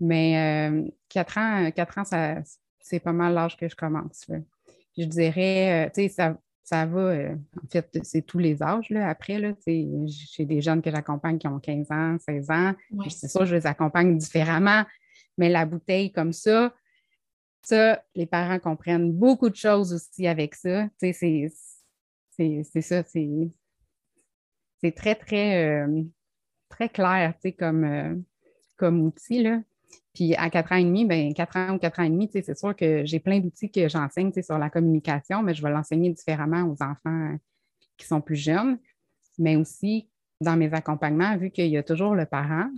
Mais 0.00 0.70
euh, 0.70 0.88
4 1.14 1.38
ans, 1.38 1.70
4 1.70 1.98
ans, 1.98 2.42
c'est 2.80 3.00
pas 3.00 3.12
mal 3.12 3.34
l'âge 3.34 3.56
que 3.56 3.68
je 3.68 3.76
commence. 3.76 4.26
Je 4.98 5.04
dirais, 5.04 5.86
euh, 5.86 5.90
tu 5.94 6.02
sais, 6.02 6.08
ça, 6.08 6.36
ça 6.64 6.86
va, 6.86 7.00
euh, 7.00 7.34
en 7.62 7.68
fait, 7.68 7.98
c'est 8.02 8.22
tous 8.22 8.38
les 8.38 8.62
âges. 8.62 8.90
Là, 8.90 9.08
après, 9.08 9.38
là, 9.38 9.52
j'ai 9.66 10.44
des 10.44 10.60
jeunes 10.60 10.82
que 10.82 10.90
j'accompagne 10.90 11.38
qui 11.38 11.46
ont 11.46 11.60
15 11.60 11.90
ans, 11.90 12.16
16 12.18 12.50
ans. 12.50 12.74
C'est 13.08 13.28
sûr, 13.28 13.44
je 13.44 13.54
les 13.54 13.66
accompagne 13.66 14.16
différemment. 14.18 14.84
Mais 15.38 15.48
la 15.48 15.66
bouteille 15.66 16.10
comme 16.12 16.32
ça, 16.32 16.74
ça, 17.62 18.02
les 18.14 18.26
parents 18.26 18.58
comprennent 18.58 19.12
beaucoup 19.12 19.50
de 19.50 19.56
choses 19.56 19.92
aussi 19.92 20.26
avec 20.26 20.54
ça. 20.54 20.88
C'est 20.98 21.12
ça, 22.80 23.02
c'est 23.04 24.92
très, 24.92 25.14
très, 25.14 25.64
euh, 25.64 26.02
très 26.68 26.88
clair 26.88 27.34
comme, 27.58 27.84
euh, 27.84 28.14
comme 28.76 29.00
outil. 29.02 29.42
Là. 29.42 29.60
Puis 30.14 30.34
à 30.36 30.48
4 30.50 30.72
ans 30.72 30.76
et 30.76 30.84
demi, 30.84 31.04
ben, 31.04 31.32
4 31.34 31.56
ans 31.56 31.74
ou 31.74 31.78
4 31.78 32.00
ans 32.00 32.02
et 32.04 32.10
demi, 32.10 32.30
c'est 32.32 32.56
sûr 32.56 32.74
que 32.76 33.04
j'ai 33.04 33.20
plein 33.20 33.40
d'outils 33.40 33.70
que 33.70 33.88
j'enseigne 33.88 34.32
sur 34.42 34.58
la 34.58 34.70
communication, 34.70 35.42
mais 35.42 35.54
je 35.54 35.62
vais 35.62 35.70
l'enseigner 35.70 36.10
différemment 36.10 36.62
aux 36.62 36.82
enfants 36.82 37.36
qui 37.96 38.06
sont 38.06 38.20
plus 38.20 38.36
jeunes. 38.36 38.78
Mais 39.38 39.56
aussi, 39.56 40.08
dans 40.40 40.56
mes 40.56 40.72
accompagnements, 40.72 41.36
vu 41.36 41.50
qu'il 41.50 41.66
y 41.66 41.76
a 41.76 41.82
toujours 41.82 42.14
le 42.14 42.26
parent, 42.26 42.68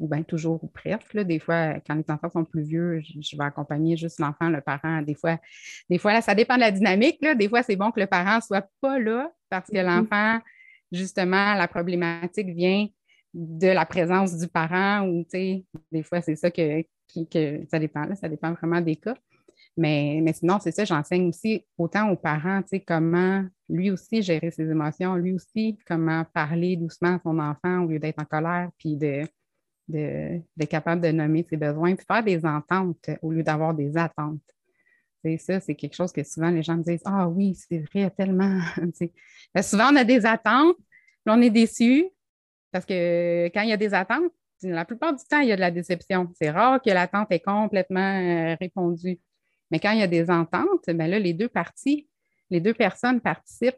ou 0.00 0.08
bien 0.08 0.22
toujours 0.22 0.64
ou 0.64 0.66
presque. 0.66 1.16
Des 1.18 1.38
fois, 1.38 1.74
quand 1.86 1.94
les 1.94 2.04
enfants 2.08 2.30
sont 2.30 2.44
plus 2.44 2.62
vieux, 2.62 3.00
je, 3.00 3.36
vais 3.36 3.44
accompagner 3.44 3.96
juste 3.96 4.18
l'enfant, 4.18 4.48
le 4.48 4.62
parent. 4.62 5.02
Des 5.02 5.14
fois, 5.14 5.38
des 5.88 5.98
fois 5.98 6.20
ça 6.22 6.34
dépend 6.34 6.54
de 6.54 6.60
la 6.60 6.72
dynamique. 6.72 7.18
Là. 7.20 7.34
Des 7.34 7.48
fois, 7.48 7.62
c'est 7.62 7.76
bon 7.76 7.92
que 7.92 8.00
le 8.00 8.06
parent 8.06 8.36
ne 8.36 8.40
soit 8.40 8.68
pas 8.80 8.98
là 8.98 9.30
parce 9.50 9.68
que 9.68 9.76
mm-hmm. 9.76 9.84
l'enfant, 9.84 10.40
justement, 10.90 11.54
la 11.54 11.68
problématique 11.68 12.48
vient 12.48 12.88
de 13.32 13.68
la 13.68 13.86
présence 13.86 14.36
du 14.36 14.48
parent 14.48 15.06
ou, 15.06 15.22
tu 15.24 15.30
sais, 15.30 15.64
des 15.92 16.02
fois, 16.02 16.20
c'est 16.20 16.36
ça 16.36 16.50
que, 16.50 16.82
ça 17.70 17.78
dépend. 17.78 18.04
Là, 18.04 18.14
ça 18.14 18.28
dépend 18.28 18.52
vraiment 18.52 18.80
des 18.80 18.96
cas. 18.96 19.16
Mais, 19.76 20.20
mais 20.22 20.32
sinon, 20.32 20.58
c'est 20.60 20.72
ça, 20.72 20.84
j'enseigne 20.84 21.28
aussi 21.28 21.64
autant 21.78 22.10
aux 22.10 22.16
parents, 22.16 22.60
tu 22.62 22.68
sais, 22.70 22.80
comment 22.80 23.44
lui 23.68 23.90
aussi 23.90 24.20
gérer 24.22 24.50
ses 24.50 24.68
émotions, 24.68 25.14
lui 25.14 25.32
aussi, 25.32 25.78
comment 25.86 26.24
parler 26.24 26.76
doucement 26.76 27.16
à 27.16 27.20
son 27.22 27.38
enfant 27.38 27.84
au 27.84 27.88
lieu 27.88 27.98
d'être 27.98 28.20
en 28.20 28.24
colère, 28.24 28.70
puis 28.78 28.96
de, 28.96 29.22
d'être 29.88 30.68
capable 30.68 31.00
de 31.00 31.12
nommer 31.12 31.46
ses 31.48 31.56
besoins, 31.56 31.94
puis 31.94 32.04
faire 32.04 32.24
des 32.24 32.44
ententes 32.44 33.10
au 33.22 33.30
lieu 33.30 33.42
d'avoir 33.42 33.74
des 33.74 33.96
attentes. 33.96 34.40
C'est 35.24 35.38
ça, 35.38 35.60
c'est 35.60 35.74
quelque 35.74 35.94
chose 35.94 36.12
que 36.12 36.24
souvent 36.24 36.50
les 36.50 36.62
gens 36.62 36.76
me 36.76 36.82
disent 36.82 37.02
Ah 37.04 37.28
oui, 37.28 37.54
c'est 37.54 37.78
vrai, 37.78 38.10
tellement. 38.10 38.58
souvent, 39.62 39.92
on 39.92 39.96
a 39.96 40.04
des 40.04 40.24
attentes, 40.26 40.76
puis 40.76 41.34
on 41.34 41.40
est 41.42 41.50
déçu 41.50 42.06
parce 42.72 42.86
que 42.86 43.46
quand 43.48 43.62
il 43.62 43.70
y 43.70 43.72
a 43.72 43.76
des 43.76 43.94
attentes, 43.94 44.32
la 44.62 44.84
plupart 44.84 45.14
du 45.14 45.24
temps, 45.24 45.40
il 45.40 45.48
y 45.48 45.52
a 45.52 45.56
de 45.56 45.60
la 45.60 45.70
déception. 45.70 46.30
C'est 46.34 46.50
rare 46.50 46.80
que 46.82 46.90
l'attente 46.90 47.28
est 47.30 47.40
complètement 47.40 48.00
euh, 48.00 48.56
répondue. 48.60 49.18
Mais 49.70 49.78
quand 49.78 49.92
il 49.92 50.00
y 50.00 50.02
a 50.02 50.08
des 50.08 50.30
ententes, 50.30 50.88
bien 50.88 51.06
là, 51.06 51.18
les 51.18 51.32
deux 51.32 51.48
parties, 51.48 52.08
les 52.50 52.60
deux 52.60 52.74
personnes 52.74 53.20
participent 53.20 53.76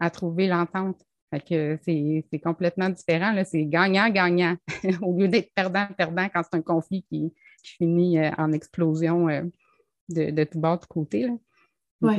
à 0.00 0.10
trouver 0.10 0.46
l'entente. 0.46 1.02
Fait 1.30 1.40
que 1.40 1.78
c'est 1.84 2.38
complètement 2.38 2.88
différent. 2.88 3.34
C'est 3.44 3.66
gagnant-gagnant 3.66 4.56
au 5.02 5.18
lieu 5.18 5.28
d'être 5.28 5.52
perdant-perdant 5.54 6.28
quand 6.32 6.42
c'est 6.42 6.56
un 6.56 6.62
conflit 6.62 7.04
qui, 7.10 7.32
finit 7.62 8.18
euh, 8.18 8.30
en 8.38 8.52
explosion 8.52 9.28
euh, 9.28 9.42
de, 10.08 10.30
de 10.30 10.44
tout 10.44 10.58
bord, 10.58 10.78
de 10.78 10.86
côté. 10.86 11.28
Oui. 12.00 12.14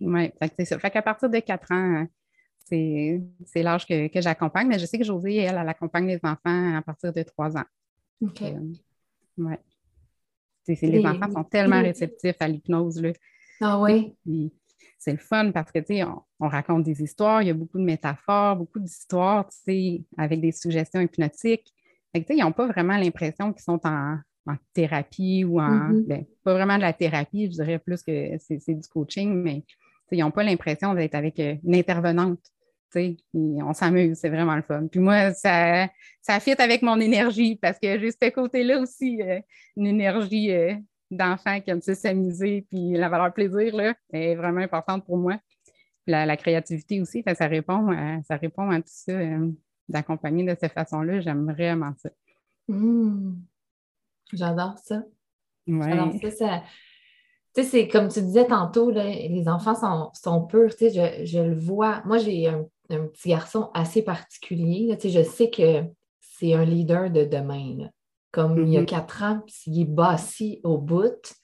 ouais, 0.00 0.32
c'est 0.56 0.66
ça. 0.66 0.78
Fait 0.78 0.90
qu'à 0.90 1.02
partir 1.02 1.30
de 1.30 1.38
4 1.40 1.72
ans, 1.72 2.06
c'est 2.64 3.62
l'âge 3.62 3.86
que, 3.86 4.08
j'accompagne, 4.20 4.68
mais 4.68 4.78
je 4.78 4.86
sais 4.86 4.98
que 4.98 5.04
Josée, 5.04 5.36
elle, 5.36 5.58
elle 5.60 5.68
accompagne 5.68 6.06
les 6.06 6.20
enfants 6.22 6.76
à 6.76 6.82
partir 6.82 7.12
de 7.12 7.22
3 7.22 7.56
ans. 7.56 7.64
OK. 8.22 8.42
Euh, 8.42 8.72
ouais. 9.38 9.60
Les 10.66 11.06
enfants 11.06 11.30
sont 11.30 11.44
tellement 11.44 11.82
réceptifs 11.82 12.36
à 12.40 12.48
l'hypnose. 12.48 13.02
Ah 13.60 13.80
oui 13.80 14.16
c'est 15.04 15.12
le 15.12 15.18
fun 15.18 15.50
parce 15.52 15.70
que, 15.70 15.80
tu 15.80 15.96
sais, 15.96 16.04
on, 16.04 16.48
raconte 16.48 16.82
des 16.82 17.02
histoires, 17.02 17.42
il 17.42 17.48
y 17.48 17.50
a 17.50 17.54
beaucoup 17.54 17.78
de 17.78 17.84
métaphores, 17.84 18.56
beaucoup 18.56 18.78
d'histoires, 18.78 19.46
tu 19.48 19.56
sais, 19.64 20.04
avec 20.16 20.40
des 20.40 20.52
suggestions 20.52 21.00
hypnotiques. 21.00 21.72
tu 22.14 22.22
sais, 22.22 22.36
ils 22.36 22.42
n'ont 22.42 22.52
pas 22.52 22.66
vraiment 22.66 22.96
l'impression 22.96 23.52
qu'ils 23.52 23.62
sont 23.62 23.80
en, 23.84 24.18
thérapie 24.72 25.44
ou 25.44 25.60
en. 25.60 25.90
Mm-hmm. 25.90 26.06
Ben, 26.06 26.24
pas 26.42 26.54
vraiment 26.54 26.76
de 26.76 26.82
la 26.82 26.92
thérapie, 26.92 27.46
je 27.46 27.50
dirais 27.50 27.78
plus 27.78 28.02
que 28.02 28.36
c'est 28.38 28.74
du 28.74 28.88
coaching, 28.88 29.34
mais 29.34 29.64
ils 30.10 30.20
n'ont 30.20 30.30
pas 30.30 30.42
l'impression 30.42 30.94
d'être 30.94 31.14
avec 31.14 31.38
euh, 31.40 31.56
une 31.64 31.74
intervenante. 31.74 32.40
On 33.34 33.72
s'amuse, 33.72 34.18
c'est 34.18 34.28
vraiment 34.28 34.56
le 34.56 34.62
fun. 34.62 34.86
Puis 34.86 35.00
moi, 35.00 35.32
ça, 35.34 35.88
ça 36.20 36.40
fit 36.40 36.60
avec 36.60 36.82
mon 36.82 37.00
énergie 37.00 37.56
parce 37.56 37.78
que 37.78 37.98
j'ai 37.98 38.10
ce 38.10 38.30
côté-là 38.30 38.78
aussi, 38.78 39.20
euh, 39.22 39.40
une 39.76 39.86
énergie 39.86 40.52
euh, 40.52 40.74
d'enfants 41.10 41.60
qui 41.60 41.70
aiment 41.70 41.80
s'amuser, 41.80 42.66
puis 42.70 42.92
la 42.92 43.08
valeur 43.08 43.32
plaisir 43.32 43.74
là, 43.74 43.94
est 44.12 44.34
vraiment 44.34 44.60
importante 44.60 45.04
pour 45.04 45.16
moi. 45.16 45.38
La, 46.06 46.36
créativité 46.36 47.00
aussi, 47.00 47.24
ça 47.34 47.46
répond, 47.46 47.90
à, 47.90 48.22
ça 48.24 48.36
répond 48.36 48.70
à 48.70 48.76
tout 48.76 48.88
ça. 48.88 49.12
Euh, 49.12 49.50
d'accompagner 49.88 50.44
de 50.44 50.56
cette 50.58 50.72
façon-là, 50.72 51.20
j'aime 51.20 51.50
vraiment 51.50 51.92
ça. 51.98 52.10
Mmh. 52.68 53.34
J'adore 54.32 54.78
ça. 54.78 55.02
J'adore 55.66 56.12
ça. 56.36 56.62
tu 57.54 57.62
sais, 57.62 57.62
c'est 57.62 57.88
comme 57.88 58.08
tu 58.08 58.20
disais 58.22 58.46
tantôt, 58.46 58.90
les 58.90 59.44
enfants 59.46 59.74
sont, 59.74 60.10
sont 60.14 60.46
purs, 60.46 60.74
tu 60.74 60.90
sais, 60.90 61.26
je, 61.26 61.38
le 61.38 61.54
vois. 61.54 62.02
Moi, 62.04 62.18
j'ai 62.18 62.48
un, 62.48 62.66
petit 62.88 63.30
garçon 63.30 63.70
assez 63.74 64.02
particulier, 64.02 64.96
sais, 65.00 65.10
je 65.10 65.22
sais 65.22 65.50
que 65.50 65.82
c'est 66.20 66.54
un 66.54 66.64
leader 66.64 67.10
de 67.10 67.24
demain, 67.24 67.88
comme 68.30 68.58
il 68.58 68.72
y 68.72 68.76
a 68.76 68.82
mm-hmm. 68.82 68.86
quatre 68.86 69.22
ans, 69.22 69.40
puis 69.46 69.56
il 69.66 69.80
est 69.82 69.84
bâti 69.84 70.60
au 70.64 70.78
bout. 70.78 71.34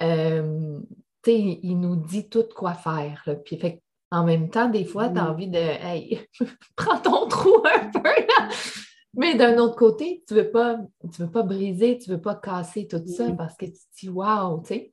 Euh, 0.00 0.80
il 1.26 1.78
nous 1.78 1.96
dit 1.96 2.28
tout 2.28 2.44
quoi 2.54 2.74
faire. 2.74 3.24
Puis 3.44 3.56
fait, 3.56 3.82
en 4.10 4.24
même 4.24 4.50
temps, 4.50 4.68
des 4.68 4.84
fois, 4.84 5.08
tu 5.08 5.18
as 5.18 5.24
mm. 5.24 5.30
envie 5.30 5.48
de 5.48 5.58
Hey, 5.58 6.20
prends 6.76 6.98
ton 6.98 7.28
trou 7.28 7.62
un 7.64 7.88
peu. 8.00 8.10
Mais 9.14 9.34
d'un 9.34 9.58
autre 9.58 9.76
côté, 9.76 10.22
tu 10.26 10.34
ne 10.34 10.40
veux, 10.40 10.50
pas, 10.50 10.78
veux 11.02 11.30
pas 11.30 11.42
briser, 11.42 11.98
tu 11.98 12.10
ne 12.10 12.16
veux 12.16 12.20
pas 12.20 12.34
casser 12.34 12.86
tout 12.86 13.02
ça 13.06 13.28
mm. 13.28 13.36
parce 13.36 13.56
que 13.56 13.66
tu 13.66 13.72
te 13.72 14.00
dis 14.00 14.08
Wow, 14.08 14.60
tu 14.60 14.68
sais. 14.68 14.92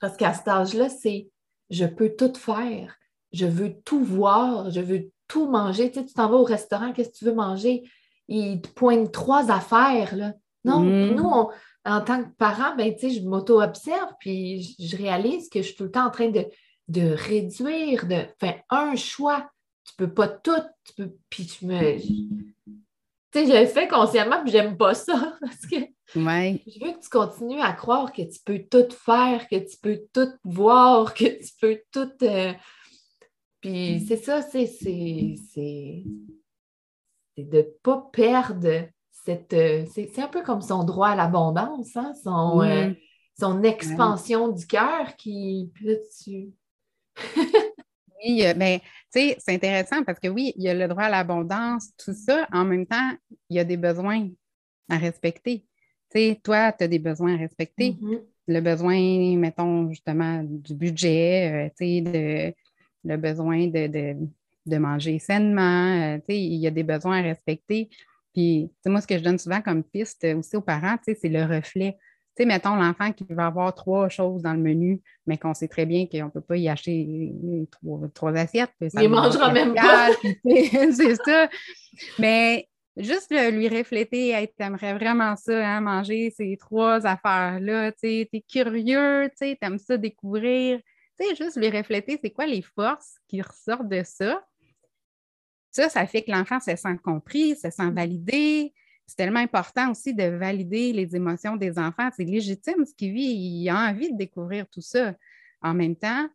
Parce 0.00 0.16
qu'à 0.16 0.32
cet 0.32 0.48
âge-là, 0.48 0.88
c'est 0.88 1.30
je 1.70 1.86
peux 1.86 2.14
tout 2.16 2.34
faire, 2.34 2.96
je 3.32 3.46
veux 3.46 3.74
tout 3.84 4.02
voir, 4.04 4.70
je 4.70 4.80
veux 4.80 5.10
tout 5.28 5.46
manger. 5.46 5.90
Tu 5.90 6.04
t'en 6.06 6.28
vas 6.28 6.36
au 6.36 6.44
restaurant, 6.44 6.92
qu'est-ce 6.92 7.10
que 7.10 7.16
tu 7.16 7.24
veux 7.24 7.34
manger? 7.34 7.82
Ils 8.28 8.60
te 8.60 8.68
pointent 8.68 9.12
trois 9.12 9.50
affaires. 9.50 10.14
Là. 10.14 10.34
Non, 10.64 10.80
mm. 10.80 11.14
nous, 11.14 11.50
en 11.84 12.00
tant 12.00 12.22
que 12.22 12.30
parent, 12.36 12.76
ben, 12.76 12.94
je 13.00 13.20
m'auto-observe, 13.20 14.12
puis 14.20 14.76
je, 14.78 14.96
réalise 14.96 15.48
que 15.48 15.62
je 15.62 15.68
suis 15.68 15.76
tout 15.76 15.84
le 15.84 15.90
temps 15.90 16.06
en 16.06 16.10
train 16.10 16.28
de, 16.28 16.46
de 16.88 17.14
réduire, 17.14 18.06
de 18.06 18.24
faire 18.38 18.62
un 18.70 18.94
choix. 18.94 19.50
Tu 19.84 19.94
peux 19.96 20.12
pas 20.12 20.28
tout, 20.28 20.62
tu 20.84 20.94
peux, 20.94 21.12
puis 21.28 21.46
tu 21.46 21.66
me... 21.66 21.98
Tu 21.98 23.38
sais, 23.40 23.46
je 23.46 23.60
le 23.60 23.66
fais 23.66 23.88
consciemment, 23.88 24.42
puis 24.42 24.52
j'aime 24.52 24.76
pas 24.76 24.94
ça, 24.94 25.38
parce 25.40 25.66
que 25.66 25.76
je 26.14 26.84
veux 26.84 26.92
que 26.92 27.02
tu 27.02 27.08
continues 27.10 27.62
à 27.62 27.72
croire 27.72 28.12
que 28.12 28.22
tu 28.22 28.38
peux 28.44 28.60
tout 28.70 28.94
faire, 28.94 29.48
que 29.48 29.56
tu 29.56 29.76
peux 29.78 30.02
tout 30.12 30.30
voir, 30.44 31.14
que 31.14 31.24
tu 31.24 31.50
peux 31.60 31.80
tout... 31.90 32.12
Euh, 32.22 32.52
puis 33.62 34.04
c'est 34.06 34.16
ça, 34.16 34.42
c'est 34.42 34.66
de 37.36 37.56
ne 37.56 37.62
pas 37.82 38.10
perdre 38.12 38.88
cette. 39.24 39.52
Euh, 39.52 39.84
c'est 39.94 40.18
un 40.18 40.28
peu 40.28 40.42
comme 40.42 40.60
son 40.60 40.84
droit 40.84 41.10
à 41.10 41.16
l'abondance, 41.16 41.96
hein? 41.96 42.12
son, 42.22 42.60
euh, 42.62 42.90
son 43.38 43.62
expansion 43.62 44.48
du 44.48 44.66
cœur 44.66 45.16
qui. 45.16 45.72
tu... 46.22 46.50
oui, 48.24 48.42
mais 48.42 48.54
ben, 48.54 48.78
tu 48.80 49.20
sais, 49.20 49.36
c'est 49.38 49.54
intéressant 49.54 50.02
parce 50.02 50.18
que 50.18 50.28
oui, 50.28 50.52
il 50.56 50.64
y 50.64 50.68
a 50.68 50.74
le 50.74 50.88
droit 50.88 51.04
à 51.04 51.10
l'abondance, 51.10 51.90
tout 51.96 52.14
ça. 52.14 52.48
En 52.52 52.64
même 52.64 52.86
temps, 52.86 53.12
il 53.48 53.56
y 53.56 53.60
a 53.60 53.64
des 53.64 53.76
besoins 53.76 54.28
à 54.88 54.98
respecter. 54.98 55.64
Tu 56.10 56.18
sais, 56.18 56.40
toi, 56.42 56.72
tu 56.72 56.84
as 56.84 56.88
des 56.88 56.98
besoins 56.98 57.34
à 57.34 57.38
respecter. 57.38 57.92
Mm-hmm. 57.92 58.20
Le 58.48 58.60
besoin, 58.60 59.36
mettons, 59.36 59.88
justement, 59.88 60.42
du 60.42 60.74
budget, 60.74 61.68
euh, 61.68 61.70
tu 61.78 61.86
sais, 61.86 62.00
de, 62.00 62.54
le 63.04 63.16
besoin 63.16 63.66
de, 63.66 64.16
de 64.66 64.78
manger 64.78 65.18
sainement. 65.18 66.18
sais, 66.26 66.38
il 66.40 66.56
y 66.56 66.66
a 66.66 66.70
des 66.70 66.82
besoins 66.82 67.18
à 67.18 67.22
respecter. 67.22 67.88
Puis, 68.32 68.70
moi, 68.86 69.00
ce 69.00 69.06
que 69.06 69.18
je 69.18 69.22
donne 69.22 69.38
souvent 69.38 69.60
comme 69.60 69.82
piste 69.82 70.26
aussi 70.36 70.56
aux 70.56 70.62
parents, 70.62 70.96
c'est 71.04 71.28
le 71.28 71.44
reflet. 71.44 71.96
Tu 72.34 72.44
sais, 72.44 72.46
mettons 72.46 72.76
l'enfant 72.76 73.12
qui 73.12 73.26
va 73.28 73.46
avoir 73.46 73.74
trois 73.74 74.08
choses 74.08 74.40
dans 74.40 74.54
le 74.54 74.58
menu, 74.58 75.02
mais 75.26 75.36
qu'on 75.36 75.52
sait 75.52 75.68
très 75.68 75.84
bien 75.84 76.06
qu'on 76.06 76.24
ne 76.24 76.30
peut 76.30 76.40
pas 76.40 76.56
y 76.56 76.66
acheter 76.66 77.34
trois, 78.14 78.34
assiettes. 78.36 78.72
il 78.80 79.08
mangera 79.10 79.52
même 79.52 79.74
pas. 79.74 80.08
c'est 80.44 81.14
ça. 81.16 81.50
Mais 82.18 82.66
juste 82.96 83.30
lui 83.30 83.68
refléter, 83.68 84.48
tu 84.56 84.64
aimerais 84.64 84.94
vraiment 84.94 85.36
ça, 85.36 85.76
hein, 85.76 85.82
manger 85.82 86.32
ces 86.34 86.56
trois 86.58 87.06
affaires-là. 87.06 87.92
Tu 87.92 88.26
es 88.32 88.44
curieux, 88.50 89.28
tu 89.38 89.54
aimes 89.60 89.78
ça 89.78 89.98
découvrir. 89.98 90.80
Sais, 91.22 91.36
juste 91.36 91.56
lui 91.56 91.70
refléter, 91.70 92.18
c'est 92.20 92.30
quoi 92.30 92.46
les 92.46 92.62
forces 92.62 93.18
qui 93.28 93.40
ressortent 93.42 93.88
de 93.88 94.02
ça? 94.04 94.44
Ça, 95.70 95.88
ça 95.88 96.06
fait 96.06 96.22
que 96.22 96.32
l'enfant 96.32 96.58
se 96.58 96.74
sent 96.74 96.98
compris, 97.02 97.54
se 97.56 97.70
sent 97.70 97.90
validé. 97.90 98.74
C'est 99.06 99.16
tellement 99.16 99.40
important 99.40 99.90
aussi 99.90 100.14
de 100.14 100.24
valider 100.24 100.92
les 100.92 101.14
émotions 101.14 101.56
des 101.56 101.78
enfants. 101.78 102.10
C'est 102.16 102.24
légitime 102.24 102.84
ce 102.84 102.94
qu'il 102.94 103.12
vit. 103.12 103.34
Il 103.34 103.68
a 103.68 103.90
envie 103.90 104.12
de 104.12 104.18
découvrir 104.18 104.66
tout 104.68 104.80
ça. 104.80 105.14
En 105.60 105.74
même 105.74 105.94
temps, 105.96 106.28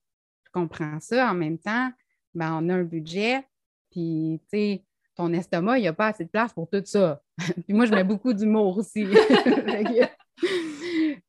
je 0.45 0.51
comprends 0.51 0.99
ça. 0.99 1.29
En 1.29 1.33
même 1.33 1.57
temps, 1.57 1.91
ben, 2.33 2.57
on 2.61 2.69
a 2.69 2.75
un 2.75 2.83
budget. 2.83 3.45
Puis, 3.91 4.39
tu 4.43 4.57
sais, 4.57 4.83
ton 5.15 5.33
estomac, 5.33 5.79
il 5.79 5.81
n'y 5.81 5.87
a 5.87 5.93
pas 5.93 6.07
assez 6.07 6.23
de 6.23 6.29
place 6.29 6.53
pour 6.53 6.69
tout 6.69 6.81
ça. 6.85 7.21
puis 7.65 7.73
moi, 7.73 7.85
je 7.85 7.91
mets 7.91 8.03
beaucoup 8.03 8.33
d'humour 8.33 8.77
aussi. 8.77 9.05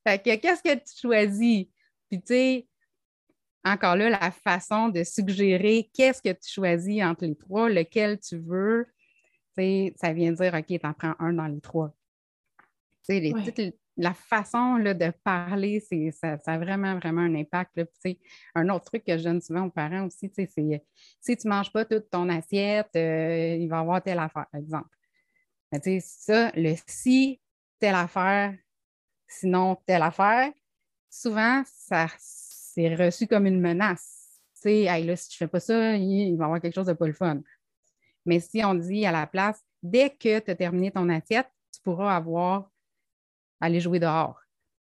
fait 0.07 0.23
que, 0.23 0.37
qu'est-ce 0.37 0.63
que 0.63 0.75
tu 0.75 1.01
choisis? 1.01 1.67
Puis, 2.09 2.21
tu 2.21 2.27
sais, 2.27 2.68
encore 3.65 3.97
là, 3.97 4.11
la 4.11 4.31
façon 4.31 4.89
de 4.89 5.03
suggérer 5.05 5.91
qu'est-ce 5.93 6.23
que 6.23 6.33
tu 6.33 6.51
choisis 6.51 7.03
entre 7.03 7.27
les 7.27 7.37
trois, 7.37 7.69
lequel 7.69 8.19
tu 8.19 8.39
veux, 8.39 8.87
ça 9.97 10.13
vient 10.13 10.33
dire 10.33 10.55
OK, 10.55 10.67
tu 10.67 10.81
en 10.85 10.93
prends 10.93 11.15
un 11.19 11.33
dans 11.33 11.47
les 11.47 11.61
trois. 11.61 11.95
la 13.99 14.15
façon 14.15 14.77
là, 14.77 14.95
de 14.95 15.13
parler, 15.25 15.81
ça, 15.81 16.39
ça, 16.39 16.53
a 16.53 16.59
vraiment, 16.59 16.97
vraiment 16.99 17.23
un 17.23 17.35
impact. 17.35 17.77
Là. 17.77 17.85
un 18.55 18.69
autre 18.69 18.85
truc 18.85 19.05
que 19.05 19.19
je 19.19 19.25
donne 19.25 19.41
souvent 19.41 19.65
aux 19.65 19.71
parents 19.71 20.07
aussi, 20.07 20.31
c'est 20.33 20.49
si 21.21 21.37
tu 21.37 21.47
ne 21.47 21.53
manges 21.53 21.73
pas 21.73 21.85
toute 21.85 22.09
ton 22.09 22.29
assiette, 22.29 22.91
euh, 22.97 23.57
il 23.59 23.69
va 23.69 23.79
y 23.79 23.81
avoir 23.81 24.03
telle 24.03 24.21
affaire, 24.21 24.47
par 24.53 24.61
exemple. 24.61 24.89
Mais, 25.73 26.01
ça, 26.01 26.53
le 26.55 26.75
si, 26.87 27.41
telle 27.79 27.97
affaire, 27.97 28.55
sinon 29.27 29.77
telle 29.85 30.03
affaire, 30.03 30.53
souvent, 31.11 31.63
ça, 31.67 32.07
c'est 32.79 32.95
reçu 32.95 33.27
comme 33.27 33.47
une 33.47 33.61
menace. 33.61 34.41
Tu 34.55 34.63
sais, 34.63 35.05
là, 35.05 35.17
si 35.17 35.29
tu 35.31 35.43
ne 35.43 35.47
fais 35.47 35.51
pas 35.51 35.61
ça, 35.61 35.97
il, 35.97 36.37
va 36.37 36.45
y 36.45 36.47
avoir 36.47 36.61
quelque 36.61 36.75
chose 36.75 36.87
de 36.87 36.93
pas 36.93 37.07
le 37.07 37.13
fun. 37.13 37.41
Mais 38.25 38.39
si 38.39 38.65
on 38.65 38.75
dit 38.75 39.05
à 39.05 39.11
la 39.11 39.27
place, 39.27 39.61
dès 39.83 40.11
que 40.11 40.39
tu 40.39 40.51
as 40.51 40.55
terminé 40.55 40.91
ton 40.93 41.09
assiette, 41.09 41.49
tu 41.75 41.81
pourras 41.83 42.15
avoir 42.15 42.71
aller 43.61 43.81
jouer 43.81 43.99
dehors. 43.99 44.41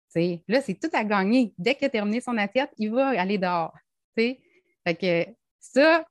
sais, 0.07 0.43
là, 0.47 0.61
c'est 0.61 0.75
tout 0.75 0.89
à 0.93 1.03
gagner. 1.03 1.53
Dès 1.57 1.73
qu'il 1.73 1.87
a 1.87 1.89
terminé 1.89 2.21
son 2.21 2.37
assiette, 2.37 2.71
il 2.77 2.91
va 2.91 3.19
aller 3.19 3.39
dehors. 3.39 3.75
Fait 4.15 4.39
que 4.99 5.25
ça, 5.59 6.05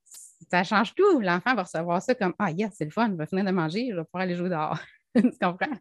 ça 0.51 0.65
change 0.65 0.95
tout. 0.95 1.21
L'enfant 1.21 1.55
va 1.55 1.63
recevoir 1.63 2.03
ça 2.03 2.15
comme 2.15 2.35
Ah, 2.39 2.51
yes, 2.51 2.75
c'est 2.77 2.87
le 2.87 2.91
fun, 2.91 3.09
il 3.09 3.17
va 3.17 3.27
finir 3.27 3.45
de 3.45 3.51
manger, 3.51 3.89
je 3.91 3.97
vais 3.97 4.05
pouvoir 4.05 4.23
aller 4.23 4.35
jouer 4.35 4.49
dehors. 4.49 4.81
tu 5.15 5.31
comprends? 5.41 5.79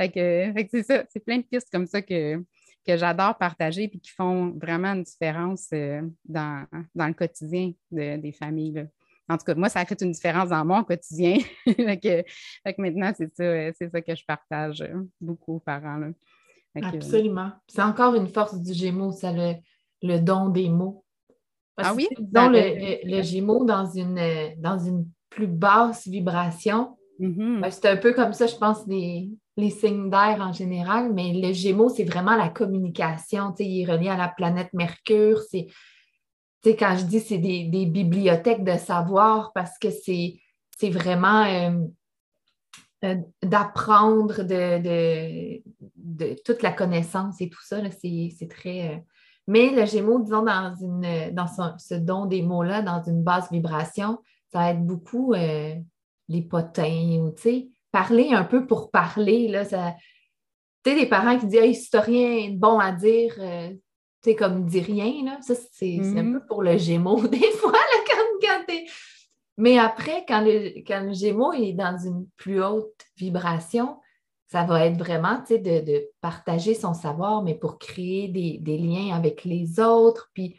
Fait 0.00 0.10
que, 0.10 0.62
que 0.62 0.68
c'est 0.70 0.82
ça, 0.82 1.04
c'est 1.10 1.20
plein 1.20 1.38
de 1.38 1.42
pistes 1.42 1.68
comme 1.70 1.86
ça 1.86 2.00
que, 2.00 2.42
que 2.86 2.96
j'adore 2.96 3.36
partager 3.36 3.84
et 3.84 3.90
qui 3.90 4.10
font 4.10 4.50
vraiment 4.60 4.92
une 4.92 5.02
différence 5.02 5.68
euh, 5.72 6.02
dans, 6.24 6.66
le 6.94 7.12
quotidien 7.12 7.72
des 7.90 8.32
familles. 8.32 8.86
En 9.28 9.36
tout 9.36 9.44
cas, 9.44 9.54
moi, 9.54 9.68
ça 9.68 9.80
a 9.80 9.84
fait 9.84 10.00
une 10.02 10.12
différence 10.12 10.50
dans 10.50 10.64
mon 10.64 10.84
quotidien. 10.84 11.38
que, 11.66 12.24
maintenant, 12.78 13.12
c'est 13.16 13.34
ça, 13.34 13.72
c'est 13.76 13.90
ça 13.90 14.00
que 14.00 14.14
je 14.14 14.24
partage 14.24 14.82
euh, 14.82 15.02
beaucoup 15.20 15.56
aux 15.56 15.60
parents. 15.60 16.12
Absolument. 16.80 17.52
C'est 17.66 17.82
encore 17.82 18.14
une 18.14 18.28
force 18.28 18.60
du 18.60 18.72
Gémeaux, 18.72 19.10
ça 19.10 19.32
le, 19.32 20.18
don 20.20 20.50
des 20.50 20.68
mots. 20.68 21.04
ah 21.78 21.92
oui? 21.94 22.06
Dans 22.20 22.48
le, 22.48 23.04
le, 23.04 23.22
Gémeaux 23.22 23.64
dans 23.64 23.86
une, 23.86 24.20
dans 24.58 24.78
une 24.78 25.08
plus 25.30 25.48
basse 25.48 26.06
vibration, 26.06 26.96
mm-hmm. 27.18 27.60
ben, 27.62 27.70
c'est 27.70 27.88
un 27.88 27.96
peu 27.96 28.12
comme 28.12 28.32
ça, 28.32 28.46
je 28.46 28.56
pense, 28.56 28.86
des, 28.86 29.30
les 29.56 29.70
signes 29.70 30.10
d'air 30.10 30.38
en 30.40 30.52
général, 30.52 31.12
mais 31.12 31.32
le 31.32 31.52
Gémeaux, 31.52 31.88
c'est 31.88 32.04
vraiment 32.04 32.36
la 32.36 32.48
communication. 32.48 33.54
il 33.58 33.80
est 33.80 33.90
relié 33.90 34.08
à 34.08 34.16
la 34.16 34.28
planète 34.28 34.68
Mercure. 34.74 35.40
C'est, 35.50 35.68
quand 36.76 36.96
je 36.98 37.04
dis 37.04 37.20
c'est 37.20 37.38
des, 37.38 37.86
bibliothèques 37.86 38.64
de 38.64 38.76
savoir 38.76 39.52
parce 39.54 39.78
que 39.78 39.88
c'est, 39.90 40.40
vraiment 40.90 41.44
euh, 41.44 41.70
euh, 43.04 43.16
d'apprendre 43.42 44.42
de, 44.42 45.62
toute 46.44 46.62
la 46.62 46.72
connaissance 46.72 47.40
et 47.40 47.48
tout 47.48 47.62
ça. 47.62 47.78
c'est, 47.90 48.48
très. 48.50 48.94
Euh, 48.94 48.98
mais 49.46 49.70
le 49.70 49.86
Gémeaux, 49.86 50.20
disons, 50.20 50.42
dans, 50.42 50.74
une, 50.74 51.32
dans 51.32 51.46
ce 51.78 51.94
don 51.94 52.26
des 52.26 52.42
mots-là, 52.42 52.82
dans 52.82 53.02
une 53.04 53.22
basse 53.22 53.50
vibration, 53.50 54.18
ça 54.52 54.70
aide 54.70 54.84
beaucoup 54.84 55.32
les 55.32 56.42
potins 56.42 57.20
ou, 57.20 57.30
tu 57.30 57.42
sais, 57.42 57.68
parler 57.92 58.32
un 58.32 58.44
peu 58.44 58.66
pour 58.66 58.90
parler. 58.90 59.48
Là, 59.48 59.64
ça... 59.64 59.94
Tu 60.84 60.92
sais, 60.92 60.96
des 60.96 61.06
parents 61.06 61.38
qui 61.38 61.46
disent 61.46 61.60
hey, 61.60 61.74
si 61.74 61.90
tu 61.90 61.96
n'as 61.96 62.02
rien 62.02 62.50
de 62.50 62.58
bon 62.58 62.78
à 62.78 62.92
dire, 62.92 63.34
euh, 63.38 63.70
tu 63.70 64.30
sais, 64.30 64.36
comme 64.36 64.66
dis 64.66 64.80
rien. 64.80 65.24
Là. 65.24 65.38
Ça, 65.40 65.54
c'est 65.72 65.98
un 65.98 66.22
mhm. 66.22 66.32
peu 66.34 66.46
pour 66.46 66.62
le 66.62 66.76
Gémeaux, 66.78 67.26
des 67.28 67.50
fois, 67.52 67.72
là, 67.72 67.78
quand, 68.40 68.74
Mais 69.58 69.78
après, 69.78 70.24
quand 70.28 70.42
le, 70.42 70.82
quand 70.86 71.00
le 71.00 71.12
Gémeaux 71.12 71.52
est 71.52 71.72
dans 71.72 71.98
une 71.98 72.26
plus 72.36 72.62
haute 72.62 73.04
vibration, 73.16 73.96
ça 74.48 74.64
va 74.64 74.86
être 74.86 74.96
vraiment 74.96 75.42
de, 75.48 75.56
de, 75.56 76.08
partager 76.20 76.74
son 76.74 76.94
savoir, 76.94 77.42
mais 77.42 77.54
pour 77.54 77.78
créer 77.78 78.28
des, 78.28 78.78
liens 78.78 79.14
avec 79.14 79.44
les 79.44 79.80
autres, 79.80 80.30
puis 80.32 80.56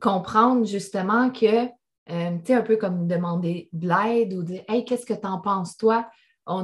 comprendre 0.00 0.64
justement 0.64 1.30
que, 1.30 1.66
euh, 2.10 2.38
tu 2.38 2.46
sais, 2.46 2.54
un 2.54 2.62
peu 2.62 2.76
comme 2.76 3.06
demander 3.06 3.68
de 3.72 3.88
l'aide 3.88 4.34
ou 4.34 4.42
dire 4.42 4.62
Hey, 4.68 4.84
qu'est-ce 4.84 5.06
que 5.06 5.14
tu 5.14 5.26
en 5.26 5.40
penses, 5.40 5.76
toi? 5.76 6.06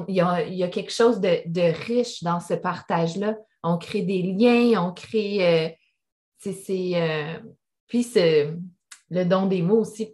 Il, 0.08 0.14
y 0.14 0.20
a, 0.62 0.68
quelque 0.68 0.92
chose 0.92 1.20
de, 1.20 1.86
riche 1.86 2.22
dans 2.22 2.40
ce 2.40 2.54
partage-là. 2.54 3.36
On 3.62 3.78
crée 3.78 4.02
des 4.02 4.22
liens, 4.22 4.82
on 4.82 4.92
crée. 4.92 5.46
Euh, 5.46 5.68
c'est, 6.38 6.92
euh, 6.94 7.38
puis 7.86 8.06
le 9.10 9.24
don 9.24 9.46
des 9.46 9.62
mots 9.62 9.80
aussi 9.80 10.12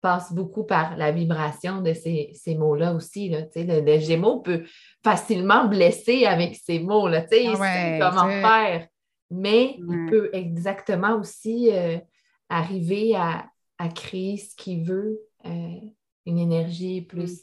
passe 0.00 0.32
beaucoup 0.32 0.64
par 0.64 0.96
la 0.96 1.12
vibration 1.12 1.80
de 1.80 1.92
ces, 1.92 2.56
mots-là 2.56 2.94
aussi. 2.94 3.28
Là, 3.28 3.42
le, 3.54 3.80
le, 3.80 3.98
Gémeaux 3.98 4.40
peut 4.40 4.64
facilement 5.02 5.66
blesser 5.66 6.24
avec 6.26 6.56
ces 6.56 6.80
mots. 6.80 7.08
Là, 7.08 7.24
ah 7.30 7.98
comment 8.00 8.28
faire. 8.28 8.88
mais 9.30 9.76
il 9.78 10.06
peut 10.10 10.30
exactement 10.32 11.18
aussi 11.18 11.70
euh, 11.72 11.98
arriver 12.48 13.14
à, 13.14 13.46
créer 13.94 14.38
ce 14.38 14.56
qu'il 14.56 14.82
veut, 14.82 15.20
euh, 15.44 15.80
une 16.24 16.38
énergie 16.38 17.02
plus 17.02 17.42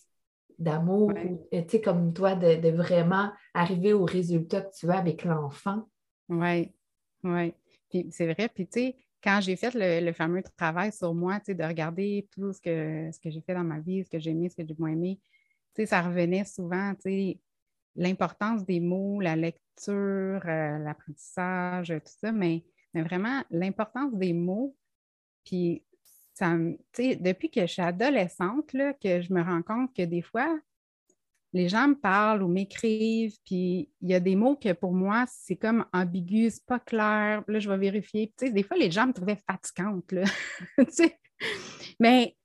d'amour, 0.61 1.13
tu 1.51 1.63
sais, 1.67 1.81
comme 1.81 2.13
toi, 2.13 2.35
de, 2.35 2.69
vraiment 2.69 3.31
arriver 3.53 3.93
au 3.93 4.05
résultat 4.05 4.61
que 4.61 4.73
tu 4.77 4.85
veux 4.85 4.93
avec 4.93 5.23
l'enfant. 5.23 5.89
Oui, 6.29 6.71
oui. 7.23 7.53
Puis 7.89 8.07
c'est 8.11 8.31
vrai, 8.31 8.49
puis 8.49 8.67
tu 8.67 8.79
sais, 8.79 8.95
quand 9.23 9.39
j'ai 9.41 9.55
fait 9.55 9.71
le, 9.75 10.11
fameux 10.13 10.41
travail 10.57 10.91
sur 10.91 11.13
moi, 11.13 11.39
tu 11.39 11.47
sais, 11.47 11.55
de 11.55 11.63
regarder 11.63 12.27
tout 12.31 12.53
ce 12.53 12.61
que, 12.61 13.11
ce 13.11 13.19
que 13.19 13.29
j'ai 13.29 13.41
fait 13.41 13.53
dans 13.53 13.63
ma 13.63 13.79
vie, 13.79 14.03
ce 14.03 14.09
que 14.09 14.19
j'ai 14.19 14.31
aimé, 14.31 14.49
ce 14.49 14.55
que 14.55 14.65
j'ai 14.65 14.75
moins 14.79 14.91
aimé, 14.91 15.19
tu 15.75 15.81
sais, 15.81 15.85
ça 15.85 16.01
revenait 16.01 16.45
souvent, 16.45 16.93
tu 16.95 17.01
sais, 17.03 17.39
l'importance 17.95 18.65
des 18.65 18.79
mots, 18.79 19.19
la 19.19 19.35
lecture, 19.35 20.41
euh, 20.45 20.77
l'apprentissage, 20.79 21.89
tout 21.89 22.13
ça, 22.19 22.31
mais, 22.31 22.63
mais 22.93 23.03
vraiment 23.03 23.43
l'importance 23.49 24.13
des 24.13 24.33
mots. 24.33 24.75
Puis, 25.43 25.83
ça, 26.33 26.55
depuis 26.97 27.49
que 27.49 27.61
je 27.61 27.73
suis 27.73 27.81
adolescente, 27.81 28.73
là, 28.73 28.93
que 28.93 29.21
je 29.21 29.33
me 29.33 29.41
rends 29.41 29.61
compte 29.61 29.93
que 29.95 30.03
des 30.03 30.21
fois, 30.21 30.59
les 31.53 31.67
gens 31.67 31.89
me 31.89 31.95
parlent 31.95 32.43
ou 32.43 32.47
m'écrivent, 32.47 33.37
puis 33.45 33.89
il 34.01 34.09
y 34.09 34.13
a 34.13 34.19
des 34.19 34.35
mots 34.35 34.55
que 34.55 34.71
pour 34.71 34.93
moi, 34.93 35.25
c'est 35.27 35.57
comme 35.57 35.85
ambigu, 35.91 36.49
c'est 36.49 36.65
pas 36.65 36.79
clair. 36.79 37.43
Là, 37.47 37.59
je 37.59 37.69
vais 37.69 37.77
vérifier. 37.77 38.33
des 38.41 38.63
fois, 38.63 38.77
les 38.77 38.89
gens 38.89 39.07
me 39.07 39.13
trouvaient 39.13 39.39
fatigante. 39.49 40.11
Là. 40.11 40.23
Mais 41.99 42.35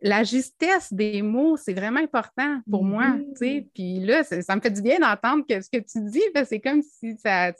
la 0.00 0.24
justesse 0.24 0.92
des 0.92 1.22
mots, 1.22 1.56
c'est 1.56 1.74
vraiment 1.74 2.00
important 2.00 2.60
pour 2.70 2.84
moi, 2.84 3.16
sais. 3.34 3.68
Puis 3.74 4.00
là, 4.00 4.22
ça, 4.24 4.56
me 4.56 4.60
fait 4.60 4.70
du 4.70 4.82
bien 4.82 4.98
d'entendre 4.98 5.44
que 5.46 5.60
ce 5.60 5.68
que 5.68 5.78
tu 5.78 6.00
dis, 6.10 6.22
c'est 6.46 6.60
comme 6.60 6.82
si 6.82 7.16
ça, 7.18 7.52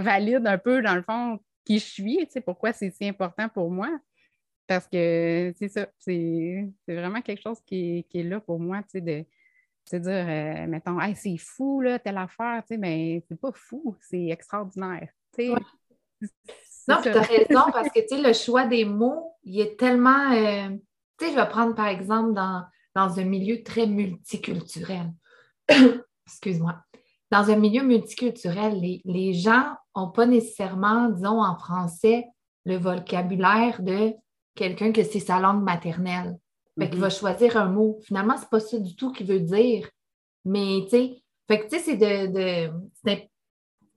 valide 0.00 0.46
un 0.46 0.58
peu, 0.58 0.82
dans 0.82 0.94
le 0.94 1.02
fond, 1.02 1.38
qui 1.64 1.78
je 1.78 1.84
suis, 1.84 2.16
tu 2.18 2.26
sais, 2.30 2.40
pourquoi 2.40 2.72
c'est 2.72 2.90
si 2.90 3.06
important 3.06 3.48
pour 3.48 3.70
moi. 3.70 3.90
Parce 4.66 4.86
que 4.86 5.52
c'est 5.58 5.68
ça, 5.68 5.86
c'est 5.98 6.66
vraiment 6.88 7.20
quelque 7.20 7.42
chose 7.42 7.60
qui 7.66 8.06
est, 8.12 8.22
là 8.22 8.40
pour 8.40 8.58
moi, 8.58 8.82
tu 8.82 8.90
sais, 8.92 9.00
de, 9.00 9.24
se 9.84 9.96
dire, 9.96 10.26
euh, 10.26 10.66
mettons, 10.66 10.98
hey, 10.98 11.14
c'est 11.14 11.36
fou, 11.36 11.82
là, 11.82 11.98
telle 11.98 12.16
affaire, 12.16 12.62
tu 12.62 12.74
sais, 12.74 12.78
mais 12.78 13.22
c'est 13.28 13.38
pas 13.38 13.52
fou, 13.52 13.94
c'est 14.00 14.28
extraordinaire, 14.28 15.08
tu 15.36 15.46
sais. 15.46 15.54
Non, 16.88 16.96
tu 17.02 17.08
as 17.08 17.20
raison, 17.20 17.60
parce 17.72 17.90
que, 17.90 18.00
tu 18.00 18.16
sais, 18.16 18.22
le 18.22 18.32
choix 18.32 18.66
des 18.66 18.84
mots, 18.84 19.34
il 19.42 19.60
est 19.60 19.78
tellement... 19.78 20.32
Euh, 20.32 20.70
tu 21.18 21.26
sais, 21.26 21.32
je 21.32 21.36
vais 21.36 21.48
prendre 21.48 21.74
par 21.74 21.86
exemple 21.86 22.32
dans, 22.32 22.64
dans 22.94 23.18
un 23.18 23.24
milieu 23.24 23.62
très 23.62 23.86
multiculturel. 23.86 25.12
Excuse-moi. 26.26 26.76
Dans 27.30 27.50
un 27.50 27.56
milieu 27.56 27.82
multiculturel, 27.82 28.80
les, 29.04 29.32
gens 29.32 29.74
n'ont 29.96 30.10
pas 30.10 30.26
nécessairement, 30.26 31.08
disons 31.08 31.42
en 31.42 31.56
français, 31.56 32.26
le 32.64 32.76
vocabulaire 32.76 33.82
de 33.82 34.14
quelqu'un 34.54 34.92
que 34.92 35.02
c'est 35.02 35.20
sa 35.20 35.40
langue 35.40 35.62
maternelle. 35.62 36.36
Fait 36.78 36.90
qu'il 36.90 36.98
va 36.98 37.08
mm-hmm. 37.08 37.18
choisir 37.18 37.56
un 37.56 37.68
mot. 37.68 38.00
Finalement, 38.04 38.36
c'est 38.36 38.48
pas 38.48 38.60
ça 38.60 38.78
du 38.78 38.96
tout 38.96 39.12
qu'il 39.12 39.26
veut 39.26 39.40
dire. 39.40 39.88
Mais, 40.44 40.80
tu 40.84 40.90
sais, 40.90 41.22
fait 41.48 41.60
que, 41.60 41.64
tu 41.64 41.78
sais, 41.78 41.82
c'est 41.82 41.96
de, 41.96 42.70
c'est 43.04 43.30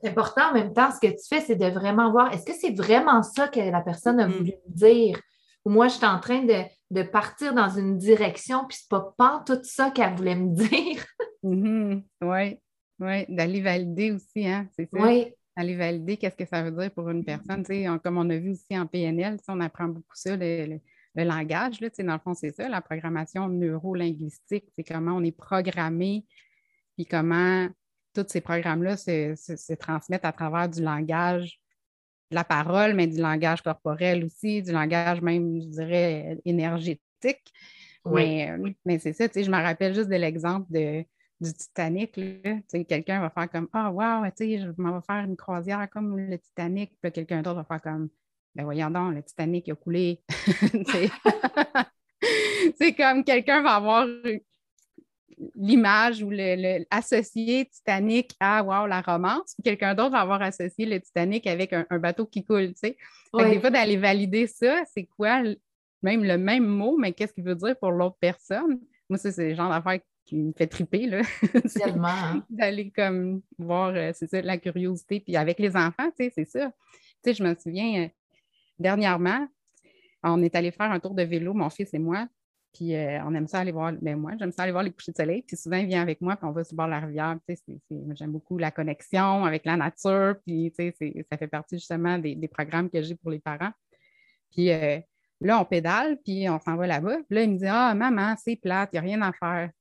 important 0.03 0.49
en 0.51 0.53
même 0.53 0.74
temps. 0.74 0.91
Ce 0.91 0.99
que 0.99 1.12
tu 1.12 1.28
fais, 1.28 1.41
c'est 1.41 1.55
de 1.55 1.66
vraiment 1.66 2.12
voir, 2.12 2.32
est-ce 2.34 2.45
que 2.45 2.53
c'est 2.53 2.76
vraiment 2.76 3.24
ça 3.24 3.47
que 3.47 3.60
la 3.60 3.82
personne 3.82 4.20
a 4.20 4.28
mm-hmm. 4.28 4.38
voulu 4.38 4.53
dire? 4.68 5.20
Ou 5.66 5.70
moi, 5.72 5.88
je 5.88 5.95
suis 5.95 6.05
en 6.05 6.20
train 6.20 6.43
de, 6.43 6.64
de 6.91 7.03
partir 7.03 7.53
dans 7.53 7.70
une 7.70 7.97
direction, 7.97 8.66
puis 8.68 8.78
c'est 8.80 8.89
pas, 8.89 9.14
pas 9.18 9.43
tout 9.45 9.60
ça 9.64 9.91
qu'elle 9.91 10.16
voulait 10.16 10.36
me 10.36 10.55
dire. 10.55 11.05
Oui, 11.41 12.60
oui, 12.99 13.26
d'aller 13.30 13.62
valider 13.62 14.12
aussi, 14.12 14.47
hein, 14.47 14.68
c'est 14.76 14.89
ça. 14.91 15.01
Oui. 15.01 15.34
Aller 15.60 15.76
valider 15.76 16.18
qu'est-ce 16.18 16.36
que 16.36 16.45
ça 16.45 16.62
veut 16.62 16.72
dire 16.72 16.91
pour 16.91 17.10
une 17.10 17.26
personne. 17.26 17.64
Tu 17.64 17.74
sais, 17.74 17.88
comme 18.03 18.20
on 18.20 18.30
a 18.30 18.38
vu 18.38 18.51
aussi 18.51 18.78
en 18.78 18.86
PNL, 18.86 19.38
on 19.47 19.60
apprend 19.60 19.88
beaucoup 19.88 20.16
ça, 20.16 20.36
le, 20.36 20.80
langage. 21.16 21.82
Là, 21.82 21.89
tu 21.89 21.95
sais, 21.95 22.03
dans 22.03 22.14
le 22.14 22.20
fond, 22.20 22.36
c'est 22.36 22.51
ça, 22.51 22.70
la 22.70 22.80
programmation 22.80 23.49
neuro-linguistique, 23.49 24.66
c'est 24.76 24.84
comment 24.84 25.14
on 25.14 25.24
est 25.24 25.36
programmé, 25.36 26.26
puis 26.95 27.08
comment 27.08 27.68
tous 28.14 28.26
ces 28.28 28.41
programmes-là 28.41 28.97
se, 28.97 29.34
se, 29.36 29.74
transmettent 29.74 30.26
à 30.26 30.32
travers 30.32 30.70
du 30.70 30.84
langage 30.84 31.60
la 32.30 32.43
parole, 32.43 32.93
mais 32.93 33.08
du 33.08 33.20
langage 33.20 33.64
corporel 33.64 34.26
aussi, 34.26 34.62
du 34.62 34.72
langage 34.72 35.22
même, 35.22 35.60
je 35.60 35.68
dirais, 35.68 36.38
énergétique. 36.45 37.01
Mais, 38.05 38.51
euh, 38.51 38.70
mais 38.86 38.99
c'est 38.99 39.14
ça, 39.14 39.28
tu 39.28 39.34
sais, 39.34 39.43
je 39.43 39.51
me 39.51 39.58
rappelle 39.58 39.95
juste 39.95 40.10
de 40.10 40.16
l'exemple 40.16 40.72
de, 40.72 41.03
du 41.40 41.54
Titanic. 41.54 42.20
Quelqu'un 42.88 43.22
va 43.22 43.30
faire 43.30 43.50
comme 43.50 43.68
Ah, 43.74 43.92
wow, 43.92 44.26
tu 44.28 44.32
sais, 44.38 44.60
je 44.60 44.82
m'en 44.82 44.94
vais 44.94 45.06
faire 45.06 45.24
une 45.24 45.36
croisière 45.36 45.90
comme 45.90 46.18
le 46.18 46.38
Titanic. 46.38 46.94
Puis 47.02 47.12
quelqu'un 47.12 47.42
d'autre 47.42 47.58
va 47.58 47.64
faire 47.64 47.82
comme 47.82 48.10
Ben 48.56 48.64
voyons 48.64 48.90
donc, 48.90 49.16
le 49.16 49.24
Titanic 49.24 49.70
a 49.70 49.76
coulé. 49.76 50.22
c'est 52.78 52.94
comme 52.94 53.24
quelqu'un 53.24 53.62
va 53.62 53.76
avoir 53.76 54.08
l'image 55.56 56.24
ou 56.24 56.32
l'associer 56.32 57.66
Titanic 57.66 58.36
à 58.40 58.64
wow, 58.64 58.88
la 58.88 59.02
romance, 59.02 59.56
ou 59.60 59.62
quelqu'un 59.62 59.94
d'autre 59.94 60.12
va 60.12 60.22
avoir 60.22 60.42
associé 60.42 60.86
le 60.86 61.00
Titanic 61.00 61.46
avec 61.48 61.74
un, 61.74 61.86
bateau 62.00 62.26
qui 62.26 62.44
coule. 62.44 62.70
Tu 62.70 62.78
sais. 62.78 62.98
Des 63.38 63.60
fois, 63.60 63.70
d'aller 63.70 63.98
valider 63.98 64.48
ça, 64.48 64.84
c'est 64.92 65.06
quoi 65.06 65.44
même 66.04 66.24
le 66.24 66.38
même 66.38 66.66
mot, 66.66 66.98
mais 66.98 67.14
qu'est-ce 67.14 67.34
qu'il 67.34 67.44
veut 67.44 67.56
dire 67.56 67.78
pour 67.80 67.92
l'autre 67.92 68.18
personne? 68.20 68.80
Moi, 69.10 69.18
ça, 69.18 69.32
c'est 69.32 69.50
le 69.50 69.56
genre 69.56 69.70
d'affaire 69.70 70.00
qui 70.28 70.36
me 70.38 70.53
fait 70.53 70.67
triper, 70.67 71.07
là. 71.07 71.21
Hein. 71.99 72.43
D'aller 72.49 72.91
comme 72.91 73.41
voir, 73.57 73.93
euh, 73.95 74.11
c'est 74.13 74.28
ça, 74.28 74.41
la 74.41 74.57
curiosité. 74.57 75.19
Puis 75.19 75.36
avec 75.36 75.59
les 75.59 75.75
enfants, 75.75 76.09
tu 76.17 76.25
sais, 76.25 76.32
c'est 76.36 76.45
ça. 76.45 76.67
Tu 76.69 76.73
sais, 77.23 77.34
je 77.34 77.43
me 77.43 77.55
souviens, 77.55 78.03
euh, 78.03 78.07
dernièrement, 78.78 79.47
on 80.23 80.41
est 80.43 80.55
allé 80.55 80.71
faire 80.71 80.91
un 80.91 80.99
tour 80.99 81.13
de 81.13 81.23
vélo, 81.23 81.53
mon 81.53 81.69
fils 81.69 81.93
et 81.93 81.99
moi, 81.99 82.28
puis 82.78 82.95
euh, 82.95 83.23
on 83.25 83.34
aime 83.34 83.47
ça 83.47 83.59
aller 83.59 83.71
voir, 83.71 83.91
ben 83.99 84.15
moi, 84.17 84.34
j'aime 84.38 84.51
ça 84.51 84.61
aller 84.61 84.71
voir 84.71 84.84
les 84.84 84.91
couchers 84.91 85.11
de 85.11 85.17
soleil. 85.17 85.41
Puis 85.41 85.57
souvent, 85.57 85.78
il 85.78 85.88
vient 85.88 86.01
avec 86.01 86.21
moi, 86.21 86.36
puis 86.36 86.45
on 86.45 86.51
va 86.51 86.63
sur 86.63 86.73
le 86.73 86.78
bord 86.78 86.86
de 86.86 86.91
la 86.91 86.99
rivière. 86.99 87.38
j'aime 87.89 88.32
beaucoup 88.32 88.59
la 88.59 88.69
connexion 88.69 89.45
avec 89.45 89.65
la 89.65 89.78
nature. 89.78 90.36
Puis 90.45 90.71
ça 90.78 91.38
fait 91.38 91.47
partie 91.47 91.78
justement 91.78 92.19
des, 92.19 92.47
programmes 92.47 92.89
que 92.89 93.01
j'ai 93.01 93.15
pour 93.15 93.32
les 93.32 93.39
parents. 93.39 93.71
Puis 94.51 94.71
euh, 94.71 94.99
là, 95.41 95.59
on 95.59 95.65
pédale, 95.65 96.19
puis 96.23 96.47
on 96.49 96.59
s'en 96.59 96.75
va 96.75 96.86
là-bas. 96.86 97.17
Puis 97.28 97.36
là, 97.36 97.43
il 97.43 97.51
me 97.51 97.57
dit 97.57 97.65
Ah, 97.67 97.95
maman, 97.95 98.36
c'est 98.38 98.55
plate, 98.55 98.89
il 98.93 98.95
n'y 98.95 98.99
a 98.99 99.01
rien 99.01 99.21
à 99.23 99.34
faire. 99.34 99.71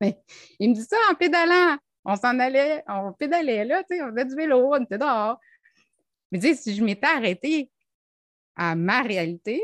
Il 0.00 0.70
me 0.70 0.74
dit 0.74 0.82
ça 0.82 0.96
en 1.10 1.14
pédalant. 1.14 1.78
On 2.04 2.16
s'en 2.16 2.38
allait, 2.38 2.84
on 2.88 3.12
pédalait 3.12 3.64
là, 3.64 3.82
on 3.90 4.10
faisait 4.12 4.24
du 4.24 4.34
vélo, 4.36 4.72
on 4.72 4.82
était 4.82 4.98
dehors. 4.98 5.40
Mais 6.30 6.40
si 6.54 6.74
je 6.74 6.84
m'étais 6.84 7.06
arrêtée 7.06 7.70
à 8.54 8.76
ma 8.76 9.02
réalité, 9.02 9.60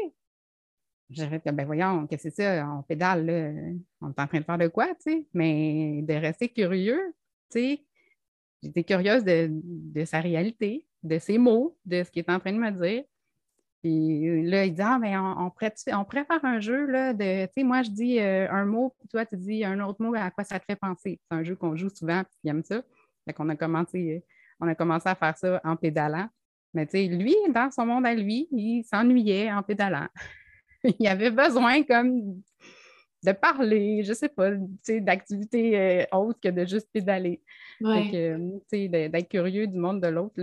j'aurais 1.09 1.39
dit, 1.39 1.53
ben 1.53 1.65
voyons, 1.65 2.07
qu'est-ce 2.07 2.25
que 2.25 2.35
c'est 2.35 2.43
ça, 2.43 2.69
on 2.69 2.83
pédale, 2.83 3.27
là, 3.27 3.51
on 4.01 4.11
est 4.11 4.21
en 4.21 4.27
train 4.27 4.41
de 4.41 4.45
faire 4.45 4.59
de 4.59 4.69
quoi, 4.69 4.89
tu 4.95 5.13
sais, 5.13 5.27
mais 5.35 6.03
de 6.03 6.15
rester 6.15 6.49
curieux, 6.49 7.15
tu 7.51 7.61
sais. 7.61 7.85
J'étais 8.63 8.85
curieuse 8.85 9.25
de, 9.25 10.05
sa 10.05 10.21
réalité, 10.21 10.87
de 11.03 11.19
ses 11.19 11.37
mots, 11.37 11.77
de 11.85 12.05
ce 12.05 12.11
qu'il 12.11 12.25
est 12.25 12.31
en 12.31 12.39
train 12.39 12.53
de 12.53 12.59
me 12.59 12.71
dire. 12.71 13.05
Puis 13.83 14.43
là, 14.45 14.65
il 14.65 14.75
dit, 14.75 14.83
ah, 14.83 14.99
ben, 15.01 15.19
on, 15.19 15.47
on, 15.47 15.51
pourrait, 15.51 15.75
on 15.93 16.05
faire 16.05 16.45
un 16.45 16.61
jeu, 16.61 16.87
là, 16.87 17.13
de, 17.13 17.47
tu 17.47 17.53
sais, 17.57 17.65
moi, 17.65 17.83
je 17.83 17.91
dis 17.91 18.21
euh, 18.21 18.49
un 18.49 18.65
mot, 18.65 18.95
puis 18.99 19.09
toi, 19.09 19.27
tu 19.27 19.37
dis 19.37 19.65
un 19.65 19.81
autre 19.81 20.01
mot, 20.01 20.15
à 20.15 20.31
quoi 20.31 20.45
ça 20.45 20.61
te 20.61 20.65
fait 20.65 20.77
penser. 20.77 21.21
C'est 21.21 21.37
un 21.37 21.43
jeu 21.43 21.57
qu'on 21.57 21.75
joue 21.75 21.89
souvent, 21.89 22.23
puis 22.23 22.39
il 22.45 22.51
aime 22.51 22.63
ça. 22.63 22.81
Fait 23.25 23.33
qu'on 23.33 23.49
a 23.49 23.57
commencé, 23.57 24.25
on 24.61 24.69
a 24.69 24.77
commencé 24.77 25.09
à 25.09 25.17
faire 25.17 25.37
ça 25.37 25.61
en 25.65 25.75
pédalant. 25.75 26.29
Mais 26.75 26.87
tu 26.87 26.93
sais, 26.93 27.07
lui, 27.07 27.35
dans 27.53 27.71
son 27.73 27.85
monde 27.85 28.07
à 28.07 28.15
lui, 28.15 28.47
il 28.53 28.85
s'ennuyait 28.85 29.53
en 29.53 29.65
pédalant. 29.65 30.07
il 30.85 31.09
avait 31.09 31.31
besoin 31.31 31.83
comme 31.83 32.41
de 33.25 33.33
parler, 33.33 34.03
je 34.05 34.13
sais 34.13 34.29
pas, 34.29 34.51
d'activités 35.01 35.79
euh, 35.79 36.05
autres 36.13 36.41
que 36.41 36.49
de 36.49 36.65
juste 36.65 36.89
pédaler. 36.93 37.43
Euh, 37.83 38.59
d'être 38.73 39.29
curieux 39.29 39.67
du 39.67 39.79
monde 39.79 40.01
de 40.01 40.09
l'autre, 40.09 40.41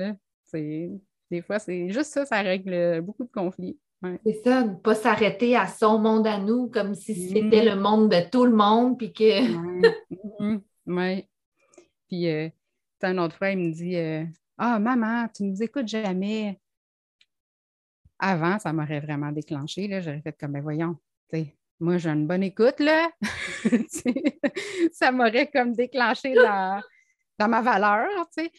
des 1.29 1.41
fois, 1.41 1.59
c'est 1.59 1.89
juste 1.89 2.11
ça, 2.11 2.25
ça 2.25 2.41
règle 2.41 3.01
beaucoup 3.01 3.23
de 3.23 3.31
conflits. 3.31 3.77
C'est 4.25 4.41
ça, 4.43 4.63
ne 4.63 4.75
pas 4.75 4.95
s'arrêter 4.95 5.57
à 5.57 5.67
son 5.67 5.99
monde 5.99 6.25
à 6.25 6.39
nous 6.39 6.69
comme 6.69 6.95
si 6.95 7.29
c'était 7.29 7.65
le 7.65 7.75
monde 7.75 8.09
de 8.09 8.29
tout 8.29 8.45
le 8.45 8.55
monde, 8.55 8.97
puis 8.97 9.13
que... 9.13 9.41
oui. 10.39 10.59
Mm-hmm. 10.87 11.25
Puis, 12.07 12.29
euh, 12.29 12.49
une 13.03 13.19
autre 13.19 13.35
fois, 13.35 13.51
il 13.51 13.59
me 13.59 13.71
dit 13.71 13.95
Ah, 14.57 14.79
maman, 14.79 15.27
tu 15.27 15.43
ne 15.43 15.49
nous 15.49 15.61
écoutes 15.61 15.87
jamais. 15.87 16.59
Avant, 18.17 18.57
ça 18.57 18.73
m'aurait 18.73 19.01
vraiment 19.01 19.31
déclenché. 19.31 19.87
J'aurais 20.01 20.21
fait 20.21 20.35
comme, 20.39 20.53
ben 20.53 20.61
voyons, 20.61 20.97
moi, 21.79 21.97
j'ai 21.97 22.09
une 22.09 22.27
bonne 22.27 22.43
écoute, 22.43 22.79
là. 22.79 23.09
ça 24.91 25.11
m'aurait 25.11 25.49
comme 25.49 25.71
déclenché 25.73 26.33
dans, 26.33 26.81
ma 27.47 27.61
valeur, 27.61 28.09
tu 28.35 28.43
sais. 28.43 28.51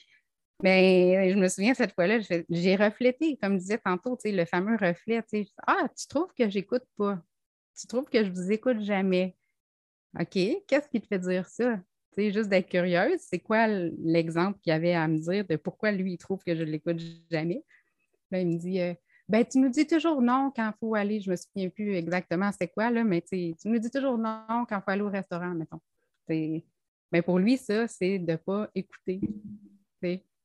Mais 0.63 1.31
je 1.33 1.39
me 1.39 1.49
souviens 1.49 1.75
cette 1.75 1.93
fois-là, 1.95 2.19
j'ai 2.49 2.77
reflété, 2.77 3.39
comme 3.41 3.55
je 3.55 3.59
disais 3.61 3.79
tantôt, 3.79 4.19
le 4.25 4.45
fameux 4.45 4.77
reflet. 4.77 5.23
Ah, 5.67 5.89
tu 5.97 6.07
trouves 6.07 6.33
que 6.37 6.49
j'écoute 6.51 6.85
pas? 6.97 7.19
Tu 7.79 7.87
trouves 7.87 8.09
que 8.11 8.25
je 8.25 8.31
vous 8.31 8.53
écoute 8.53 8.81
jamais? 8.81 9.37
OK, 10.19 10.39
qu'est-ce 10.67 10.89
qui 10.89 11.01
te 11.01 11.07
fait 11.07 11.19
dire 11.19 11.47
ça? 11.47 11.79
sais, 12.15 12.33
juste 12.33 12.49
d'être 12.49 12.69
curieuse. 12.69 13.21
C'est 13.21 13.39
quoi 13.39 13.67
l'exemple 13.69 14.59
qu'il 14.61 14.71
y 14.71 14.75
avait 14.75 14.95
à 14.95 15.09
me 15.09 15.19
dire 15.19 15.47
de 15.47 15.57
pourquoi 15.57 15.93
lui, 15.93 16.15
il 16.15 16.19
trouve 16.19 16.43
que 16.45 16.55
je 16.55 16.63
ne 16.63 16.71
l'écoute 16.71 17.01
jamais? 17.31 17.65
Là, 18.31 18.41
il 18.41 18.49
me 18.49 18.59
dit 18.59 18.81
euh, 18.81 18.95
ben, 19.29 19.45
tu 19.45 19.59
me 19.59 19.71
dis 19.71 19.87
toujours 19.87 20.21
non 20.21 20.53
quand 20.55 20.69
il 20.69 20.79
faut 20.79 20.95
aller. 20.95 21.21
Je 21.21 21.29
ne 21.29 21.33
me 21.33 21.37
souviens 21.37 21.69
plus 21.69 21.95
exactement 21.95 22.51
c'est 22.59 22.69
quoi, 22.69 22.91
là, 22.91 23.05
mais 23.05 23.23
tu 23.23 23.55
me 23.67 23.79
dis 23.79 23.91
toujours 23.91 24.19
non 24.19 24.45
quand 24.69 24.79
il 24.79 24.83
faut 24.83 24.91
aller 24.91 25.03
au 25.03 25.11
restaurant, 25.11 25.55
mettons. 25.55 25.81
Mais 26.29 27.23
pour 27.23 27.39
lui, 27.39 27.57
ça, 27.57 27.89
c'est 27.89 28.19
de 28.19 28.33
ne 28.33 28.37
pas 28.37 28.69
écouter. 28.75 29.21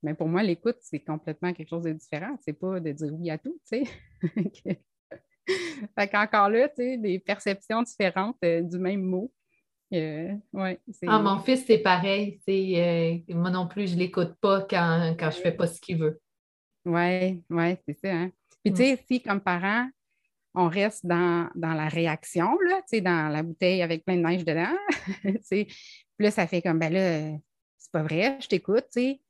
Mais 0.06 0.14
pour 0.14 0.28
moi, 0.28 0.44
l'écoute, 0.44 0.78
c'est 0.82 1.00
complètement 1.00 1.52
quelque 1.52 1.70
chose 1.70 1.84
de 1.84 1.92
différent. 1.92 2.38
C'est 2.42 2.54
pas 2.54 2.80
de 2.80 2.92
dire 2.92 3.12
oui 3.14 3.32
à 3.32 3.40
tout, 3.40 3.60
tu 3.68 3.84
sais. 3.84 4.22
fait 5.98 6.08
qu'encore 6.08 6.50
là, 6.50 6.70
tu 6.70 6.76
sais, 6.78 6.98
des 6.98 7.18
perceptions 7.18 7.82
différentes 7.82 8.38
euh, 8.44 8.62
du 8.62 8.78
même 8.78 9.02
mot. 9.02 9.34
Euh, 9.94 10.34
ouais, 10.54 10.80
ah, 11.08 11.20
mon 11.20 11.40
fils, 11.40 11.66
c'est 11.66 11.80
pareil. 11.80 12.40
Euh, 12.48 13.34
moi 13.34 13.50
non 13.50 13.68
plus, 13.68 13.88
je 13.90 13.96
ne 13.96 14.00
l'écoute 14.00 14.36
pas 14.40 14.62
quand, 14.62 15.16
quand 15.18 15.32
je 15.32 15.38
ne 15.38 15.42
fais 15.42 15.52
pas 15.52 15.68
ce 15.68 15.82
qu'il 15.82 15.98
veut. 15.98 16.22
Oui, 16.86 17.44
oui, 17.50 17.76
c'est 17.88 17.98
ça. 18.00 18.14
Hein. 18.14 18.32
Puis, 18.64 18.74
tu 18.74 18.84
sais, 18.84 19.04
si 19.08 19.22
comme 19.22 19.42
parent, 19.42 19.90
on 20.54 20.70
reste 20.70 21.06
dans, 21.06 21.50
la 21.56 21.88
réaction, 21.88 22.60
là, 22.60 22.78
tu 22.82 22.98
sais, 22.98 23.02
dans 23.02 23.32
la 23.32 23.42
bouteille 23.42 23.82
avec 23.82 24.06
plein 24.06 24.18
de 24.18 24.22
neige 24.22 24.46
dedans, 24.46 24.76
tu 25.24 25.40
sais, 25.42 25.66
puis 25.66 26.26
là, 26.26 26.32
ça 26.32 26.48
fait 26.48 26.62
comme, 26.62 26.80
ben 26.80 26.94
là, 26.94 27.38
c'est 27.78 27.92
pas 27.92 28.04
vrai, 28.04 28.38
je 28.42 28.48
t'écoute, 28.48 28.86
tu 28.92 29.02
sais. 29.02 29.22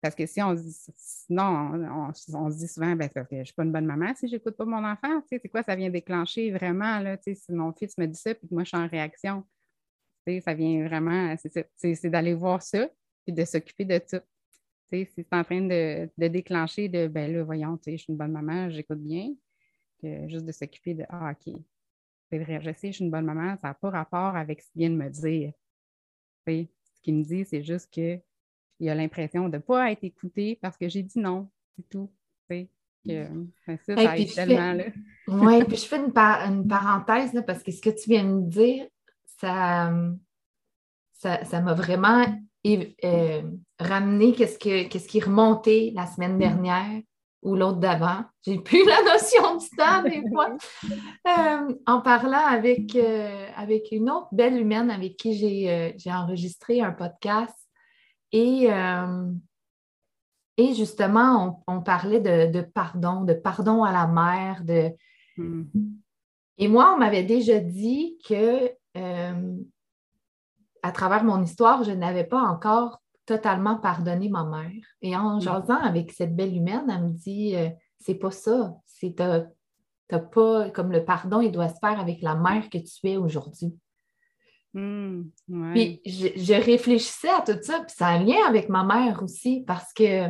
Parce 0.00 0.14
que 0.14 0.26
si 0.26 0.40
on 0.40 0.56
se 0.56 0.62
dit, 0.62 0.76
sinon, 0.96 1.72
on, 2.08 2.12
se 2.12 2.58
dit 2.58 2.68
souvent, 2.68 2.94
ben, 2.94 3.08
parce 3.08 3.28
que 3.28 3.34
je 3.34 3.40
ne 3.40 3.44
suis 3.44 3.54
pas 3.54 3.64
une 3.64 3.72
bonne 3.72 3.86
maman 3.86 4.14
si 4.14 4.28
je 4.28 4.34
n'écoute 4.34 4.56
pas 4.56 4.64
mon 4.64 4.84
enfant. 4.84 5.20
Tu 5.22 5.28
sais, 5.28 5.40
c'est 5.42 5.48
quoi 5.48 5.62
ça 5.62 5.74
vient 5.74 5.90
déclencher 5.90 6.52
vraiment, 6.52 7.00
là, 7.00 7.16
tu 7.16 7.34
sais, 7.34 7.34
si 7.34 7.52
mon 7.52 7.72
fils 7.72 7.98
me 7.98 8.06
dit 8.06 8.18
ça, 8.18 8.34
puis 8.34 8.46
que 8.46 8.54
moi, 8.54 8.62
je 8.62 8.68
suis 8.68 8.76
en 8.76 8.86
réaction. 8.86 9.44
Tu 10.24 10.34
sais, 10.34 10.40
ça 10.40 10.54
vient 10.54 10.86
vraiment, 10.86 11.34
c'est 11.76 12.10
d'aller 12.10 12.34
voir 12.34 12.62
ça, 12.62 12.88
puis 13.24 13.32
de 13.32 13.44
s'occuper 13.44 13.84
de 13.84 14.00
ça. 14.06 14.20
Tu 14.20 14.26
sais, 14.90 15.04
si 15.04 15.14
c'est 15.16 15.34
en 15.34 15.42
train 15.42 15.62
de, 15.62 16.08
déclencher 16.28 16.88
de, 16.88 17.08
ben 17.08 17.32
là, 17.32 17.42
voyons, 17.42 17.76
tu 17.76 17.84
sais, 17.84 17.96
je 17.96 18.02
suis 18.04 18.12
une 18.12 18.18
bonne 18.18 18.32
maman, 18.32 18.70
j'écoute 18.70 19.00
bien, 19.00 19.34
que 20.00 20.28
juste 20.28 20.44
de 20.44 20.52
s'occuper 20.52 20.94
de, 20.94 21.04
ah, 21.08 21.32
OK, 21.32 21.54
c'est 22.30 22.38
vrai, 22.38 22.60
je 22.62 22.70
sais, 22.72 22.92
je 22.92 22.96
suis 22.96 23.04
une 23.04 23.10
bonne 23.10 23.24
maman, 23.24 23.56
ça 23.56 23.68
n'a 23.68 23.74
pas 23.74 23.90
rapport 23.90 24.36
avec 24.36 24.60
ce 24.60 24.70
qu'il 24.70 24.80
vient 24.80 24.90
de 24.90 24.96
me 24.96 25.10
dire. 25.10 25.52
Tu 26.46 26.52
sais, 26.52 26.70
ce 26.94 27.00
qu'il 27.02 27.16
me 27.16 27.24
dit, 27.24 27.44
c'est 27.44 27.64
juste 27.64 27.92
que 27.92 28.20
il 28.80 28.88
a 28.88 28.94
l'impression 28.94 29.48
de 29.48 29.56
ne 29.56 29.62
pas 29.62 29.90
être 29.90 30.04
écouté 30.04 30.58
parce 30.60 30.76
que 30.76 30.88
j'ai 30.88 31.02
dit 31.02 31.18
non, 31.18 31.48
c'est 31.76 31.88
tout. 31.88 32.10
Que, 33.06 33.26
ben, 33.66 33.78
ça, 33.86 33.96
ça 33.96 34.16
aide 34.18 34.34
tellement. 34.34 34.84
Oui, 35.28 35.64
puis 35.68 35.76
je 35.76 35.86
fais 35.86 35.98
une, 35.98 36.12
parenthèse 36.12 37.42
parce 37.46 37.62
que 37.62 37.70
ce 37.70 37.80
que 37.80 37.90
tu 37.90 38.10
viens 38.10 38.24
de 38.24 38.48
dire, 38.48 38.86
ça 39.40 39.92
ça 41.20 41.60
m'a 41.60 41.74
vraiment 41.74 42.24
euh, 42.66 43.42
ramené 43.78 44.32
qu'est-ce, 44.32 44.58
que, 44.58 44.88
qu'est-ce 44.88 45.08
qui 45.08 45.20
remontait 45.20 45.92
la 45.94 46.06
semaine 46.06 46.36
mm. 46.36 46.38
dernière 46.38 47.02
ou 47.42 47.54
l'autre 47.54 47.78
d'avant. 47.78 48.24
J'ai 48.44 48.58
plus 48.58 48.84
la 48.84 49.00
notion 49.02 49.56
du 49.56 49.68
temps 49.76 50.02
des 50.02 50.22
fois. 50.30 50.56
Euh, 51.26 51.74
en 51.86 52.00
parlant 52.00 52.46
avec, 52.46 52.96
euh, 52.96 53.46
avec 53.54 53.88
une 53.92 54.08
autre 54.08 54.28
belle 54.32 54.58
humaine 54.58 54.90
avec 54.90 55.16
qui 55.16 55.36
j'ai, 55.36 55.94
j'ai 55.98 56.10
enregistré 56.10 56.80
un 56.80 56.92
podcast 56.92 57.67
et, 58.32 58.72
euh, 58.72 59.32
et 60.56 60.74
justement, 60.74 61.62
on, 61.66 61.80
parlait 61.80 62.20
de, 62.20 62.60
pardon, 62.62 63.24
de 63.24 63.32
pardon 63.32 63.84
à 63.84 63.92
la 63.92 64.06
mère. 64.06 64.64
De... 64.64 64.90
Hmm. 65.36 65.64
Et 66.58 66.68
moi, 66.68 66.92
on 66.94 66.98
m'avait 66.98 67.22
déjà 67.22 67.60
dit 67.60 68.18
que 68.26 68.70
euh, 68.96 69.56
à 70.82 70.92
travers 70.92 71.24
mon 71.24 71.42
histoire, 71.42 71.84
je 71.84 71.92
n'avais 71.92 72.24
pas 72.24 72.42
encore 72.42 73.00
totalement 73.24 73.76
pardonné 73.76 74.28
ma 74.28 74.44
mère. 74.44 74.84
Et 75.00 75.16
en 75.16 75.36
hmm. 75.36 75.40
jasant 75.40 75.80
avec 75.80 76.12
cette 76.12 76.34
belle 76.34 76.56
humaine, 76.56 76.86
elle 76.88 77.04
me 77.04 77.12
dit 77.12 77.56
euh, 77.56 77.70
c'est 77.98 78.16
pas 78.16 78.30
ça. 78.30 78.74
C'est 78.86 79.14
t'as 79.14 80.18
pas 80.18 80.70
comme 80.70 80.90
le 80.90 81.04
pardon, 81.04 81.40
il 81.40 81.52
doit 81.52 81.68
se 81.68 81.78
faire 81.78 82.00
avec 82.00 82.22
la 82.22 82.34
mère 82.34 82.68
que 82.68 82.78
tu 82.78 83.08
es 83.08 83.16
aujourd'hui. 83.16 83.78
Mmh, 84.78 85.72
puis 85.72 86.00
je, 86.06 86.54
réfléchissais 86.54 87.30
à 87.30 87.40
tout 87.40 87.58
ça, 87.62 87.80
puis 87.80 87.94
ça 87.96 88.08
a 88.08 88.12
un 88.12 88.24
lien 88.24 88.46
avec 88.46 88.68
ma 88.68 88.84
mère 88.84 89.22
aussi, 89.22 89.64
parce 89.66 89.92
que 89.92 90.28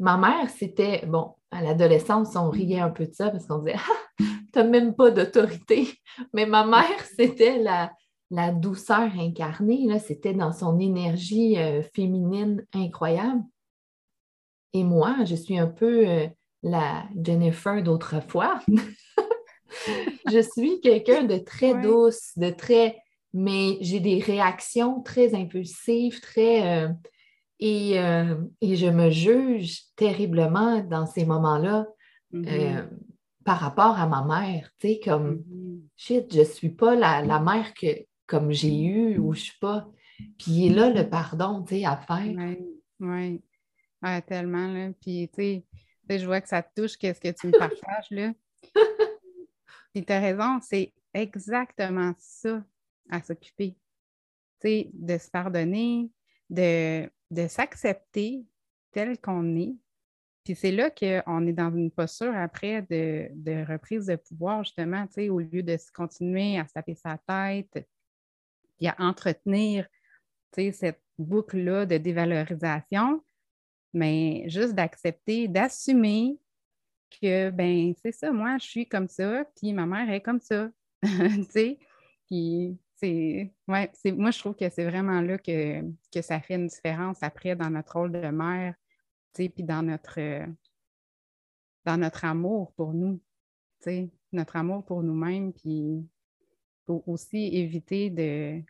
ma 0.00 0.16
mère, 0.16 0.50
c'était, 0.50 1.04
bon, 1.06 1.34
à 1.50 1.62
l'adolescence, 1.62 2.34
on 2.36 2.50
riait 2.50 2.80
un 2.80 2.90
peu 2.90 3.06
de 3.06 3.12
ça 3.12 3.30
parce 3.30 3.46
qu'on 3.46 3.58
disait, 3.58 3.76
ah, 3.76 4.24
t'as 4.52 4.64
même 4.64 4.94
pas 4.94 5.10
d'autorité. 5.10 5.88
Mais 6.32 6.46
ma 6.46 6.66
mère, 6.66 7.04
c'était 7.16 7.58
la, 7.58 7.92
la 8.30 8.50
douceur 8.50 9.10
incarnée, 9.18 9.86
là, 9.86 9.98
c'était 9.98 10.34
dans 10.34 10.52
son 10.52 10.78
énergie 10.78 11.58
euh, 11.58 11.82
féminine 11.94 12.64
incroyable. 12.74 13.42
Et 14.72 14.84
moi, 14.84 15.24
je 15.24 15.34
suis 15.34 15.58
un 15.58 15.68
peu 15.68 16.06
euh, 16.06 16.26
la 16.62 17.04
Jennifer 17.22 17.82
d'autrefois. 17.82 18.60
je 20.30 20.40
suis 20.40 20.80
quelqu'un 20.80 21.24
de 21.24 21.38
très 21.38 21.80
douce, 21.80 22.32
de 22.36 22.50
très 22.50 22.96
mais 23.32 23.78
j'ai 23.80 24.00
des 24.00 24.20
réactions 24.20 25.02
très 25.02 25.34
impulsives, 25.34 26.20
très... 26.20 26.86
Euh, 26.86 26.88
euh, 27.60 28.36
et, 28.60 28.76
je 28.76 28.86
me 28.86 29.10
juge 29.10 29.82
terriblement 29.96 30.80
dans 30.80 31.06
ces 31.06 31.24
moments-là 31.24 31.88
mm-hmm. 32.32 32.46
euh, 32.48 32.86
par 33.44 33.58
rapport 33.58 33.98
à 33.98 34.06
ma 34.06 34.24
mère, 34.24 34.70
tu 34.78 34.88
sais, 34.88 35.00
comme, 35.04 35.38
mm-hmm. 35.38 35.80
shit, 35.96 36.32
je 36.32 36.40
ne 36.40 36.44
suis 36.44 36.70
pas 36.70 36.94
la, 36.94 37.40
mère 37.40 37.74
que, 37.74 37.86
comme 38.26 38.52
j'ai 38.52 38.80
eu 38.80 39.18
ou 39.18 39.34
je 39.34 39.40
ne 39.40 39.44
suis 39.44 39.58
pas. 39.58 39.88
Puis 40.38 40.68
là, 40.68 40.90
le 40.90 41.08
pardon, 41.08 41.62
tu 41.62 41.80
sais, 41.80 41.84
à 41.84 41.96
faire. 41.96 42.32
Oui, 43.00 43.40
oui. 44.02 44.22
tellement, 44.26 44.68
là. 44.68 44.90
Puis, 45.00 45.28
tu 45.34 45.64
sais, 46.08 46.18
je 46.18 46.26
vois 46.26 46.40
que 46.40 46.48
ça 46.48 46.62
te 46.62 46.80
touche, 46.80 46.96
qu'est-ce 46.96 47.20
que 47.20 47.36
tu 47.36 47.48
me 47.48 47.58
partages, 47.58 48.10
là. 48.10 48.32
Puis, 49.92 50.04
tu 50.04 50.12
as 50.12 50.20
raison, 50.20 50.60
c'est 50.62 50.92
exactement 51.12 52.14
ça 52.18 52.62
à 53.10 53.22
s'occuper. 53.22 53.76
de 54.64 55.18
se 55.18 55.30
pardonner, 55.30 56.10
de, 56.50 57.08
s'accepter 57.48 58.44
tel 58.92 59.18
qu'on 59.20 59.56
est. 59.56 59.74
Puis 60.44 60.54
c'est 60.54 60.72
là 60.72 60.90
qu'on 60.90 61.46
est 61.46 61.52
dans 61.52 61.74
une 61.74 61.90
posture 61.90 62.34
après 62.34 62.82
de, 62.82 63.70
reprise 63.70 64.06
de 64.06 64.16
pouvoir, 64.16 64.64
justement, 64.64 65.06
au 65.30 65.40
lieu 65.40 65.62
de 65.62 65.76
se 65.76 65.92
continuer 65.92 66.58
à 66.58 66.66
se 66.66 66.72
taper 66.72 66.94
sa 66.94 67.18
tête 67.18 67.86
et 68.80 68.88
à 68.88 68.96
entretenir 68.98 69.86
cette 70.54 71.02
boucle-là 71.18 71.86
de 71.86 71.98
dévalorisation, 71.98 73.22
mais 73.92 74.44
juste 74.48 74.74
d'accepter, 74.74 75.48
d'assumer 75.48 76.38
que, 77.10 77.50
ben, 77.50 77.92
c'est 78.02 78.12
ça, 78.12 78.32
moi, 78.32 78.56
je 78.58 78.66
suis 78.66 78.86
comme 78.86 79.08
ça, 79.08 79.44
puis 79.56 79.72
ma 79.72 79.86
mère 79.86 80.10
est 80.10 80.20
comme 80.20 80.40
ça. 80.40 80.70
puis 82.26 82.78
ouais, 83.02 83.52
moi 83.68 84.30
je 84.30 84.38
trouve 84.38 84.54
que 84.54 84.68
c'est 84.68 84.84
vraiment 84.84 85.20
là 85.20 85.38
que, 85.38 85.82
ça 86.20 86.40
fait 86.40 86.54
une 86.54 86.66
différence 86.66 87.22
après 87.22 87.54
dans 87.56 87.70
notre 87.70 87.94
rôle 87.98 88.12
de 88.12 88.28
mère, 88.28 88.74
puis 89.34 89.52
dans 89.58 89.82
notre 89.82 90.46
dans 91.84 91.96
notre 91.96 92.24
amour 92.24 92.72
pour 92.74 92.92
nous, 92.92 93.20
notre 94.32 94.56
amour 94.56 94.84
pour 94.84 95.02
nous-mêmes, 95.02 95.52
puis 95.52 96.06
pour 96.84 97.08
aussi 97.08 97.54
éviter 97.54 98.10
de 98.10 98.62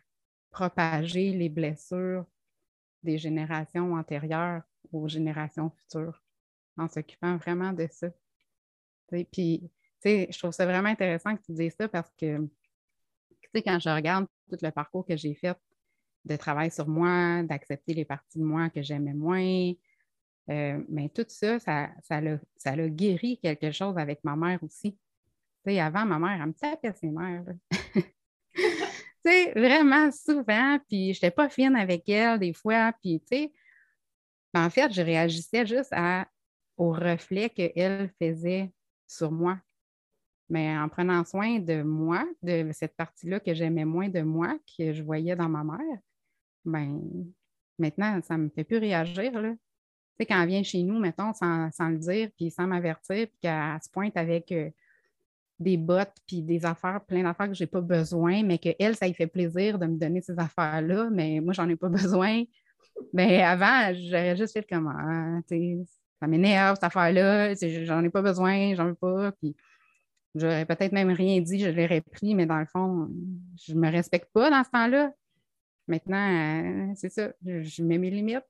propager 0.51 1.31
les 1.31 1.49
blessures 1.49 2.25
des 3.03 3.17
générations 3.17 3.93
antérieures 3.93 4.61
aux 4.91 5.07
générations 5.07 5.69
futures 5.69 6.21
en 6.77 6.87
s'occupant 6.87 7.37
vraiment 7.37 7.73
de 7.73 7.87
ça. 7.91 8.07
Puis, 9.31 9.69
je 10.03 10.37
trouve 10.37 10.51
ça 10.51 10.65
vraiment 10.65 10.89
intéressant 10.89 11.35
que 11.35 11.41
tu 11.43 11.53
dises 11.53 11.75
ça 11.77 11.87
parce 11.87 12.11
que 12.15 12.47
sais, 13.53 13.61
quand 13.61 13.79
je 13.79 13.89
regarde 13.89 14.27
tout 14.49 14.57
le 14.61 14.71
parcours 14.71 15.05
que 15.05 15.15
j'ai 15.15 15.33
fait 15.33 15.57
de 16.25 16.35
travail 16.35 16.71
sur 16.71 16.87
moi, 16.87 17.43
d'accepter 17.43 17.93
les 17.93 18.05
parties 18.05 18.39
de 18.39 18.43
moi 18.43 18.69
que 18.69 18.81
j'aimais 18.81 19.13
moins, 19.13 19.73
euh, 20.49 20.83
mais 20.89 21.09
tout 21.09 21.25
ça, 21.27 21.59
ça, 21.59 21.89
ça, 22.03 22.21
l'a, 22.21 22.89
guéri 22.89 23.39
quelque 23.41 23.71
chose 23.71 23.97
avec 23.97 24.23
ma 24.23 24.35
mère 24.35 24.61
aussi. 24.63 24.97
Tu 25.65 25.77
avant, 25.77 26.05
ma 26.05 26.19
mère, 26.19 26.41
elle 26.41 26.47
me 26.47 26.53
tapait 26.53 26.93
ses 26.93 27.09
mères. 27.09 27.45
vraiment 29.55 30.11
souvent, 30.11 30.79
puis 30.87 31.13
je 31.13 31.17
n'étais 31.17 31.31
pas 31.31 31.49
fine 31.49 31.75
avec 31.75 32.07
elle 32.09 32.39
des 32.39 32.53
fois, 32.53 32.93
puis 33.01 33.21
tu 33.21 33.37
sais, 33.37 33.53
en 34.53 34.69
fait, 34.69 34.91
je 34.91 35.01
réagissais 35.01 35.65
juste 35.65 35.91
à, 35.91 36.27
au 36.77 36.91
reflet 36.91 37.49
qu'elle 37.49 38.11
faisait 38.19 38.71
sur 39.07 39.31
moi. 39.31 39.59
Mais 40.49 40.75
en 40.77 40.89
prenant 40.89 41.23
soin 41.25 41.59
de 41.59 41.83
moi, 41.83 42.25
de 42.41 42.69
cette 42.73 42.95
partie-là 42.95 43.39
que 43.39 43.53
j'aimais 43.53 43.85
moins 43.85 44.09
de 44.09 44.21
moi, 44.21 44.57
que 44.77 44.93
je 44.93 45.03
voyais 45.03 45.35
dans 45.35 45.49
ma 45.49 45.63
mère, 45.63 45.97
ben 46.65 47.01
maintenant, 47.77 48.19
ça 48.23 48.37
ne 48.37 48.45
me 48.45 48.49
fait 48.49 48.63
plus 48.63 48.77
réagir. 48.77 49.39
Là. 49.39 49.51
Tu 49.51 49.57
sais, 50.19 50.25
quand 50.25 50.41
elle 50.41 50.49
vient 50.49 50.63
chez 50.63 50.83
nous, 50.83 50.99
mettons, 50.99 51.33
sans, 51.33 51.69
le 51.89 51.97
dire, 51.97 52.29
puis 52.35 52.51
sans 52.51 52.67
m'avertir, 52.67 53.27
puis 53.27 53.37
qu'elle 53.41 53.79
se 53.81 53.89
pointe 53.89 54.17
avec 54.17 54.51
euh, 54.51 54.69
des 55.59 55.77
bottes 55.77 56.15
puis 56.25 56.41
des 56.41 56.65
affaires, 56.65 57.01
plein 57.05 57.23
d'affaires 57.23 57.47
que 57.47 57.53
je 57.53 57.63
n'ai 57.63 57.67
pas 57.67 57.81
besoin, 57.81 58.43
mais 58.43 58.57
qu'elle, 58.57 58.95
ça 58.95 59.07
lui 59.07 59.13
fait 59.13 59.27
plaisir 59.27 59.77
de 59.77 59.85
me 59.85 59.97
donner 59.97 60.21
ces 60.21 60.37
affaires-là, 60.39 61.09
mais 61.11 61.39
moi, 61.41 61.53
j'en 61.53 61.69
ai 61.69 61.75
pas 61.75 61.89
besoin. 61.89 62.43
Mais 63.13 63.41
avant, 63.41 63.93
j'aurais 63.93 64.35
juste 64.35 64.53
fait 64.53 64.67
comme 64.67 64.87
ah, 64.87 65.39
ça 66.19 66.27
m'énerve 66.27 66.75
cette 66.75 66.83
affaire-là, 66.83 67.53
j'en 67.85 68.03
ai 68.03 68.09
pas 68.09 68.21
besoin, 68.21 68.73
j'en 68.75 68.87
veux 68.87 68.95
pas. 68.95 69.31
Puis 69.33 69.55
j'aurais 70.35 70.65
peut-être 70.65 70.91
même 70.91 71.11
rien 71.11 71.41
dit, 71.41 71.59
je 71.59 71.69
l'aurais 71.69 72.01
pris, 72.01 72.35
mais 72.35 72.45
dans 72.45 72.59
le 72.59 72.65
fond, 72.65 73.09
je 73.57 73.73
me 73.73 73.89
respecte 73.89 74.31
pas 74.33 74.49
dans 74.49 74.63
ce 74.63 74.69
temps-là. 74.69 75.13
Maintenant, 75.87 76.91
euh, 76.91 76.93
c'est 76.95 77.09
ça, 77.09 77.31
je, 77.45 77.83
mets 77.83 77.97
mes 77.97 78.11
limites. 78.11 78.45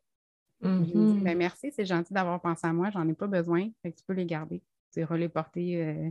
Mm-hmm. 0.61 1.23
Ben, 1.23 1.38
merci, 1.38 1.71
c'est 1.71 1.86
gentil 1.86 2.13
d'avoir 2.13 2.41
pensé 2.41 2.67
à 2.67 2.73
moi, 2.73 2.89
j'en 2.91 3.07
ai 3.07 3.13
pas 3.13 3.27
besoin, 3.27 3.69
fait 3.82 3.91
que 3.91 3.97
tu 3.97 4.03
peux 4.05 4.13
les 4.13 4.25
garder. 4.25 4.61
Tu 4.91 4.99
iras 4.99 5.17
les 5.17 5.30
porter 5.30 5.82
euh, 5.82 6.09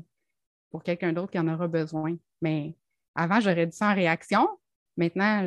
pour 0.70 0.82
quelqu'un 0.82 1.12
d'autre 1.12 1.32
qui 1.32 1.38
en 1.38 1.48
aura 1.48 1.68
besoin. 1.68 2.16
Mais 2.40 2.74
avant, 3.14 3.40
j'aurais 3.40 3.66
dit 3.66 3.76
ça 3.76 3.90
en 3.90 3.94
réaction. 3.94 4.48
Maintenant, 4.96 5.46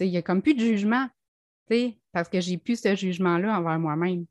il 0.00 0.10
n'y 0.10 0.16
a 0.16 0.22
comme 0.22 0.42
plus 0.42 0.54
de 0.54 0.60
jugement, 0.60 1.08
parce 2.12 2.28
que 2.28 2.40
j'ai 2.40 2.58
plus 2.58 2.80
ce 2.80 2.94
jugement-là 2.94 3.58
envers 3.58 3.78
moi-même. 3.78 4.26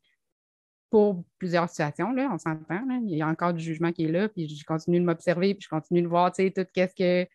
Pour 0.92 1.24
plusieurs 1.38 1.68
situations, 1.70 2.12
là, 2.12 2.28
on 2.30 2.38
s'entend. 2.38 2.86
Il 3.06 3.16
y 3.16 3.22
a 3.22 3.26
encore 3.26 3.54
du 3.54 3.64
jugement 3.64 3.92
qui 3.92 4.04
est 4.04 4.12
là, 4.12 4.28
puis 4.28 4.46
je 4.46 4.64
continue 4.64 5.00
de 5.00 5.04
m'observer, 5.04 5.54
puis 5.54 5.64
je 5.64 5.68
continue 5.68 6.02
de 6.02 6.06
voir 6.06 6.30
qu'est-ce 6.32 6.94
que 6.94 7.26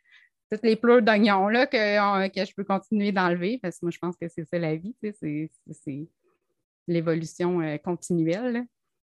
toutes 0.52 0.64
les 0.64 0.76
pleurs 0.76 1.02
d'oignons 1.02 1.48
là, 1.48 1.66
que, 1.66 2.28
que, 2.30 2.46
je 2.46 2.54
peux 2.56 2.64
continuer 2.64 3.12
d'enlever, 3.12 3.60
parce 3.62 3.80
que 3.80 3.86
moi, 3.86 3.92
je 3.92 3.98
pense 3.98 4.16
que 4.16 4.28
c'est 4.28 4.46
ça 4.46 4.60
la 4.60 4.76
vie, 4.76 4.96
c'est 5.02 5.50
l'évolution 6.88 7.62
euh, 7.62 7.78
continuelle. 7.78 8.66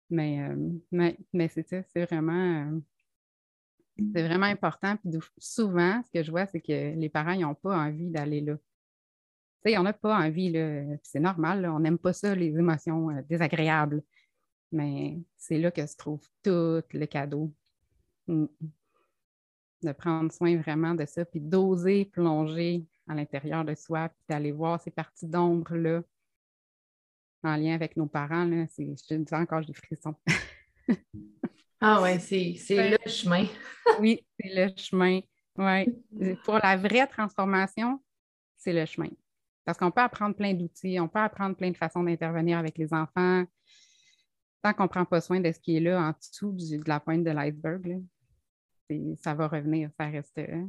Mais, 0.09 0.41
euh, 0.41 0.55
mais, 0.91 1.17
mais 1.31 1.47
c'est 1.47 1.67
ça, 1.67 1.83
c'est 1.83 2.05
vraiment, 2.05 2.65
euh, 2.67 2.79
c'est 4.13 4.27
vraiment 4.27 4.47
important. 4.47 4.97
Puis 4.97 5.11
souvent, 5.37 6.01
ce 6.05 6.11
que 6.11 6.23
je 6.23 6.31
vois, 6.31 6.47
c'est 6.47 6.59
que 6.59 6.95
les 6.95 7.09
parents 7.09 7.35
n'ont 7.35 7.55
pas 7.55 7.77
envie 7.77 8.09
d'aller 8.09 8.41
là. 8.41 8.57
Tu 9.63 9.77
on 9.77 9.83
n'a 9.83 9.93
pas 9.93 10.17
envie, 10.17 10.51
c'est 11.03 11.19
normal, 11.19 11.67
on 11.67 11.79
n'aime 11.79 11.99
pas 11.99 12.13
ça, 12.13 12.33
les 12.33 12.47
émotions 12.47 13.09
désagréables. 13.29 14.01
Mais 14.71 15.19
c'est 15.37 15.57
là 15.57 15.71
que 15.71 15.85
se 15.85 15.97
trouve 15.97 16.21
tout 16.43 16.81
le 16.93 17.05
cadeau. 17.05 17.53
Mm 18.27 18.45
de 19.83 19.91
prendre 19.91 20.31
soin 20.31 20.57
vraiment 20.57 20.95
de 20.95 21.05
ça, 21.05 21.25
puis 21.25 21.39
d'oser 21.39 22.05
plonger 22.05 22.85
à 23.07 23.15
l'intérieur 23.15 23.65
de 23.65 23.75
soi, 23.75 24.09
puis 24.09 24.23
d'aller 24.29 24.51
voir 24.51 24.79
ces 24.79 24.91
parties 24.91 25.27
d'ombre-là 25.27 26.01
en 27.43 27.55
lien 27.55 27.73
avec 27.73 27.97
nos 27.97 28.05
parents. 28.05 28.45
Là, 28.45 28.65
je 28.77 29.07
te 29.07 29.13
dis 29.13 29.33
encore, 29.33 29.61
j'ai 29.61 29.67
des 29.67 29.73
frissons. 29.73 30.15
ah 31.81 32.01
ouais, 32.01 32.19
c'est, 32.19 32.55
le 32.69 33.09
chemin. 33.09 33.45
oui, 33.99 34.25
c'est 34.39 34.53
le 34.53 34.71
chemin. 34.75 35.21
Ouais. 35.57 35.87
Pour 36.45 36.59
la 36.59 36.77
vraie 36.77 37.07
transformation, 37.07 38.01
c'est 38.57 38.73
le 38.73 38.85
chemin. 38.85 39.09
Parce 39.65 39.77
qu'on 39.77 39.91
peut 39.91 40.01
apprendre 40.01 40.35
plein 40.35 40.53
d'outils, 40.53 40.99
on 40.99 41.07
peut 41.07 41.19
apprendre 41.19 41.55
plein 41.55 41.71
de 41.71 41.77
façons 41.77 42.03
d'intervenir 42.03 42.57
avec 42.57 42.77
les 42.77 42.93
enfants. 42.93 43.45
Tant 44.61 44.73
qu'on 44.73 44.83
ne 44.83 44.89
prend 44.89 45.05
pas 45.05 45.21
soin 45.21 45.39
de 45.39 45.51
ce 45.51 45.59
qui 45.59 45.77
est 45.77 45.79
là 45.79 45.99
en 46.01 46.11
dessous 46.11 46.51
de 46.51 46.87
la 46.87 46.99
pointe 46.99 47.23
de 47.23 47.31
l'iceberg, 47.31 48.03
ça 49.17 49.33
va 49.33 49.47
revenir. 49.47 49.89
Ça 49.97 50.07
reste, 50.07 50.37
euh, 50.37 50.67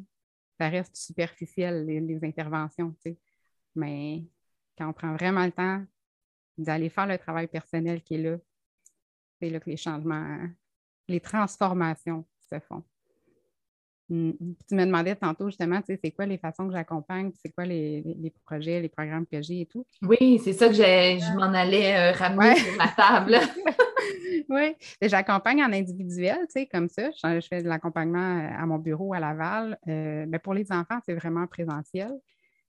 ça 0.58 0.68
reste 0.68 0.96
superficiel, 0.96 1.84
les, 1.86 2.24
interventions. 2.24 2.94
Mais 3.74 4.24
quand 4.78 4.88
on 4.88 4.92
prend 4.92 5.14
vraiment 5.14 5.44
le 5.44 5.52
temps 5.52 5.84
d'aller 6.56 6.88
faire 6.88 7.06
le 7.06 7.18
travail 7.18 7.48
personnel 7.48 8.02
qui 8.02 8.14
est 8.14 8.22
là, 8.22 8.38
c'est 9.40 9.50
là 9.50 9.60
que 9.60 9.68
les 9.68 9.76
changements, 9.76 10.38
les 11.08 11.20
transformations 11.20 12.26
se 12.38 12.60
font. 12.60 12.84
Mm. 14.08 14.32
Tu 14.68 14.74
me 14.74 14.84
demandais 14.84 15.14
tantôt 15.14 15.46
justement, 15.48 15.80
c'est 15.86 16.10
quoi 16.10 16.26
les 16.26 16.38
façons 16.38 16.66
que 16.66 16.72
j'accompagne, 16.72 17.32
c'est 17.42 17.50
quoi 17.50 17.64
les, 17.64 18.32
projets, 18.44 18.80
les 18.80 18.88
programmes 18.88 19.26
que 19.26 19.40
j'ai 19.42 19.62
et 19.62 19.66
tout? 19.66 19.86
Oui, 20.02 20.40
c'est 20.42 20.52
ça 20.52 20.68
que 20.68 20.74
je 20.74 21.36
m'en 21.36 21.52
allais 21.54 21.96
euh, 21.96 22.12
ramener 22.12 22.56
sur 22.56 22.76
ma 22.76 22.88
table. 22.88 23.38
oui, 24.48 24.74
j'accompagne 25.00 25.62
en 25.62 25.72
individuel, 25.72 26.38
tu 26.46 26.60
sais, 26.60 26.66
comme 26.66 26.88
ça. 26.88 27.10
Je, 27.10 27.46
fais 27.48 27.62
de 27.62 27.68
l'accompagnement 27.68 28.38
euh, 28.38 28.62
à 28.62 28.66
mon 28.66 28.78
bureau 28.78 29.14
à 29.14 29.20
Laval. 29.20 29.78
Euh, 29.88 30.26
ben, 30.26 30.38
pour 30.38 30.54
les 30.54 30.70
enfants, 30.72 30.98
c'est 31.06 31.14
vraiment 31.14 31.46
présentiel. 31.46 32.12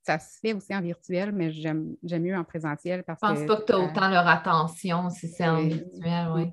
Ça 0.01 0.19
se 0.19 0.39
fait 0.39 0.53
aussi 0.53 0.75
en 0.75 0.81
virtuel, 0.81 1.31
mais 1.31 1.51
j'aime 1.51 1.95
mieux 2.03 2.36
en 2.36 2.43
présentiel 2.43 3.03
parce 3.03 3.21
que. 3.21 3.27
Je 3.27 3.34
pense 3.34 3.47
pas 3.47 3.55
que 3.57 3.65
tu 3.65 3.71
as 3.71 3.79
autant 3.79 4.09
leur 4.09 4.27
attention 4.27 5.09
si 5.09 5.29
c'est 5.29 5.47
en 5.47 5.61
virtuel, 5.63 6.27
oui. 6.36 6.51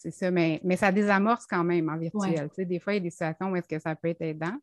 C'est 0.00 0.10
ça, 0.10 0.30
mais, 0.30 0.60
mais 0.64 0.76
ça 0.76 0.90
désamorce 0.90 1.46
quand 1.46 1.62
même 1.62 1.90
en 1.90 1.98
virtuel. 1.98 2.48
Des 2.56 2.80
fois, 2.80 2.94
il 2.94 2.96
y 2.96 3.00
a 3.00 3.02
des 3.02 3.10
situations 3.10 3.50
où 3.50 3.56
est-ce 3.56 3.68
que 3.68 3.78
ça 3.78 3.94
peut 3.94 4.08
être 4.08 4.22
aidant. 4.22 4.56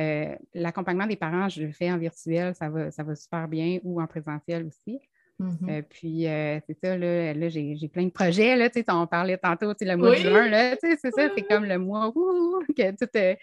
Euh, 0.00 0.34
l'accompagnement 0.52 1.06
des 1.06 1.14
parents, 1.14 1.48
je 1.48 1.62
le 1.62 1.72
fais 1.72 1.92
en 1.92 1.98
virtuel, 1.98 2.56
ça 2.56 2.68
va, 2.68 2.90
ça 2.90 3.04
va 3.04 3.14
super 3.14 3.46
bien, 3.46 3.78
ou 3.84 4.00
en 4.00 4.06
présentiel 4.08 4.66
aussi. 4.66 5.00
Mm-hmm. 5.38 5.70
Euh, 5.70 5.82
puis, 5.88 6.26
euh, 6.26 6.58
c'est 6.66 6.76
ça, 6.82 6.96
là, 6.96 7.34
là 7.34 7.48
j'ai 7.48 7.88
plein 7.88 8.06
de 8.06 8.10
projets, 8.10 8.56
là, 8.56 8.68
tu 8.68 8.80
sais, 8.80 8.84
on 8.88 9.06
parlait 9.06 9.38
tantôt, 9.38 9.72
le 9.80 9.96
mois 9.96 10.10
de 10.10 10.16
juin, 10.16 10.76
c'est 10.80 10.96
ça, 10.96 11.28
c'est 11.36 11.42
comme 11.42 11.64
le 11.64 11.78
mois 11.78 12.12
où 12.12 12.60
que 12.76 12.90
tout, 12.96 13.08
euh, 13.16 13.36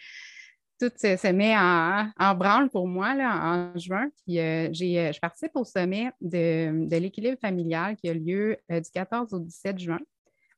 tout 0.82 0.92
se, 0.98 1.32
met 1.32 1.56
en, 1.56 2.10
en, 2.20 2.36
branle 2.36 2.70
pour 2.70 2.90
moi, 2.90 3.16
là, 3.16 3.72
en 3.74 3.80
juin. 3.80 4.10
Puis, 4.26 4.36
je 4.36 5.20
participe 5.22 5.56
au 5.56 5.64
sommet 5.64 6.12
de, 6.20 6.90
de 6.90 6.98
l'équilibre 6.98 7.38
familial 7.40 7.96
qui 7.96 8.10
a 8.10 8.14
lieu 8.14 8.58
du 8.70 8.92
14 8.94 9.34
au 9.34 9.40
17 9.40 9.80
juin. 9.80 10.00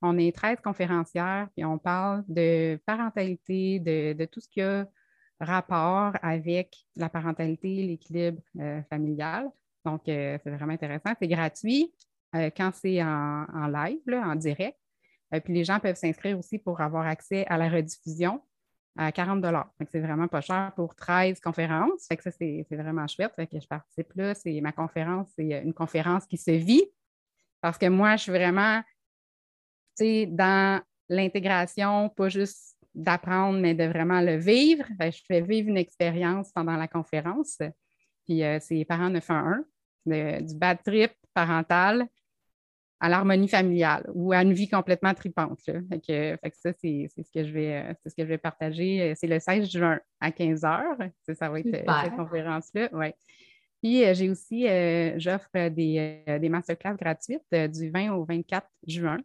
On 0.02 0.18
est 0.18 0.36
13 0.36 0.60
conférencières, 0.64 1.48
puis 1.56 1.66
on 1.66 1.78
parle 1.78 2.24
de 2.28 2.80
parentalité, 2.86 3.80
de, 3.80 4.26
tout 4.26 4.40
ce 4.40 4.48
qui 4.48 4.62
a 4.62 4.88
rapport 5.40 6.14
avec 6.22 6.76
la 6.96 7.10
parentalité, 7.10 7.84
l'équilibre 7.84 8.42
familial. 8.90 9.50
Donc, 9.88 10.10
euh, 10.10 10.38
c'est 10.44 10.50
vraiment 10.50 10.74
intéressant. 10.74 11.14
C'est 11.20 11.30
gratuit 11.30 11.94
euh, 12.36 12.50
quand 12.56 12.72
c'est 12.74 13.02
en, 13.02 13.68
live, 13.68 14.02
en 14.14 14.36
direct. 14.36 14.78
Euh, 15.34 15.40
puis 15.40 15.54
les 15.54 15.64
gens 15.64 15.80
peuvent 15.80 15.96
s'inscrire 15.96 16.38
aussi 16.38 16.60
pour 16.60 16.82
avoir 16.82 17.08
accès 17.08 17.46
à 17.48 17.58
la 17.58 17.70
rediffusion 17.70 18.42
à 18.98 19.12
40 19.12 19.46
C'est 19.92 20.02
vraiment 20.02 20.28
pas 20.28 20.42
cher 20.42 20.74
pour 20.76 20.94
13 20.96 21.40
conférences. 21.40 22.06
Fait 22.08 22.18
que 22.18 22.24
ça, 22.24 22.32
c'est 22.32 22.66
vraiment 22.72 23.08
chouette. 23.08 23.32
Fait 23.36 23.48
que 23.48 23.60
je 23.60 23.68
participe 23.68 24.12
là. 24.16 24.34
C'est 24.34 24.60
ma 24.60 24.74
conférence, 24.74 25.30
c'est 25.36 25.62
une 25.64 25.74
conférence 25.74 26.26
qui 26.26 26.38
se 26.38 26.52
vit. 26.52 26.84
Parce 27.62 27.78
que 27.78 27.88
moi, 27.88 28.18
je 28.18 28.24
suis 28.24 28.32
vraiment 28.32 28.82
dans 30.28 30.82
l'intégration, 31.10 32.10
pas 32.10 32.30
juste 32.30 32.76
d'apprendre, 32.94 33.60
mais 33.60 33.74
de 33.74 33.86
vraiment 33.86 34.22
le 34.22 34.38
vivre. 34.38 34.86
je 35.00 35.22
fais 35.28 35.42
vivre 35.42 35.70
une 35.70 35.78
expérience 35.78 36.52
pendant 36.52 36.76
la 36.76 36.88
conférence. 36.88 37.58
Puis 38.26 38.42
c'est 38.60 38.86
Parents 38.86 39.10
911 39.10 39.64
du 40.06 40.56
bad 40.56 40.80
trip 40.84 41.12
parental 41.34 42.08
à 43.00 43.10
l'harmonie 43.10 43.48
familiale 43.48 44.10
ou 44.16 44.34
à 44.34 44.42
une 44.42 44.54
vie 44.54 44.68
complètement 44.68 45.14
tripante. 45.14 45.60
Fait 45.62 46.00
que, 46.00 46.38
ça, 46.54 46.74
c'est 46.74 47.08
ce, 47.16 47.32
que 47.32 47.46
je 47.46 47.54
vais, 47.54 47.96
ce 48.08 48.16
que 48.16 48.24
je 48.24 48.28
vais 48.28 48.40
partager. 48.40 49.14
C'est 49.16 49.28
le 49.28 49.40
16 49.40 49.70
juin 49.70 50.00
à 50.20 50.32
15 50.32 50.62
h. 50.62 51.12
Ça, 51.36 51.50
va 51.50 51.60
être 51.60 51.70
cette 51.70 52.16
conférence-là. 52.16 52.90
Ouais. 52.94 53.14
Puis 53.82 54.04
euh, 54.04 54.14
j'ai 54.14 54.30
aussi, 54.30 54.68
euh, 54.68 55.18
j'offre 55.20 55.70
des, 55.70 56.24
euh, 56.28 56.40
des 56.40 56.50
masterclass 56.50 56.96
gratuites 56.96 57.44
du 57.52 57.90
20 57.90 58.14
au 58.14 58.26
24 58.26 58.68
juin 58.88 59.20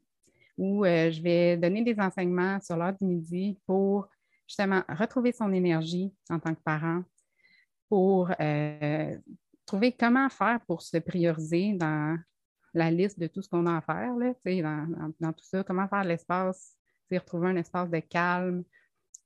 où 0.62 0.84
je 0.84 1.20
vais 1.20 1.56
donner 1.56 1.82
des 1.82 1.98
enseignements 1.98 2.60
sur 2.60 2.76
l'heure 2.76 2.92
du 2.92 3.04
midi 3.04 3.58
pour 3.66 4.08
justement 4.46 4.82
retrouver 4.88 5.32
son 5.32 5.52
énergie 5.52 6.14
en 6.30 6.38
tant 6.38 6.54
que 6.54 6.60
parent, 6.60 7.02
pour 7.88 8.30
trouver 9.66 9.92
comment 9.92 10.28
faire 10.28 10.60
pour 10.66 10.82
se 10.82 10.98
prioriser 10.98 11.72
dans 11.72 12.16
la 12.74 12.90
liste 12.90 13.18
de 13.18 13.26
tout 13.26 13.42
ce 13.42 13.48
qu'on 13.48 13.66
a 13.66 13.76
à 13.76 13.80
faire, 13.80 14.14
là, 14.16 14.32
dans, 14.44 15.12
dans, 15.20 15.32
tout 15.32 15.44
ça, 15.44 15.64
comment 15.64 15.88
faire 15.88 16.04
l'espace, 16.04 16.76
retrouver 17.16 17.48
un 17.48 17.56
espace 17.56 17.90
de 17.90 18.00
calme 18.00 18.64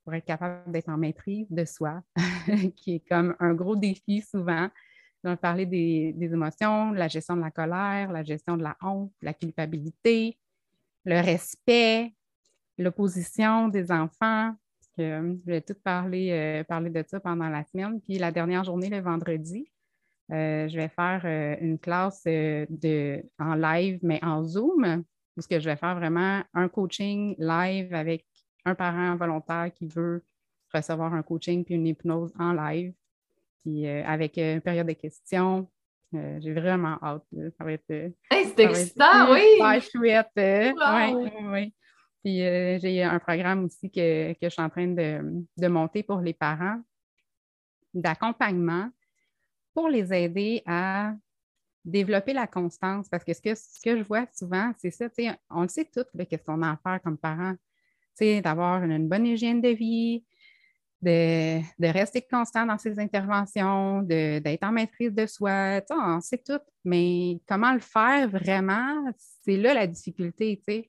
pour 0.04 0.14
être 0.14 0.24
capable 0.24 0.70
d'être 0.70 0.88
en 0.88 0.96
maîtrise 0.96 1.50
de 1.50 1.64
soi, 1.64 2.02
qui 2.76 2.96
est 2.96 3.08
comme 3.08 3.34
un 3.40 3.54
gros 3.54 3.76
défi 3.76 4.22
souvent. 4.22 4.68
On 5.24 5.30
va 5.30 5.36
parler 5.36 5.66
des, 5.66 6.14
émotions, 6.20 6.92
la 6.92 7.08
gestion 7.08 7.36
de 7.36 7.40
la 7.40 7.50
colère, 7.50 8.12
la 8.12 8.22
gestion 8.22 8.56
de 8.56 8.62
la 8.62 8.76
honte, 8.80 9.12
la 9.20 9.34
culpabilité, 9.34 10.38
le 11.06 11.20
respect, 11.20 12.14
l'opposition 12.76 13.68
des 13.68 13.90
enfants. 13.90 14.54
je 14.98 15.36
vais 15.46 15.62
tout 15.62 15.76
parler, 15.82 16.30
euh, 16.30 16.64
parler 16.64 16.90
de 16.90 17.02
ça 17.06 17.20
pendant 17.20 17.48
la 17.48 17.64
semaine. 17.64 18.00
Puis 18.02 18.18
la 18.18 18.30
dernière 18.30 18.64
journée, 18.64 18.90
le 18.90 19.00
vendredi, 19.00 19.70
euh, 20.32 20.68
je 20.68 20.76
vais 20.76 20.88
faire 20.88 21.22
euh, 21.24 21.56
une 21.60 21.78
classe 21.78 22.24
euh, 22.26 22.66
de, 22.68 23.22
en 23.38 23.54
live, 23.54 24.00
mais 24.02 24.18
en 24.24 24.42
Zoom, 24.42 25.04
parce 25.36 25.46
que 25.46 25.60
je 25.60 25.64
vais 25.68 25.76
faire 25.76 25.94
vraiment 25.94 26.42
un 26.52 26.68
coaching 26.68 27.36
live 27.38 27.94
avec 27.94 28.26
un 28.64 28.74
parent 28.74 29.14
volontaire 29.16 29.70
qui 29.72 29.86
veut 29.86 30.24
recevoir 30.74 31.14
un 31.14 31.22
coaching 31.22 31.64
puis 31.64 31.76
une 31.76 31.86
hypnose 31.86 32.32
en 32.38 32.52
live, 32.52 32.92
puis 33.62 33.86
avec 33.86 34.36
une 34.36 34.60
période 34.60 34.88
de 34.88 34.92
questions. 34.94 35.70
J'ai 36.12 36.52
vraiment 36.52 36.98
hâte. 37.02 37.24
Ça 37.58 37.64
va 37.64 37.72
être. 37.72 37.84
c'est 38.30 38.58
excitant, 38.58 39.32
oui! 39.32 39.80
chouette. 39.80 40.30
oui, 40.36 41.30
oui. 41.42 41.74
Puis 42.26 42.42
euh, 42.42 42.76
j'ai 42.80 43.04
un 43.04 43.20
programme 43.20 43.66
aussi 43.66 43.88
que, 43.88 44.34
je 44.42 44.48
suis 44.48 44.60
en 44.60 44.68
train 44.68 44.88
de, 44.88 45.68
monter 45.68 46.02
pour 46.02 46.20
les 46.20 46.34
parents 46.34 46.80
d'accompagnement 47.94 48.90
pour 49.72 49.88
les 49.88 50.12
aider 50.12 50.60
à 50.66 51.14
développer 51.84 52.32
la 52.32 52.48
constance. 52.48 53.08
Parce 53.08 53.22
que 53.22 53.32
ce 53.32 53.40
que, 53.40 53.54
ce 53.54 53.80
que 53.80 53.96
je 53.96 54.02
vois 54.02 54.26
souvent, 54.34 54.72
c'est 54.78 54.90
ça, 54.90 55.06
on 55.50 55.62
le 55.62 55.68
sait 55.68 55.84
tout, 55.84 56.04
qu'est-ce 56.28 56.42
qu'on 56.42 56.62
a 56.62 56.72
à 56.72 56.76
faire 56.82 57.00
comme 57.02 57.16
parents. 57.16 57.54
D'avoir 58.18 58.82
une, 58.82 59.08
bonne 59.08 59.26
hygiène 59.26 59.60
de 59.60 59.68
vie, 59.68 60.24
de, 61.02 61.92
rester 61.92 62.22
constant 62.22 62.66
dans 62.66 62.78
ses 62.78 62.98
interventions, 62.98 64.02
d'être 64.02 64.64
en 64.64 64.72
maîtrise 64.72 65.12
de 65.12 65.26
soi. 65.26 65.80
On 65.90 66.20
sait 66.20 66.42
tout, 66.44 66.60
mais 66.84 67.40
comment 67.46 67.72
le 67.72 67.80
faire 67.80 68.28
vraiment, 68.28 69.04
c'est 69.44 69.56
là 69.56 69.74
la 69.74 69.86
difficulté. 69.86 70.60
sais. 70.64 70.88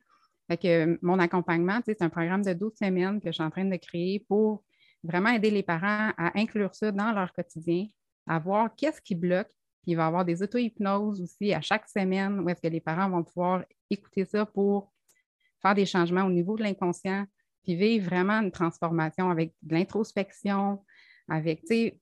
Fait 0.50 0.58
que 0.58 0.98
mon 1.02 1.20
accompagnement, 1.20 1.80
c'est 1.86 2.02
un 2.02 2.10
programme 2.10 2.42
de 2.42 2.54
12 2.54 2.74
semaines 2.80 3.20
que 3.20 3.28
je 3.28 3.34
suis 3.34 3.44
en 3.44 3.50
train 3.50 3.66
de 3.66 3.76
créer 3.76 4.26
pour 4.28 4.64
vraiment 5.04 5.30
aider 5.30 5.52
les 5.52 5.64
parents 5.64 6.12
à 6.18 6.38
inclure 6.40 6.74
ça 6.74 6.92
dans 6.92 7.12
leur 7.12 7.34
quotidien, 7.34 7.86
à 8.28 8.40
voir 8.40 8.70
qu'est-ce 8.76 9.02
qui 9.02 9.16
bloque. 9.16 9.50
Il 9.86 9.96
va 9.96 10.04
y 10.04 10.08
avoir 10.08 10.26
des 10.26 10.42
auto-hypnoses 10.44 11.22
aussi 11.22 11.54
à 11.54 11.62
chaque 11.62 11.88
semaine 11.88 12.40
où 12.40 12.50
est-ce 12.50 12.62
que 12.62 12.68
les 12.68 12.82
parents 12.82 13.10
vont 13.10 13.24
pouvoir 13.24 13.64
écouter 13.90 14.26
ça 14.26 14.46
pour 14.46 14.92
faire 15.62 15.76
des 15.76 15.86
changements 15.86 16.24
au 16.24 16.30
niveau 16.30 16.58
de 16.58 16.64
l'inconscient, 16.64 17.26
puis 17.68 17.76
vivre 17.76 18.06
vraiment 18.06 18.40
une 18.40 18.52
transformation 18.52 19.30
avec 19.30 19.54
de 19.62 19.76
l'introspection, 19.76 20.82
avec, 21.28 21.60
tu 21.62 21.68
sais, 21.68 22.00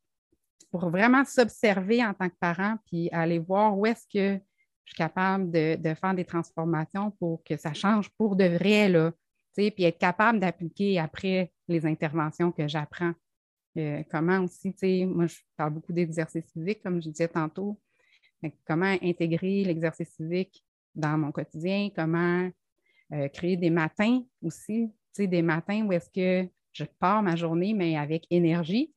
pour 0.70 0.92
vraiment 0.92 1.26
s'observer 1.26 2.06
en 2.06 2.14
tant 2.14 2.30
que 2.30 2.36
parent, 2.40 2.78
puis 2.86 3.10
aller 3.12 3.40
voir 3.40 3.76
où 3.76 3.88
est-ce 3.88 4.06
que 4.06 4.40
je 4.84 4.92
suis 4.92 4.96
capable 4.96 5.50
de, 5.50 5.94
faire 6.00 6.14
des 6.14 6.24
transformations 6.24 7.10
pour 7.12 7.44
que 7.44 7.58
ça 7.58 7.74
change 7.74 8.10
pour 8.12 8.36
de 8.36 8.44
vrai, 8.44 8.90
là, 8.90 9.12
puis 9.56 9.74
être 9.80 9.98
capable 9.98 10.40
d'appliquer 10.40 11.00
après 11.00 11.52
les 11.68 11.84
interventions 11.88 12.52
que 12.52 12.68
j'apprends. 12.68 13.14
Euh, 13.78 14.04
comment 14.12 14.42
aussi, 14.42 14.72
tu 14.74 14.80
sais, 14.80 15.06
moi, 15.06 15.26
je 15.26 15.38
parle 15.58 15.74
beaucoup 15.74 15.94
d'exercice 15.94 16.46
physique, 16.54 16.84
comme 16.84 17.02
je 17.02 17.10
disais 17.10 17.28
tantôt. 17.28 17.82
comment 18.68 18.96
intégrer 19.02 19.64
l'exercice 19.64 20.16
physique 20.16 20.64
dans 20.94 21.18
mon 21.18 21.32
quotidien, 21.32 21.90
comment 21.96 22.52
euh, 23.14 23.28
créer 23.30 23.58
des 23.58 23.72
matins 23.72 24.22
aussi, 24.44 24.92
tu 24.92 25.05
des 25.20 25.42
matins 25.42 25.86
où 25.86 25.94
est-ce 25.94 26.10
que 26.10 26.50
je 26.74 26.84
pars 27.00 27.24
ma 27.24 27.36
journée, 27.36 27.74
mais 27.74 27.98
avec 27.98 28.26
énergie. 28.30 28.94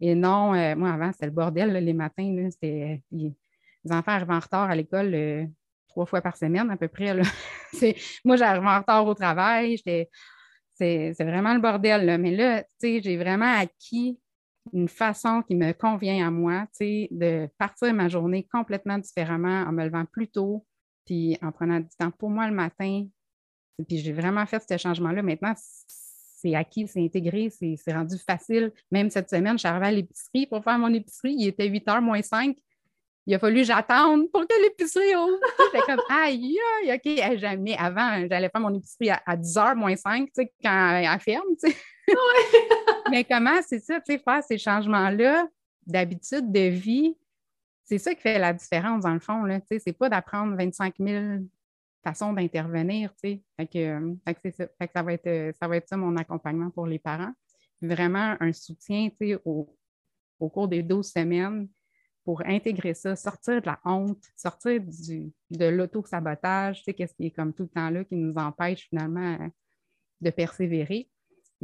Et 0.00 0.14
non, 0.14 0.54
euh, 0.54 0.74
moi, 0.74 0.90
avant, 0.90 1.12
c'était 1.12 1.26
le 1.26 1.32
bordel, 1.32 1.72
les 1.72 1.92
matins, 1.92 2.48
c'était 2.50 3.02
les 3.84 3.92
enfants 3.92 4.12
arrivent 4.12 4.30
en 4.30 4.40
retard 4.40 4.70
à 4.70 4.74
l'école 4.74 5.14
euh, 5.14 5.44
trois 5.88 6.06
fois 6.06 6.20
par 6.20 6.36
semaine 6.36 6.70
à 6.70 6.76
peu 6.76 6.88
près. 6.88 7.14
moi, 8.24 8.36
j'arrive 8.36 8.64
en 8.64 8.78
retard 8.78 9.06
au 9.06 9.14
travail. 9.14 9.78
C'est 10.74 11.12
vraiment 11.20 11.54
le 11.54 11.60
bordel. 11.60 12.18
Mais 12.20 12.34
là, 12.34 12.64
j'ai 12.80 13.16
vraiment 13.16 13.52
acquis 13.52 14.18
une 14.72 14.88
façon 14.88 15.42
qui 15.42 15.56
me 15.56 15.72
convient 15.72 16.26
à 16.26 16.30
moi, 16.30 16.66
de 16.80 17.48
partir 17.58 17.92
ma 17.94 18.08
journée 18.08 18.46
complètement 18.50 18.98
différemment 18.98 19.62
en 19.62 19.72
me 19.72 19.84
levant 19.84 20.04
plus 20.04 20.28
tôt, 20.28 20.64
puis 21.04 21.36
en 21.42 21.50
prenant 21.50 21.80
du 21.80 21.88
temps 21.98 22.12
pour 22.12 22.30
moi 22.30 22.46
le 22.46 22.54
matin. 22.54 23.06
Puis 23.86 23.98
j'ai 23.98 24.12
vraiment 24.12 24.44
fait 24.46 24.62
ce 24.68 24.76
changement-là. 24.76 25.22
Maintenant, 25.22 25.54
c'est 25.56 26.54
acquis, 26.54 26.86
c'est 26.88 27.02
intégré, 27.02 27.50
c'est 27.50 27.92
rendu 27.92 28.18
facile. 28.18 28.72
Même 28.90 29.10
cette 29.10 29.30
semaine, 29.30 29.54
je 29.54 29.58
suis 29.58 29.68
arrivée 29.68 29.86
à 29.86 29.92
l'épicerie 29.92 30.46
pour 30.46 30.62
faire 30.62 30.78
mon 30.78 30.92
épicerie. 30.92 31.34
Il 31.38 31.46
était 31.46 31.66
8 31.66 31.86
h 31.86 32.00
moins 32.00 32.22
5 32.22 32.56
il 33.26 33.34
a 33.34 33.38
fallu 33.38 33.64
j'attendre 33.64 34.24
pour 34.32 34.42
que 34.42 34.62
l'épicerie 34.62 35.14
ouvre. 35.14 35.38
J'étais 35.72 35.86
comme, 35.86 36.00
aïe, 36.10 36.58
aïe, 36.82 36.94
OK, 36.94 37.38
jamais. 37.38 37.76
Avant, 37.76 38.26
j'allais 38.28 38.48
faire 38.48 38.60
mon 38.60 38.74
épicerie 38.74 39.10
à, 39.10 39.36
10h 39.36 39.76
moins 39.76 39.94
5, 39.94 40.26
tu 40.26 40.30
sais, 40.34 40.52
quand 40.62 40.90
elle 40.96 41.20
ferme, 41.20 41.46
tu 41.62 41.70
sais. 41.70 41.76
Mais 43.10 43.24
comment 43.24 43.60
c'est 43.66 43.78
ça, 43.78 44.00
tu 44.00 44.12
sais, 44.12 44.18
faire 44.18 44.42
ces 44.42 44.58
changements-là 44.58 45.46
d'habitude 45.86 46.50
de 46.50 46.68
vie, 46.68 47.16
c'est 47.84 47.98
ça 47.98 48.14
qui 48.14 48.22
fait 48.22 48.38
la 48.38 48.52
différence, 48.52 49.04
dans 49.04 49.14
le 49.14 49.20
fond, 49.20 49.44
là, 49.44 49.60
tu 49.60 49.66
sais. 49.70 49.78
C'est 49.78 49.92
pas 49.92 50.08
d'apprendre 50.08 50.56
25 50.56 50.94
000 50.98 51.24
façons 52.02 52.32
d'intervenir, 52.32 53.12
tu 53.14 53.30
sais. 53.30 53.42
Fait 53.56 53.66
que, 53.66 54.50
ça. 54.50 55.02
Va, 55.02 55.12
être, 55.12 55.56
ça 55.56 55.68
va 55.68 55.76
être 55.76 55.96
mon 55.96 56.16
accompagnement 56.16 56.70
pour 56.70 56.86
les 56.86 56.98
parents. 56.98 57.32
Vraiment 57.80 58.36
un 58.40 58.52
soutien, 58.52 59.08
au, 59.44 59.68
cours 60.38 60.68
des 60.68 60.82
12 60.82 61.06
semaines 61.06 61.68
pour 62.24 62.42
intégrer 62.46 62.94
ça, 62.94 63.16
sortir 63.16 63.60
de 63.60 63.66
la 63.66 63.80
honte, 63.84 64.22
sortir 64.36 64.80
de 64.80 65.64
l'auto-sabotage, 65.66 66.78
tu 66.78 66.84
sais, 66.84 66.94
qu'est-ce 66.94 67.14
qui 67.14 67.26
est 67.26 67.30
comme 67.30 67.52
tout 67.52 67.64
le 67.64 67.68
temps 67.68 67.90
là 67.90 68.04
qui 68.04 68.14
nous 68.14 68.34
empêche 68.34 68.88
finalement 68.88 69.36
euh, 69.40 69.48
de 70.20 70.30
persévérer. 70.30 71.08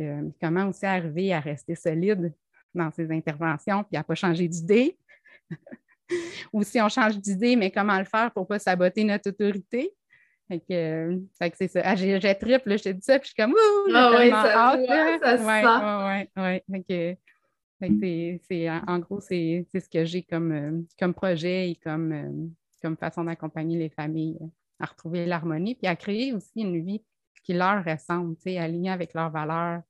Euh, 0.01 0.28
comment 0.41 0.68
aussi 0.68 0.86
arriver 0.86 1.32
à 1.32 1.41
rester 1.41 1.74
solide 1.74 2.34
dans 2.74 2.91
ses 2.91 3.11
interventions 3.11 3.84
puis 3.84 3.97
à 3.97 4.01
ne 4.01 4.05
pas 4.05 4.14
changer 4.14 4.49
d'idée. 4.49 4.99
Ou 6.53 6.62
si 6.62 6.80
on 6.80 6.89
change 6.89 7.18
d'idée, 7.18 7.57
mais 7.57 7.70
comment 7.70 7.99
le 7.99 8.05
faire 8.05 8.32
pour 8.32 8.45
ne 8.45 8.49
pas 8.49 8.59
saboter 8.59 9.05
notre 9.05 9.30
autorité? 9.30 9.93
Fait 10.49 10.61
que, 10.61 10.72
euh, 10.72 11.18
c'est 11.55 11.68
ça. 11.68 11.82
Ah, 11.84 11.94
j'ai, 11.94 12.18
triple, 12.34 12.78
je 12.78 12.84
te 12.84 12.88
dis 12.88 13.03
ça, 13.03 13.18
puis 13.18 13.28
je 13.28 13.34
suis 13.34 13.42
comme, 13.42 13.53
ouh, 13.53 13.92
ah 13.94 14.16
oui, 14.18 14.30
ça, 14.30 14.78
ça, 15.20 15.38
se 15.38 15.42
ouais, 15.44 16.30
ouais, 16.36 16.64
c'est, 18.49 18.70
en 18.70 18.99
gros, 18.99 19.20
c'est, 19.20 19.66
ce 19.72 19.88
que 19.88 20.05
j'ai 20.05 20.22
comme, 20.22 20.53
euh, 20.53 20.82
comme 20.99 21.14
projet 21.14 21.70
et 21.70 21.76
comme, 21.76 22.12
euh, 22.12 22.49
comme 22.82 22.96
façon 22.96 23.24
d'accompagner 23.24 23.78
les 23.78 23.90
familles 23.90 24.38
à 24.80 24.86
retrouver 24.86 25.26
l'harmonie, 25.26 25.74
puis 25.74 25.86
à 25.86 25.96
créer 25.96 26.32
aussi 26.32 26.61
une 26.61 26.84
vie 26.84 27.03
qui 27.44 27.53
leur 27.53 27.84
ressemble, 27.84 28.36
alignée 28.46 28.90
avec 28.90 29.14
leurs 29.14 29.30
valeurs, 29.30 29.82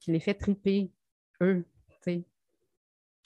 qui 0.00 0.12
les 0.12 0.20
fait 0.20 0.34
triper, 0.34 0.90
eux. 1.42 1.64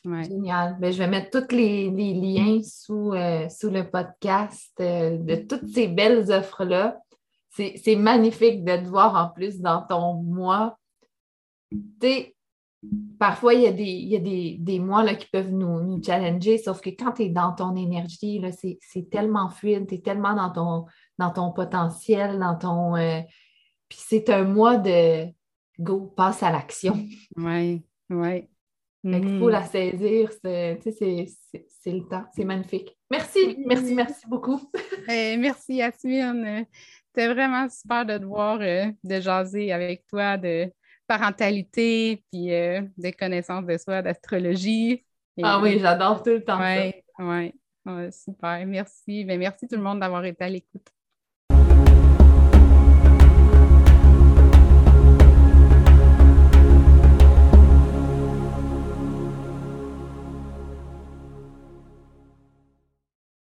Génial. 0.05 0.77
Ben, 0.81 0.93
je 0.93 0.99
vais 0.99 1.07
mettre 1.07 1.31
tous 1.31 1.55
les, 1.55 1.91
liens 1.91 2.61
sous, 2.63 3.13
euh, 3.13 3.49
sous 3.49 3.71
le 3.71 3.89
podcast 3.89 4.73
de 4.79 5.37
toutes 5.47 5.69
ces 5.69 5.89
belles 5.89 6.31
offres-là. 6.31 6.99
C'est, 7.51 7.97
magnifique 7.97 8.65
de 8.65 8.77
te 8.77 8.89
voir 8.89 9.15
en 9.15 9.29
plus 9.29 9.61
dans 9.61 9.83
ton 9.83 10.15
mois. 10.15 10.79
Tu 12.01 12.35
parfois, 13.19 13.55
il 13.55 13.63
y 13.63 13.67
a 13.67 13.73
des, 13.73 13.85
il 13.85 14.65
des, 14.65 14.79
mois 14.79 15.05
là, 15.05 15.15
qui 15.15 15.29
peuvent 15.29 15.53
nous, 15.53 16.03
challenger, 16.03 16.59
sauf 16.59 16.81
que 16.81 16.91
quand 16.91 17.13
tu 17.13 17.23
es 17.23 17.29
dans 17.29 17.53
ton 17.53 17.77
énergie, 17.77 18.43
c'est 18.81 19.11
tellement 19.11 19.49
fluide, 19.49 19.87
tu 19.87 19.97
es 19.97 20.01
tellement 20.01 20.35
dans 20.35 20.51
ton, 20.51 20.87
dans 21.19 21.31
ton 21.31 21.53
potentiel, 21.53 22.39
dans 22.39 22.57
ton. 22.57 22.97
Euh, 22.97 23.21
puis 23.89 23.99
c'est 24.01 24.31
un 24.31 24.45
mois 24.45 24.79
de 24.79 25.27
go, 25.79 26.13
passe 26.17 26.43
à 26.43 26.51
l'action. 26.51 26.99
Oui, 27.37 27.85
oui. 28.11 28.49
Il 29.05 29.39
faut 29.39 29.49
la 29.49 29.65
saisir, 29.65 30.31
c'est 30.43 30.79
le 31.87 32.09
temps, 32.09 32.25
c'est 32.35 32.45
magnifique. 32.45 32.97
Merci, 33.11 33.59
merci, 33.67 33.95
merci 33.95 34.27
beaucoup. 34.29 34.61
Eh, 35.09 35.37
merci 35.37 35.75
Yasmine. 35.75 36.65
C'était 37.09 37.27
vraiment 37.35 37.69
super 37.69 38.07
de 38.07 38.19
te 38.19 38.25
voir, 38.25 38.61
euh, 38.61 38.87
de 39.03 39.21
jaser 39.21 39.73
avec 39.73 40.07
toi, 40.07 40.37
de, 40.37 40.71
parentalité, 41.07 42.25
puis 42.31 42.53
euh, 42.55 42.83
des 42.97 43.13
connaissances 43.13 43.67
de 43.67 43.77
soi, 43.77 44.03
d'astrologie. 44.03 45.05
Ah 45.43 45.61
oui, 45.61 45.79
j'adore 45.79 46.23
tout 46.23 46.31
le 46.31 46.45
temps. 46.45 46.59
Oui, 46.59 46.93
ouais, 47.19 48.11
super. 48.11 48.67
Merci. 48.67 49.25
Ben, 49.25 49.39
merci 49.39 49.67
tout 49.69 49.77
le 49.77 49.83
monde 49.83 50.01
d'avoir 50.01 50.25
été 50.25 50.45
à 50.45 50.49
l'écoute. 50.49 50.87